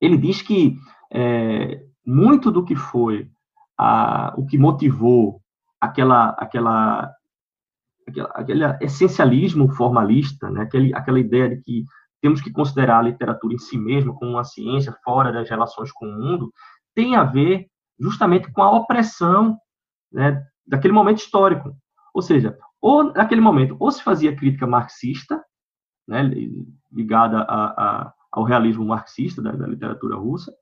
[0.00, 0.76] Ele diz que
[1.12, 3.30] é, muito do que foi
[3.78, 5.40] a, o que motivou
[5.80, 7.10] aquela, aquela,
[8.06, 10.62] aquela, aquele essencialismo formalista, né?
[10.62, 11.84] Aquele, aquela ideia de que
[12.20, 16.06] temos que considerar a literatura em si mesma como uma ciência fora das relações com
[16.06, 16.52] o mundo,
[16.94, 17.66] tem a ver
[17.98, 19.58] justamente com a opressão
[20.12, 21.76] né, daquele momento histórico.
[22.14, 25.42] Ou seja, ou naquele momento, ou se fazia crítica marxista,
[26.08, 26.22] né,
[26.90, 30.52] ligada a, a, ao realismo marxista da, da, literatura russa,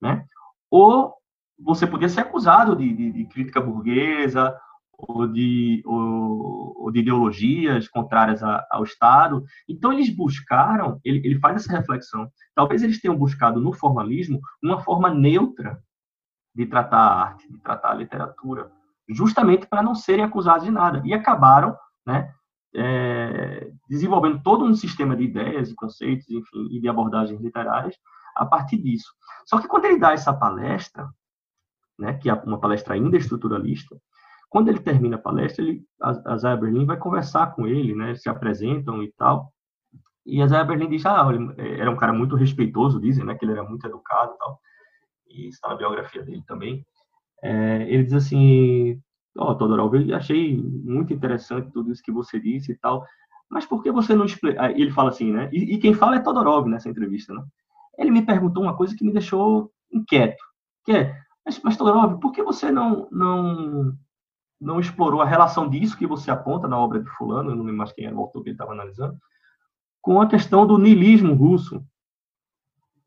[0.00, 0.24] né,
[0.70, 1.14] ou
[1.58, 4.56] você podia ser acusado de, de, de crítica burguesa
[4.98, 9.44] ou de, ou, ou de ideologias contrárias a, ao Estado.
[9.68, 14.80] Então, eles buscaram, ele, ele faz essa reflexão, talvez eles tenham buscado no formalismo uma
[14.80, 15.80] forma neutra
[16.52, 18.72] de tratar a arte, de tratar a literatura,
[19.08, 21.00] justamente para não serem acusados de nada.
[21.04, 22.34] E acabaram né,
[22.74, 27.94] é, desenvolvendo todo um sistema de ideias e conceitos, enfim, e de abordagens literárias
[28.34, 29.12] a partir disso.
[29.46, 31.08] Só que quando ele dá essa palestra,
[31.96, 33.96] né, que é uma palestra ainda estruturalista,
[34.48, 38.28] quando ele termina a palestra, ele, a, Zaya Berlin vai conversar com ele, né, se
[38.28, 39.52] apresentam e tal,
[40.24, 43.34] e a Zaya Berlin diz, ah, ele é, era um cara muito respeitoso, dizem, né,
[43.34, 44.60] que ele era muito educado e tal,
[45.28, 46.84] e está na biografia dele também,
[47.42, 49.00] é, ele diz assim,
[49.36, 53.04] ó, oh, Todorov, eu achei muito interessante tudo isso que você disse e tal,
[53.50, 54.70] mas por que você não explica...
[54.72, 57.44] Ele fala assim, né, e, e, quem fala é Todorov nessa entrevista, né,
[57.98, 60.42] ele me perguntou uma coisa que me deixou inquieto,
[60.84, 61.14] que é,
[61.44, 63.94] mas, mas Todorov, por que você não, não,
[64.60, 67.78] não explorou a relação disso que você aponta na obra de fulano, eu não lembro
[67.78, 69.16] mais quem era o autor que ele estava analisando,
[70.00, 71.84] com a questão do niilismo russo,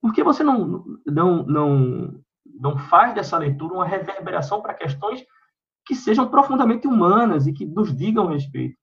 [0.02, 5.23] por que você não, não, não, não faz dessa leitura uma reverberação para questões
[5.86, 8.80] que sejam profundamente humanas e que nos digam respeito?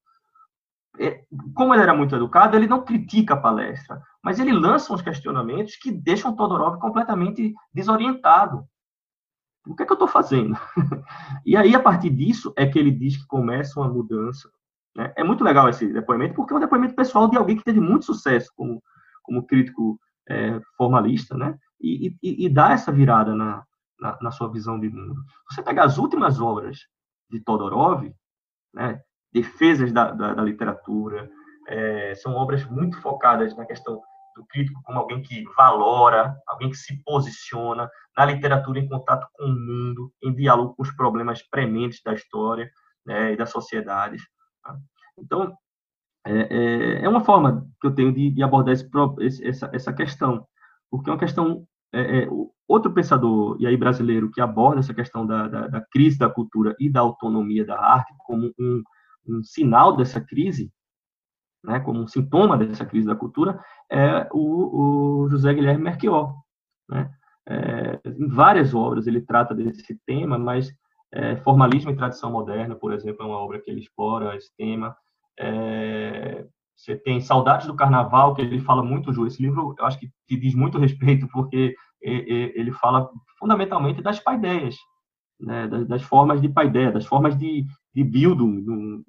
[0.99, 1.25] É,
[1.55, 5.77] como ele era muito educado, ele não critica a palestra, mas ele lança uns questionamentos
[5.77, 8.65] que deixam Todorov completamente desorientado.
[9.69, 10.57] O que é que eu estou fazendo?
[11.45, 14.51] e aí, a partir disso, é que ele diz que começa uma mudança.
[14.97, 15.13] Né?
[15.15, 18.07] É muito legal esse depoimento, porque é um depoimento pessoal de alguém que teve muito
[18.07, 18.83] sucesso como,
[19.23, 21.59] como crítico é, formalista, né?
[21.81, 23.63] E, e, e, dá essa virada na,
[24.01, 25.23] na, na, sua visão de mundo.
[25.51, 26.79] Você pega as últimas obras
[27.31, 28.11] de Todorov,
[28.75, 29.01] né?
[29.33, 31.31] Defesas da, da, da literatura,
[31.69, 34.01] é, são obras muito focadas na questão
[34.39, 39.45] do crítico como alguém que valora, alguém que se posiciona na literatura em contato com
[39.45, 42.71] o mundo, em diálogo com os problemas prementes da história
[43.05, 44.23] né, e das sociedades.
[44.63, 44.77] Tá?
[45.19, 45.53] Então,
[46.25, 50.47] é, é, é, uma forma que eu tenho de, de abordar esse, essa, essa questão,
[50.91, 51.67] porque é uma questão.
[51.93, 52.29] É, é
[52.69, 56.77] outro pensador, e aí brasileiro, que aborda essa questão da, da, da, crise da cultura
[56.79, 58.83] e da autonomia da arte como um,
[59.27, 60.71] um sinal dessa crise,
[61.65, 63.61] né, como um sintoma dessa crise da cultura,
[63.91, 66.35] é o, o José Guilherme Merquior.
[66.89, 67.11] Né?
[67.49, 70.71] É, em várias obras ele trata desse tema, mas
[71.13, 74.95] é, Formalismo e Tradição Moderna, por exemplo, é uma obra que ele explora esse tema.
[75.39, 79.27] É, você tem Saudades do Carnaval, que ele fala muito, Ju.
[79.27, 83.11] Esse livro eu acho que te diz muito respeito, porque ele fala
[83.41, 84.77] fundamentalmente das paideias,
[85.41, 89.03] né, das, das, formas de paideia, das formas de, de Bildung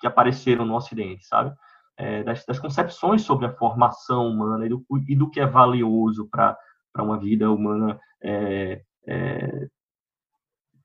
[0.00, 1.54] que apareceram no Ocidente, sabe?
[2.02, 6.28] É, das, das, concepções sobre a formação humana e do, e do que é valioso
[6.28, 6.56] para
[6.98, 9.68] uma vida humana é, é,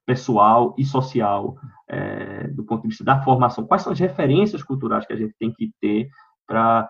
[0.06, 1.56] pessoal e social,
[1.90, 3.66] é, do ponto de vista da formação.
[3.66, 6.08] Quais são as referências culturais que a gente tem que ter
[6.48, 6.88] para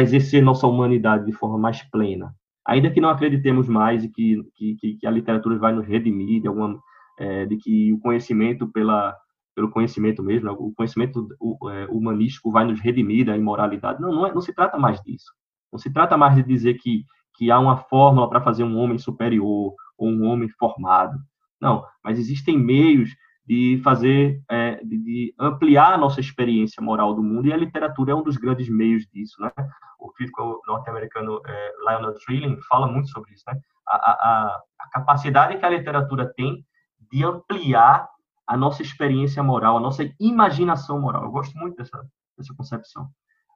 [0.00, 2.32] exercer nossa humanidade de forma mais plena?
[2.64, 6.46] Ainda que não acreditemos mais e que, que, que a literatura vai nos redimir de
[6.46, 6.80] alguma
[7.18, 9.16] é, de que o conhecimento pela
[9.54, 11.28] pelo conhecimento mesmo, né, o conhecimento
[11.70, 14.00] é, humanístico vai nos redimir da imoralidade.
[14.00, 15.32] Não, não, é, não se trata mais disso.
[15.72, 17.04] Não se trata mais de dizer que,
[17.36, 21.18] que há uma fórmula para fazer um homem superior ou um homem formado.
[21.60, 23.10] Não, mas existem meios
[23.46, 28.12] de fazer, é, de, de, ampliar a nossa experiência moral do mundo, e a literatura
[28.12, 29.50] é um dos grandes meios disso, né?
[29.98, 33.58] O crítico norte-americano é, Lionel Trilling fala muito sobre isso, né?
[33.86, 36.64] A, a, a, capacidade que a literatura tem
[37.12, 38.08] de ampliar
[38.46, 41.24] a nossa experiência moral, a nossa imaginação moral.
[41.24, 42.06] Eu gosto muito dessa,
[42.36, 43.08] dessa concepção.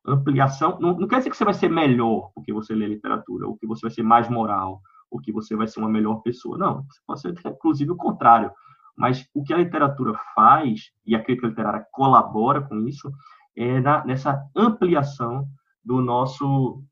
[0.06, 3.56] Ampliação, não, não quer dizer que você vai ser melhor porque você lê literatura, ou
[3.56, 6.56] que você vai ser mais moral, ou que você vai ser uma melhor pessoa.
[6.56, 8.51] Não, você pode ser, inclusive, o contrário.
[8.97, 13.12] Mas o que a literatura faz, e a crítica literária colabora com isso,
[13.56, 15.47] é na, nessa ampliação
[15.85, 16.82] do nosso,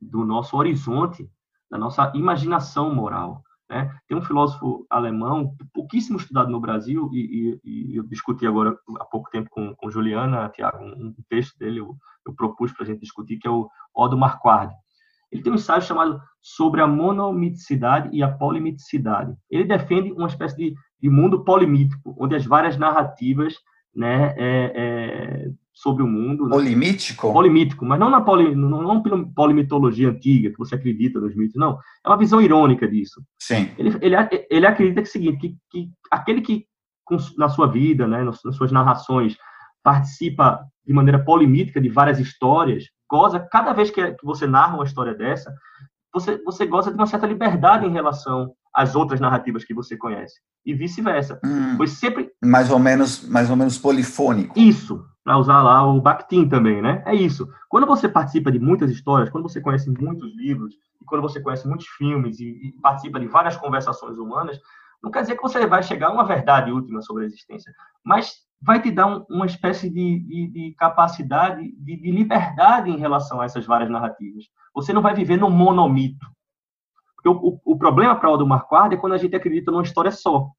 [0.00, 1.28] do nosso horizonte,
[1.70, 3.42] da nossa imaginação moral.
[3.68, 3.92] Né?
[4.06, 9.04] Tem um filósofo alemão, pouquíssimo estudado no Brasil, e, e, e eu discuti agora há
[9.04, 12.86] pouco tempo com, com Juliana, Tiago, um, um, texto dele eu, eu propus para a
[12.86, 14.72] gente discutir, que é o Odo Marquardt.
[15.30, 19.36] Ele tem um ensaio chamado Sobre a Monomiticidade e a Polimiticidade.
[19.50, 23.56] Ele defende uma espécie de, de mundo polimítico, onde as várias narrativas
[23.94, 26.44] né, é, é, sobre o mundo.
[26.44, 26.50] Né?
[26.52, 27.32] Polimítico?
[27.32, 29.02] Polimítico, mas não na poli, não, não
[29.34, 31.78] polimitologia antiga, que você acredita nos mitos, não.
[32.04, 33.22] É uma visão irônica disso.
[33.38, 33.70] Sim.
[33.76, 34.16] Ele, ele,
[34.50, 36.64] ele acredita que é o seguinte, que, que aquele que
[37.36, 39.36] na sua vida, né, nas suas narrações,
[39.82, 44.84] participa de maneira polimítica de várias histórias, goza, cada vez que, que você narra uma
[44.84, 45.54] história dessa,
[46.12, 50.40] você, você goza de uma certa liberdade em relação às outras narrativas que você conhece.
[50.64, 51.38] E vice-versa.
[51.44, 52.30] Hum, pois sempre...
[52.42, 54.58] Mais ou menos, mais ou menos polifônico.
[54.58, 57.02] Isso para usar lá o Bakhtin também, né?
[57.04, 57.52] É isso.
[57.68, 60.72] Quando você participa de muitas histórias, quando você conhece muitos livros,
[61.02, 64.56] e quando você conhece muitos filmes e, e participa de várias conversações humanas,
[65.02, 67.72] não quer dizer que você vai chegar a uma verdade última sobre a existência,
[68.04, 72.96] mas vai te dar um, uma espécie de, de, de capacidade de, de, liberdade em
[72.96, 74.44] relação a essas várias narrativas.
[74.76, 76.24] Você não vai viver num monomito.
[77.16, 79.82] Porque o, o, o problema para o do Marquardt é quando a gente acredita numa
[79.82, 80.50] história só.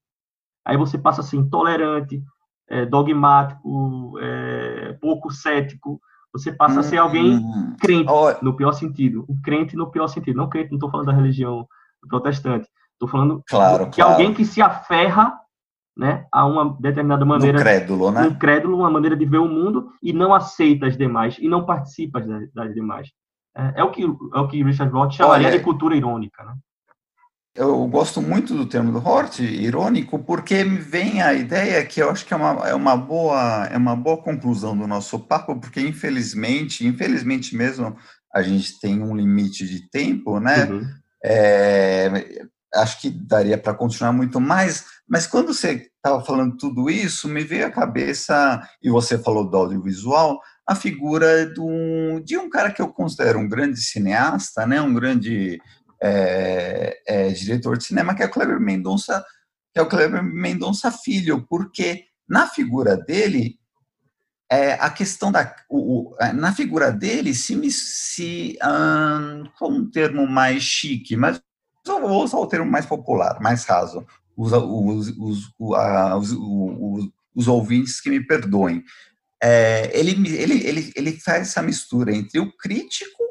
[0.62, 2.22] Aí você passa a ser intolerante,
[2.70, 6.00] é, dogmático, é, pouco cético,
[6.32, 7.76] você passa a ser alguém uhum.
[7.80, 8.12] crente,
[8.42, 9.24] no pior sentido.
[9.28, 10.36] Um crente no pior sentido.
[10.36, 11.66] Não crente, não estou falando da religião
[12.08, 12.68] protestante.
[12.92, 14.12] Estou falando claro, que claro.
[14.12, 15.38] alguém que se aferra
[15.96, 17.58] né, a uma determinada maneira.
[17.58, 18.22] Um crédulo, né?
[18.22, 21.64] Um crédulo, uma maneira de ver o mundo e não aceita as demais e não
[21.64, 23.08] participa das, das demais.
[23.56, 26.54] É, é, o que, é o que Richard Roth chamaria Olha, de cultura irônica, né?
[27.58, 32.08] Eu gosto muito do termo do Hort, irônico, porque me vem a ideia que eu
[32.08, 35.80] acho que é uma, é uma, boa, é uma boa conclusão do nosso papo, porque
[35.80, 37.96] infelizmente, infelizmente mesmo,
[38.32, 40.66] a gente tem um limite de tempo, né?
[40.66, 40.86] Uhum.
[41.24, 42.38] É,
[42.76, 47.42] acho que daria para continuar muito mais, mas quando você estava falando tudo isso, me
[47.42, 52.80] veio à cabeça, e você falou do audiovisual, a figura do, de um cara que
[52.80, 54.80] eu considero um grande cineasta, né?
[54.80, 55.58] Um grande
[56.02, 59.24] é, é, diretor de cinema, que é o Kleber Mendonça,
[59.72, 63.58] que é o Kleber Mendonça Filho, porque na figura dele
[64.50, 70.26] é, a questão da o, o, é, na figura dele se se um, um termo
[70.26, 71.40] mais chique, mas
[71.86, 74.06] eu vou usar o termo mais popular, mais raso.
[74.36, 78.84] Os, os, os, os, os, os ouvintes que me perdoem.
[79.42, 83.22] É, ele, ele, ele, ele faz essa mistura entre o crítico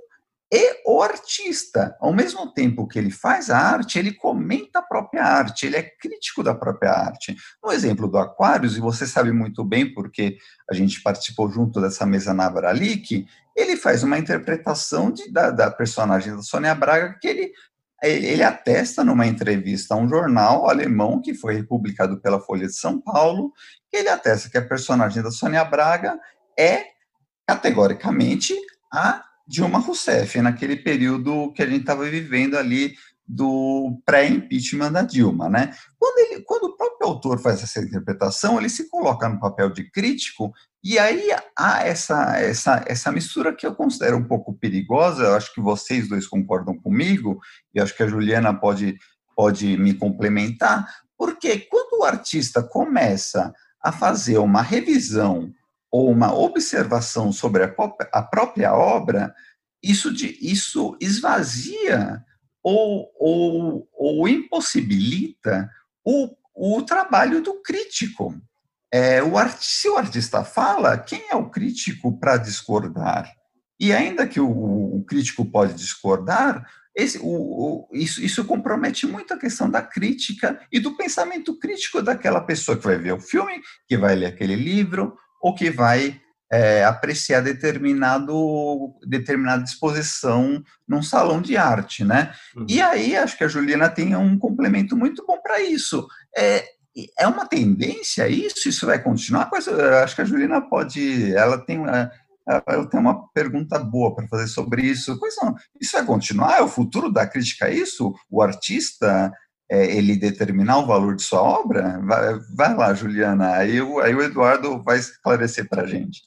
[0.52, 1.96] e o artista.
[2.00, 5.84] Ao mesmo tempo que ele faz a arte, ele comenta a própria arte, ele é
[5.84, 7.36] crítico da própria arte.
[7.62, 10.38] No exemplo do Aquários, e você sabe muito bem porque
[10.70, 15.70] a gente participou junto dessa mesa na Abralic, ele faz uma interpretação de, da, da,
[15.70, 17.52] personagem da Sônia Braga que ele
[18.00, 23.02] ele atesta numa entrevista a um jornal alemão que foi publicado pela Folha de São
[23.02, 23.52] Paulo,
[23.90, 26.20] que ele atesta que a personagem da Sônia Braga
[26.56, 26.86] é
[27.48, 28.54] categoricamente
[28.94, 32.96] a Dilma Rousseff, naquele período que a gente estava vivendo ali
[33.28, 35.74] do pré-impeachment da Dilma, né?
[36.00, 39.90] Quando, ele, quando o próprio autor faz essa interpretação, ele se coloca no papel de
[39.92, 40.54] crítico
[40.84, 45.54] e aí há essa, essa, essa mistura que eu considero um pouco perigosa, eu acho
[45.54, 47.40] que vocês dois concordam comigo,
[47.74, 48.98] e acho que a Juliana pode,
[49.36, 50.88] pode me complementar,
[51.18, 53.54] porque quando o artista começa
[53.84, 55.52] a fazer uma revisão
[55.92, 57.74] ou uma observação sobre a,
[58.12, 59.34] a própria obra,
[59.82, 62.24] isso, de, isso esvazia
[62.64, 65.70] ou, ou, ou impossibilita
[66.04, 68.36] o, o trabalho do crítico.
[68.92, 73.32] É, o art, se o artista fala, quem é o crítico para discordar?
[73.80, 76.66] E ainda que o, o crítico pode discordar,
[76.96, 82.02] esse, o, o, isso, isso compromete muito a questão da crítica e do pensamento crítico
[82.02, 86.20] daquela pessoa que vai ver o filme, que vai ler aquele livro, ou que vai
[86.52, 92.34] é, apreciar determinado, determinada exposição num salão de arte, né?
[92.56, 92.66] Uhum.
[92.70, 96.08] E aí acho que a Juliana tem um complemento muito bom para isso.
[96.36, 96.64] É,
[97.20, 98.70] é uma tendência isso?
[98.70, 99.50] Isso vai continuar?
[100.04, 102.10] Acho que a Juliana pode, ela tem uma,
[102.48, 105.20] ela tem uma pergunta boa para fazer sobre isso.
[105.20, 106.58] Pois não, isso vai continuar?
[106.58, 108.16] É o futuro da crítica a isso?
[108.30, 109.32] O artista
[109.70, 112.00] é, ele determinar o valor de sua obra?
[112.04, 113.54] Vai, vai lá, Juliana.
[113.54, 116.22] Aí, aí o Eduardo vai esclarecer para a gente.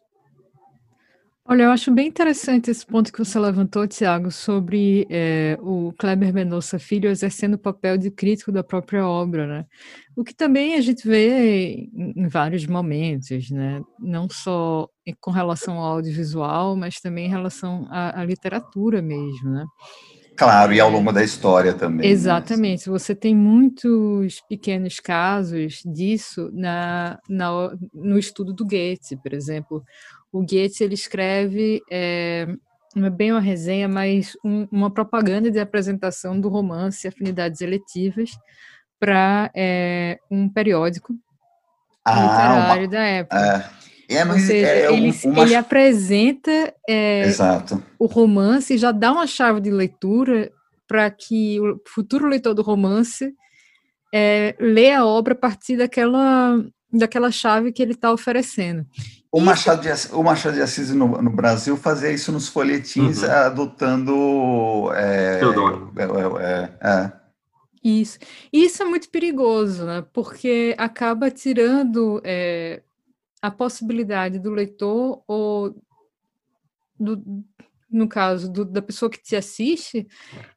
[1.50, 6.32] Olha, eu acho bem interessante esse ponto que você levantou, Tiago, sobre é, o Kleber
[6.32, 9.66] Mendonça Filho exercendo o papel de crítico da própria obra, né?
[10.16, 13.82] O que também a gente vê em vários momentos, né?
[13.98, 14.88] Não só
[15.20, 19.64] com relação ao audiovisual, mas também em relação à, à literatura mesmo, né?
[20.40, 22.06] Claro, e ao longo da história também.
[22.06, 22.12] Né?
[22.12, 22.88] Exatamente.
[22.88, 22.98] Né?
[22.98, 27.48] Você tem muitos pequenos casos disso na, na,
[27.92, 29.84] no estudo do Goethe, por exemplo
[30.32, 32.46] o Goethe ele escreve é,
[32.94, 38.30] não é bem uma resenha, mas um, uma propaganda de apresentação do romance Afinidades Eletivas
[38.98, 41.14] para é, um periódico
[42.04, 43.36] ah, literário uma, da época.
[43.36, 43.79] É,
[44.10, 45.42] é, Ou seja, é, ele, uma...
[45.42, 47.30] ele apresenta é,
[47.98, 50.50] o romance e já dá uma chave de leitura
[50.88, 53.32] para que o futuro leitor do romance
[54.12, 56.60] é, lê a obra a partir daquela,
[56.92, 58.84] daquela chave que ele está oferecendo.
[59.30, 63.22] O Machado, de, Assis, o Machado de Assis no, no Brasil fazia isso nos folhetins,
[63.22, 63.30] uhum.
[63.30, 64.90] adotando.
[64.92, 67.12] É, é, é, é,
[67.84, 68.18] Isso.
[68.52, 70.04] Isso é muito perigoso, né?
[70.12, 72.82] Porque acaba tirando é,
[73.42, 75.74] a possibilidade do leitor, ou
[76.98, 77.44] do,
[77.90, 80.06] no caso do, da pessoa que te assiste,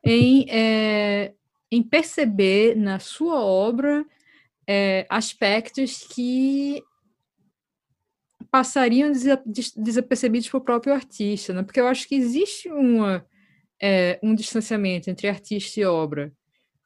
[0.03, 1.33] em, é,
[1.71, 4.05] em perceber na sua obra
[4.67, 6.83] é, aspectos que
[8.51, 9.11] passariam
[9.75, 11.63] desapercebidos para o próprio artista, né?
[11.63, 13.25] porque eu acho que existe uma,
[13.81, 16.31] é, um distanciamento entre artista e obra.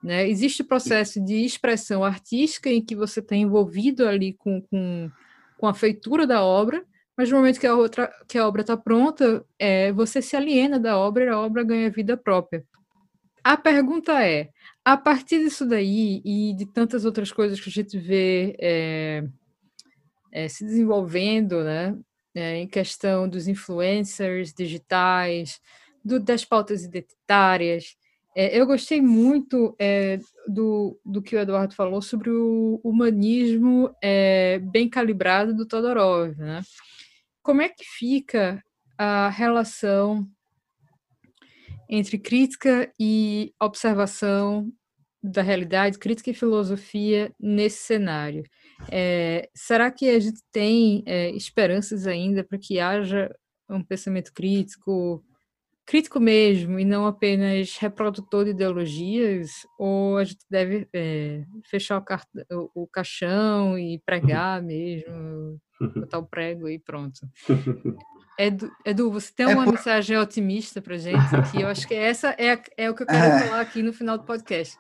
[0.02, 0.30] Né?
[0.30, 5.12] Existe o processo de expressão artística em que você está envolvido ali com, com,
[5.58, 6.86] com a feitura da obra,
[7.18, 10.80] mas no momento que a, outra, que a obra está pronta, é, você se aliena
[10.80, 12.64] da obra e a obra ganha vida própria.
[13.44, 14.50] A pergunta é,
[14.86, 19.24] a partir disso daí e de tantas outras coisas que a gente vê é,
[20.32, 21.98] é, se desenvolvendo, né,
[22.36, 25.60] é, em questão dos influencers digitais,
[26.04, 27.96] do, das pautas identitárias.
[28.40, 34.60] É, eu gostei muito é, do, do que o Eduardo falou sobre o humanismo é,
[34.60, 36.38] bem calibrado do Todorov.
[36.38, 36.62] Né?
[37.42, 38.64] Como é que fica
[38.96, 40.30] a relação
[41.90, 44.72] entre crítica e observação
[45.24, 48.44] da realidade, crítica e filosofia nesse cenário?
[48.92, 53.36] É, será que a gente tem é, esperanças ainda para que haja
[53.68, 55.26] um pensamento crítico,
[55.88, 59.66] crítico mesmo, e não apenas reprodutor de ideologias?
[59.80, 62.04] Ou a gente deve é, fechar o,
[62.52, 65.60] o, o, caixão e pregar mesmo,
[65.96, 67.22] botar o prego e pronto?
[68.38, 69.74] Edu, Edu, você tem é uma por...
[69.74, 71.18] mensagem otimista para gente?
[71.52, 73.40] Que eu acho que essa é, é o que eu quero é.
[73.40, 74.78] falar aqui no final do podcast.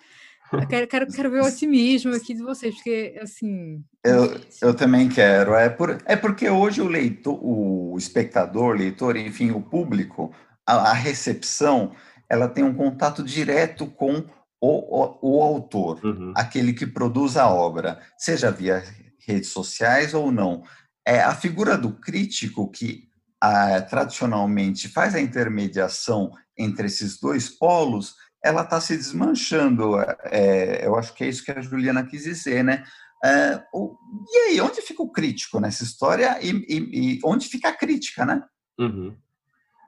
[0.53, 3.83] Eu quero, quero, quero ver o otimismo aqui de vocês, porque, assim...
[4.03, 5.55] Eu, eu também quero.
[5.55, 10.31] É, por, é porque hoje o leitor, o espectador, leitor, enfim, o público,
[10.67, 11.95] a, a recepção,
[12.29, 14.25] ela tem um contato direto com
[14.59, 16.33] o, o, o autor, uhum.
[16.35, 18.83] aquele que produz a obra, seja via
[19.25, 20.63] redes sociais ou não.
[21.05, 23.07] É a figura do crítico que
[23.41, 29.99] a, tradicionalmente faz a intermediação entre esses dois polos, ela está se desmanchando.
[30.25, 32.83] É, eu acho que é isso que a Juliana quis dizer, né?
[33.23, 33.95] É, o,
[34.29, 38.25] e aí, onde fica o crítico nessa história e, e, e onde fica a crítica,
[38.25, 38.43] né?
[38.79, 39.15] Uhum.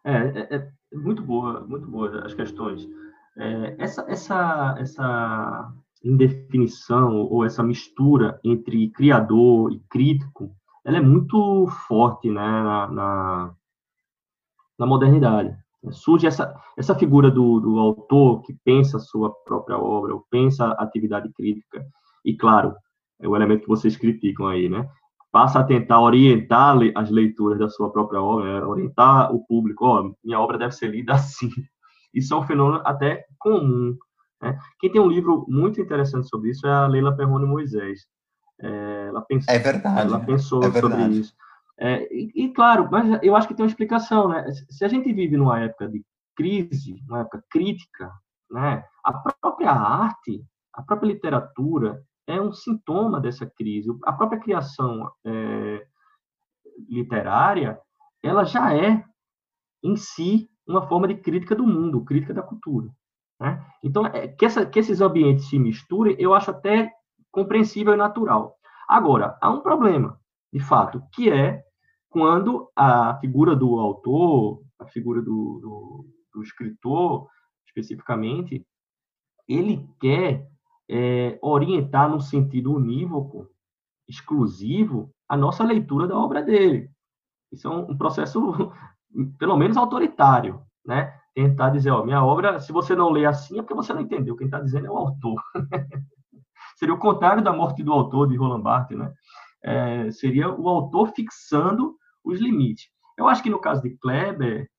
[0.04, 2.88] É, é, é, muito boa, muito boa as questões.
[3.38, 5.74] É, essa, essa, essa
[6.04, 10.52] indefinição ou essa mistura entre criador e crítico,
[10.86, 13.56] ela é muito forte, né, na, na,
[14.78, 15.56] na modernidade.
[15.92, 20.66] Surge essa, essa figura do, do autor que pensa a sua própria obra, ou pensa
[20.66, 21.86] a atividade crítica,
[22.26, 22.76] e claro,
[23.20, 24.90] é o elemento que vocês criticam aí, né?
[25.32, 28.66] Passa a tentar orientar as leituras da sua própria obra, né?
[28.66, 31.50] orientar o público, ó, minha obra deve ser lida assim.
[32.14, 33.96] Isso é um fenômeno até comum.
[34.42, 34.58] Né?
[34.80, 38.08] Quem tem um livro muito interessante sobre isso é a Leila Perrone Moisés.
[38.62, 40.02] É, ela pensou, é verdade.
[40.02, 41.02] Ela pensou é verdade.
[41.02, 41.34] sobre isso.
[41.78, 44.46] É, e, e, claro, mas eu acho que tem uma explicação, né?
[44.70, 46.04] Se a gente vive numa época de
[46.36, 48.12] crise, uma época crítica,
[48.52, 48.84] né?
[49.04, 50.44] A própria arte,
[50.74, 53.90] a própria literatura é um sintoma dessa crise.
[54.04, 55.86] A própria criação é,
[56.88, 57.80] literária,
[58.22, 59.04] ela já é
[59.84, 62.88] em si uma forma de crítica do mundo, crítica da cultura.
[63.40, 63.66] Né?
[63.84, 66.92] Então, é, que, essa, que esses ambientes se misturem, eu acho até
[67.32, 68.56] compreensível e natural.
[68.88, 70.20] Agora, há um problema,
[70.54, 71.64] de fato, que é
[72.10, 77.28] quando a figura do autor, a figura do, do, do escritor,
[77.68, 78.66] especificamente,
[79.48, 80.48] ele quer
[80.90, 83.48] é, orientar no sentido unívoco,
[84.08, 86.90] exclusivo, a nossa leitura da obra dele.
[87.52, 88.42] Isso é um, um processo,
[89.38, 91.14] pelo menos, autoritário, né?
[91.36, 94.36] Tentar dizer, ó, minha obra, se você não lê assim, é porque você não entendeu.
[94.36, 95.42] Quem está dizendo é o autor.
[96.76, 99.14] Seria o contrário da morte do autor, de Roland Barthes, né?
[99.62, 102.86] É, seria o autor fixando os limites.
[103.18, 104.70] Eu acho que no caso de Kleber,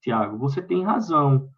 [0.00, 1.48] Tiago, você tem razão.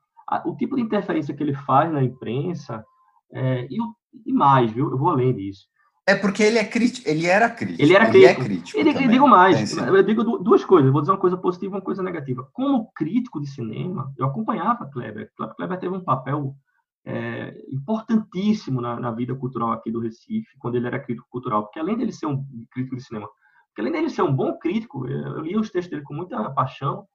[0.47, 2.83] O tipo de interferência que ele faz na imprensa
[3.31, 3.95] é, e, o,
[4.27, 4.91] e, mais, viu?
[4.91, 5.69] Eu vou além disso.
[6.07, 7.83] É porque ele é crítico, ele era crítico.
[7.83, 8.19] Ele era crítico.
[8.19, 8.79] Ele é crítico.
[8.79, 11.85] Ele, digo mais, eu digo duas coisas, eu vou dizer uma coisa positiva e uma
[11.85, 12.49] coisa negativa.
[12.53, 15.31] Como crítico de cinema, eu acompanhava Kleber.
[15.57, 16.57] Kleber teve um papel
[17.05, 21.79] é, importantíssimo na, na, vida cultural aqui do Recife, quando ele era crítico cultural, porque
[21.79, 23.29] além dele ser um crítico de cinema,
[23.69, 27.07] porque além dele ser um bom crítico, eu lia os textos dele com muita paixão,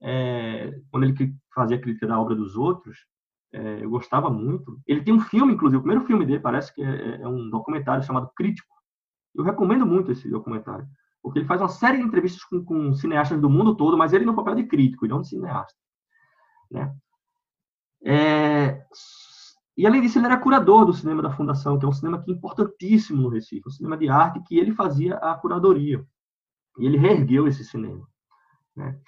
[0.00, 2.98] é, quando ele fazia crítica da obra dos outros,
[3.52, 4.80] é, eu gostava muito.
[4.86, 8.02] Ele tem um filme, inclusive, o primeiro filme dele parece que é, é um documentário
[8.02, 8.74] chamado Crítico.
[9.34, 10.86] Eu recomendo muito esse documentário,
[11.22, 14.24] porque ele faz uma série de entrevistas com, com cineastas do mundo todo, mas ele
[14.24, 15.78] no papel de crítico e não de cineasta.
[16.70, 16.94] Né?
[18.04, 18.84] É,
[19.78, 22.30] e além disso, ele era curador do cinema da Fundação, que é um cinema que
[22.30, 26.04] é importantíssimo no Recife, um cinema de arte que ele fazia a curadoria.
[26.78, 28.04] E ele reergueu esse cinema.
[28.74, 29.00] Né?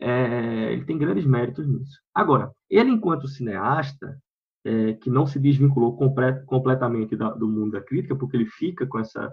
[0.00, 2.00] É, ele tem grandes méritos nisso.
[2.14, 4.16] Agora, ele, enquanto cineasta,
[4.64, 8.86] é, que não se desvinculou complet, completamente da, do mundo da crítica, porque ele fica
[8.86, 9.32] com essa,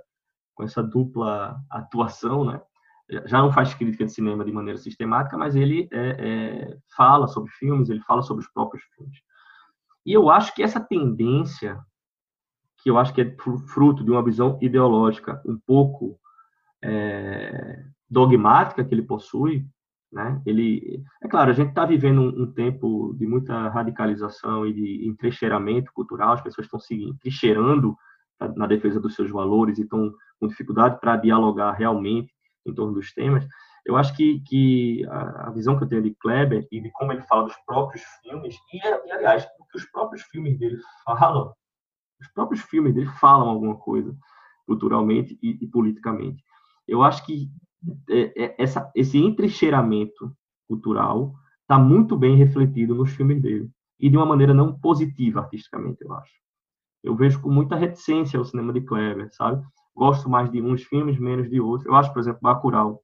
[0.54, 2.62] com essa dupla atuação, né?
[3.26, 7.52] já não faz crítica de cinema de maneira sistemática, mas ele é, é, fala sobre
[7.52, 9.20] filmes, ele fala sobre os próprios filmes.
[10.06, 11.80] E eu acho que essa tendência,
[12.82, 13.36] que eu acho que é
[13.68, 16.20] fruto de uma visão ideológica um pouco
[16.84, 19.68] é, dogmática que ele possui,
[20.12, 20.42] né?
[20.46, 25.08] Ele, é claro, a gente está vivendo um, um, tempo de muita radicalização e de
[25.08, 27.96] entrecheiramento cultural, as pessoas estão se entrecheirando
[28.56, 32.34] na defesa dos seus valores e estão com dificuldade para dialogar realmente
[32.66, 33.46] em torno dos temas.
[33.86, 37.12] Eu acho que, que a, a, visão que eu tenho de Kleber e de como
[37.12, 41.54] ele fala dos próprios filmes, e, e aliás, o que os próprios filmes dele falam,
[42.20, 44.16] os próprios filmes dele falam alguma coisa
[44.66, 46.44] culturalmente e, e politicamente.
[46.88, 47.50] Eu acho que
[48.58, 50.36] essa, esse entrecheiramento
[50.68, 56.04] cultural está muito bem refletido nos filmes dele e de uma maneira não positiva artisticamente,
[56.04, 56.34] eu acho.
[57.04, 59.64] Eu vejo com muita reticência o cinema de Kleber, sabe?
[59.96, 61.86] Gosto mais de uns filmes, menos de outros.
[61.88, 63.02] Eu acho, por exemplo, Bacurau,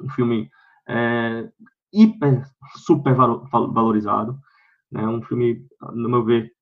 [0.00, 0.50] um filme
[0.86, 1.50] é,
[1.92, 4.38] hiper, super valorizado,
[4.90, 5.06] né?
[5.06, 6.52] Um filme, no meu ver,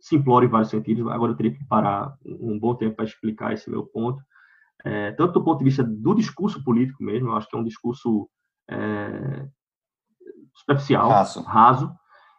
[0.00, 1.06] simplório em vários sentidos.
[1.08, 4.22] Agora eu teria que parar um bom tempo para explicar esse meu ponto
[4.84, 7.64] é, tanto do ponto de vista do discurso político mesmo, eu acho que é um
[7.64, 8.28] discurso
[8.70, 9.46] é,
[10.54, 11.42] superficial, raso.
[11.42, 11.92] raso,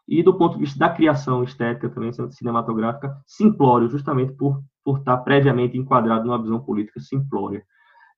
[0.07, 5.17] e do ponto de vista da criação estética também, cinematográfica, simplório, justamente por, por estar
[5.19, 7.63] previamente enquadrado numa visão política simplória.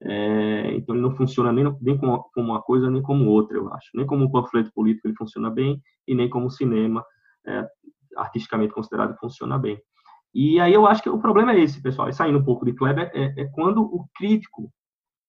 [0.04, 3.72] É, então ele não funciona nem, nem como, como, uma coisa nem como outra, eu
[3.74, 3.90] acho.
[3.94, 7.06] Nem como um panfleto político ele funciona bem e nem como cinema
[7.46, 7.68] é,
[8.16, 9.80] artisticamente considerado funciona bem.
[10.34, 12.74] E aí eu acho que o problema é esse, pessoal, e saindo um pouco de
[12.74, 14.72] Kleber, é, é quando o crítico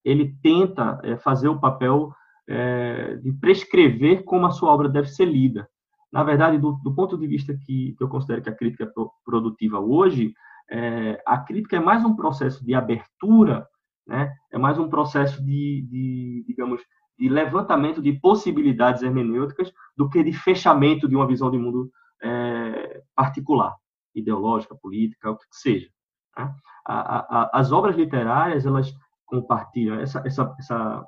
[0.03, 2.13] ele tenta é, fazer o papel
[2.47, 5.67] é, de prescrever como a sua obra deve ser lida.
[6.11, 9.03] na verdade, do, do ponto de vista que, que, eu considero que a crítica é
[9.25, 10.33] produtiva hoje,
[10.69, 13.67] é, a crítica é mais um processo de abertura,
[14.07, 14.33] né?
[14.51, 16.81] é mais um processo de, de, digamos,
[17.17, 21.89] de levantamento de possibilidades hermenêuticas do que de fechamento de uma visão de mundo
[22.21, 23.75] é, particular,
[24.15, 25.89] ideológica, política, o que seja.
[26.37, 26.53] Né?
[26.85, 28.93] A, a, as obras literárias, elas
[29.25, 31.05] compartilham essa, essa, essa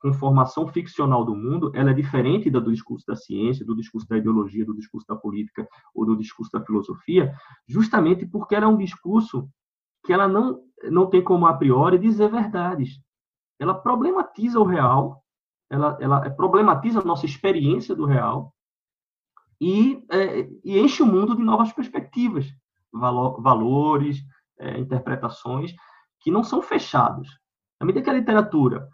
[0.00, 4.16] conformação ficcional do mundo, ela é diferente da do discurso da ciência, do discurso da
[4.16, 7.32] ideologia, do discurso da política ou do discurso da filosofia,
[7.68, 9.48] justamente porque ela é um discurso
[10.04, 10.60] que ela não,
[10.90, 12.98] não tem como a priori dizer verdades.
[13.58, 15.22] Ela problematiza o real,
[15.68, 18.54] ela, ela problematiza a nossa experiência do real
[19.60, 22.46] e, é, e enche o mundo de novas perspectivas,
[22.92, 24.18] valor, valores,
[24.58, 25.74] é, interpretações
[26.20, 27.28] que não são fechados.
[27.78, 28.88] À medida que a literatura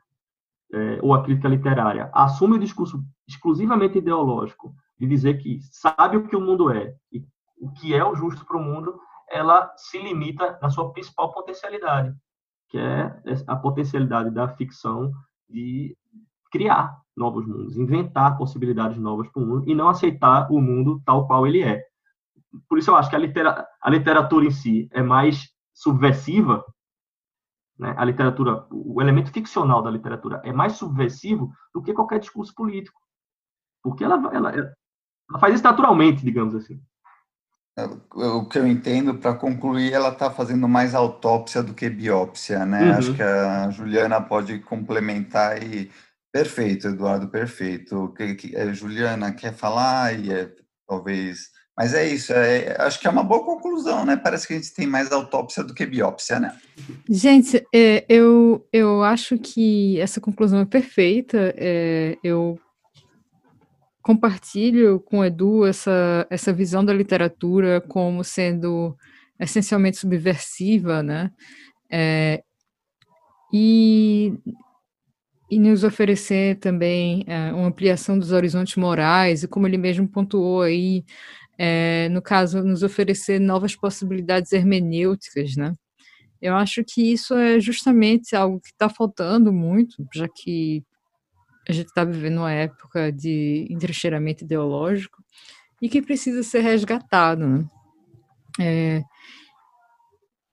[0.73, 6.27] é, ou a crítica literária assume o discurso exclusivamente ideológico de dizer que sabe o
[6.27, 7.25] que o mundo é e
[7.59, 8.99] o que é o justo para o mundo,
[9.29, 12.15] ela se limita na sua principal potencialidade,
[12.69, 13.17] que é
[13.47, 15.13] a potencialidade da ficção
[15.49, 15.97] de
[16.51, 21.27] criar novos mundos, inventar possibilidades novas para o mundo e não aceitar o mundo tal
[21.27, 21.83] qual ele é.
[22.69, 26.65] Por isso eu acho que a, litera a literatura em si é mais subversiva
[27.79, 27.95] né?
[27.97, 32.99] A literatura, o elemento ficcional da literatura é mais subversivo do que qualquer discurso político.
[33.83, 36.81] Porque ela, ela, ela faz isso naturalmente, digamos assim.
[37.79, 42.65] É, o que eu entendo, para concluir, ela está fazendo mais autópsia do que biópsia,
[42.65, 42.93] né?
[42.93, 42.99] Uhum.
[42.99, 45.91] Acho que a Juliana pode complementar e
[46.37, 48.13] perfeito, Eduardo, perfeito.
[48.15, 50.51] Que, a Juliana quer falar e é,
[50.87, 54.17] talvez mas é isso, é, acho que é uma boa conclusão, né?
[54.17, 56.57] Parece que a gente tem mais autópsia do que biópsia, né?
[57.07, 61.55] Gente, é, eu, eu acho que essa conclusão é perfeita.
[61.55, 62.59] É, eu
[64.03, 68.97] compartilho com o Edu essa, essa visão da literatura como sendo
[69.39, 71.31] essencialmente subversiva, né?
[71.93, 72.43] É,
[73.53, 74.33] e,
[75.51, 80.63] e nos oferecer também é, uma ampliação dos horizontes morais, e como ele mesmo pontuou
[80.63, 81.05] aí,
[81.59, 85.73] é, no caso, nos oferecer novas possibilidades hermenêuticas, né?
[86.41, 90.83] Eu acho que isso é justamente algo que está faltando muito, já que
[91.69, 95.23] a gente está vivendo uma época de entrincheiramento ideológico
[95.81, 97.47] e que precisa ser resgatado.
[97.47, 97.65] Né?
[98.61, 99.03] É,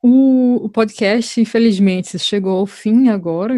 [0.05, 3.55] o, o, podcast, infelizmente, chegou ao fim agora.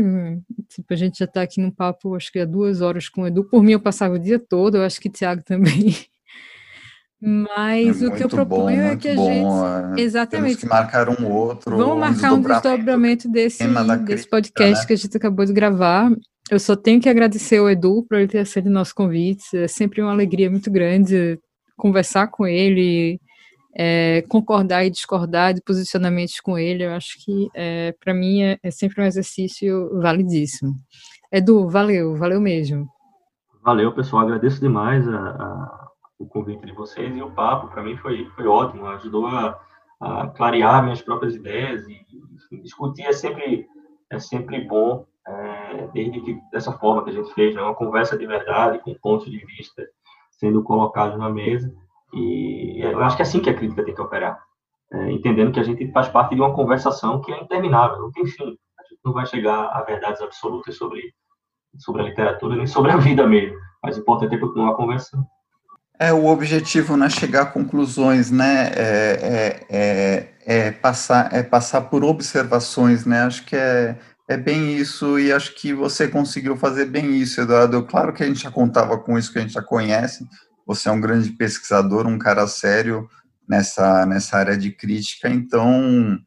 [0.69, 3.27] Tipo, a gente já está aqui no papo, acho que há duas horas com o
[3.27, 3.45] Edu.
[3.45, 5.95] Por mim, eu passava o dia todo, eu acho que o Tiago também.
[7.19, 9.99] Mas é o que eu proponho bom, é que a bom, gente.
[9.99, 10.03] É.
[10.03, 10.57] Exatamente.
[10.57, 11.75] Temos que marcar um outro.
[11.75, 13.63] Vamos marcar um desdobramento desse,
[14.05, 14.85] desse podcast né?
[14.85, 16.11] que a gente acabou de gravar.
[16.51, 19.57] Eu só tenho que agradecer ao Edu por ele ter aceito o nosso convite.
[19.57, 21.39] É sempre uma alegria muito grande
[21.75, 23.19] conversar com ele,
[23.77, 26.85] é, concordar e discordar de posicionamentos com ele.
[26.85, 30.75] Eu acho que, é, para mim, é, é, sempre um exercício validíssimo.
[31.31, 32.87] Edu, valeu, valeu mesmo.
[33.63, 34.23] Valeu, pessoal.
[34.23, 35.85] Agradeço demais a, a
[36.17, 39.59] o convite de vocês e o papo para mim foi foi ótimo, ajudou a,
[39.99, 43.67] a clarear minhas próprias ideias e enfim, discutir é sempre
[44.09, 48.17] é sempre bom, é, desde que dessa forma que a gente fez, né, uma conversa
[48.17, 49.83] de verdade com pontos de vista
[50.31, 51.73] sendo colocados na mesa
[52.15, 54.39] e eu acho que é assim que a crítica tem que operar,
[54.93, 58.25] é, entendendo que a gente faz parte de uma conversação que é interminável, não tem
[58.25, 61.13] fim, a gente não vai chegar a verdades absolutas sobre
[61.77, 65.25] sobre a literatura nem sobre a vida mesmo, mas o importante é continuar conversando.
[65.99, 68.69] É, o objetivo não é chegar a conclusões, né?
[68.75, 73.21] É, é, é, é, passar, é passar por observações, né?
[73.21, 73.97] Acho que é,
[74.27, 77.85] é bem isso, e acho que você conseguiu fazer bem isso, Eduardo.
[77.85, 80.27] Claro que a gente já contava com isso, que a gente já conhece.
[80.65, 83.07] Você é um grande pesquisador, um cara sério
[83.47, 86.19] nessa, nessa área de crítica, então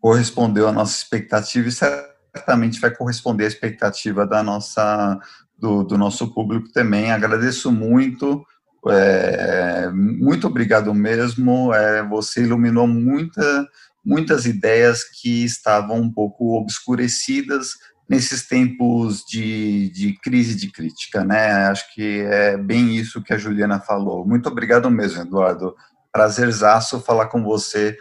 [0.00, 5.18] correspondeu à nossa expectativa e certamente vai corresponder à expectativa da nossa,
[5.58, 7.10] do, do nosso público também.
[7.10, 8.44] Agradeço muito
[8.88, 11.72] é, muito obrigado mesmo.
[11.72, 13.66] É, você iluminou muita,
[14.04, 17.70] muitas ideias que estavam um pouco obscurecidas
[18.08, 21.68] nesses tempos de, de crise de crítica, né?
[21.68, 24.26] Acho que é bem isso que a Juliana falou.
[24.26, 25.74] Muito obrigado mesmo, Eduardo.
[26.12, 27.96] Prazerzaço falar com você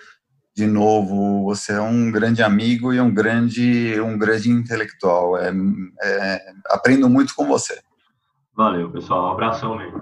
[0.56, 1.46] de novo.
[1.46, 5.38] Você é um grande amigo e um grande, um grande intelectual.
[5.38, 5.52] É,
[6.02, 7.82] é, aprendo muito com você.
[8.56, 9.30] Valeu, pessoal.
[9.30, 10.02] Um abração mesmo.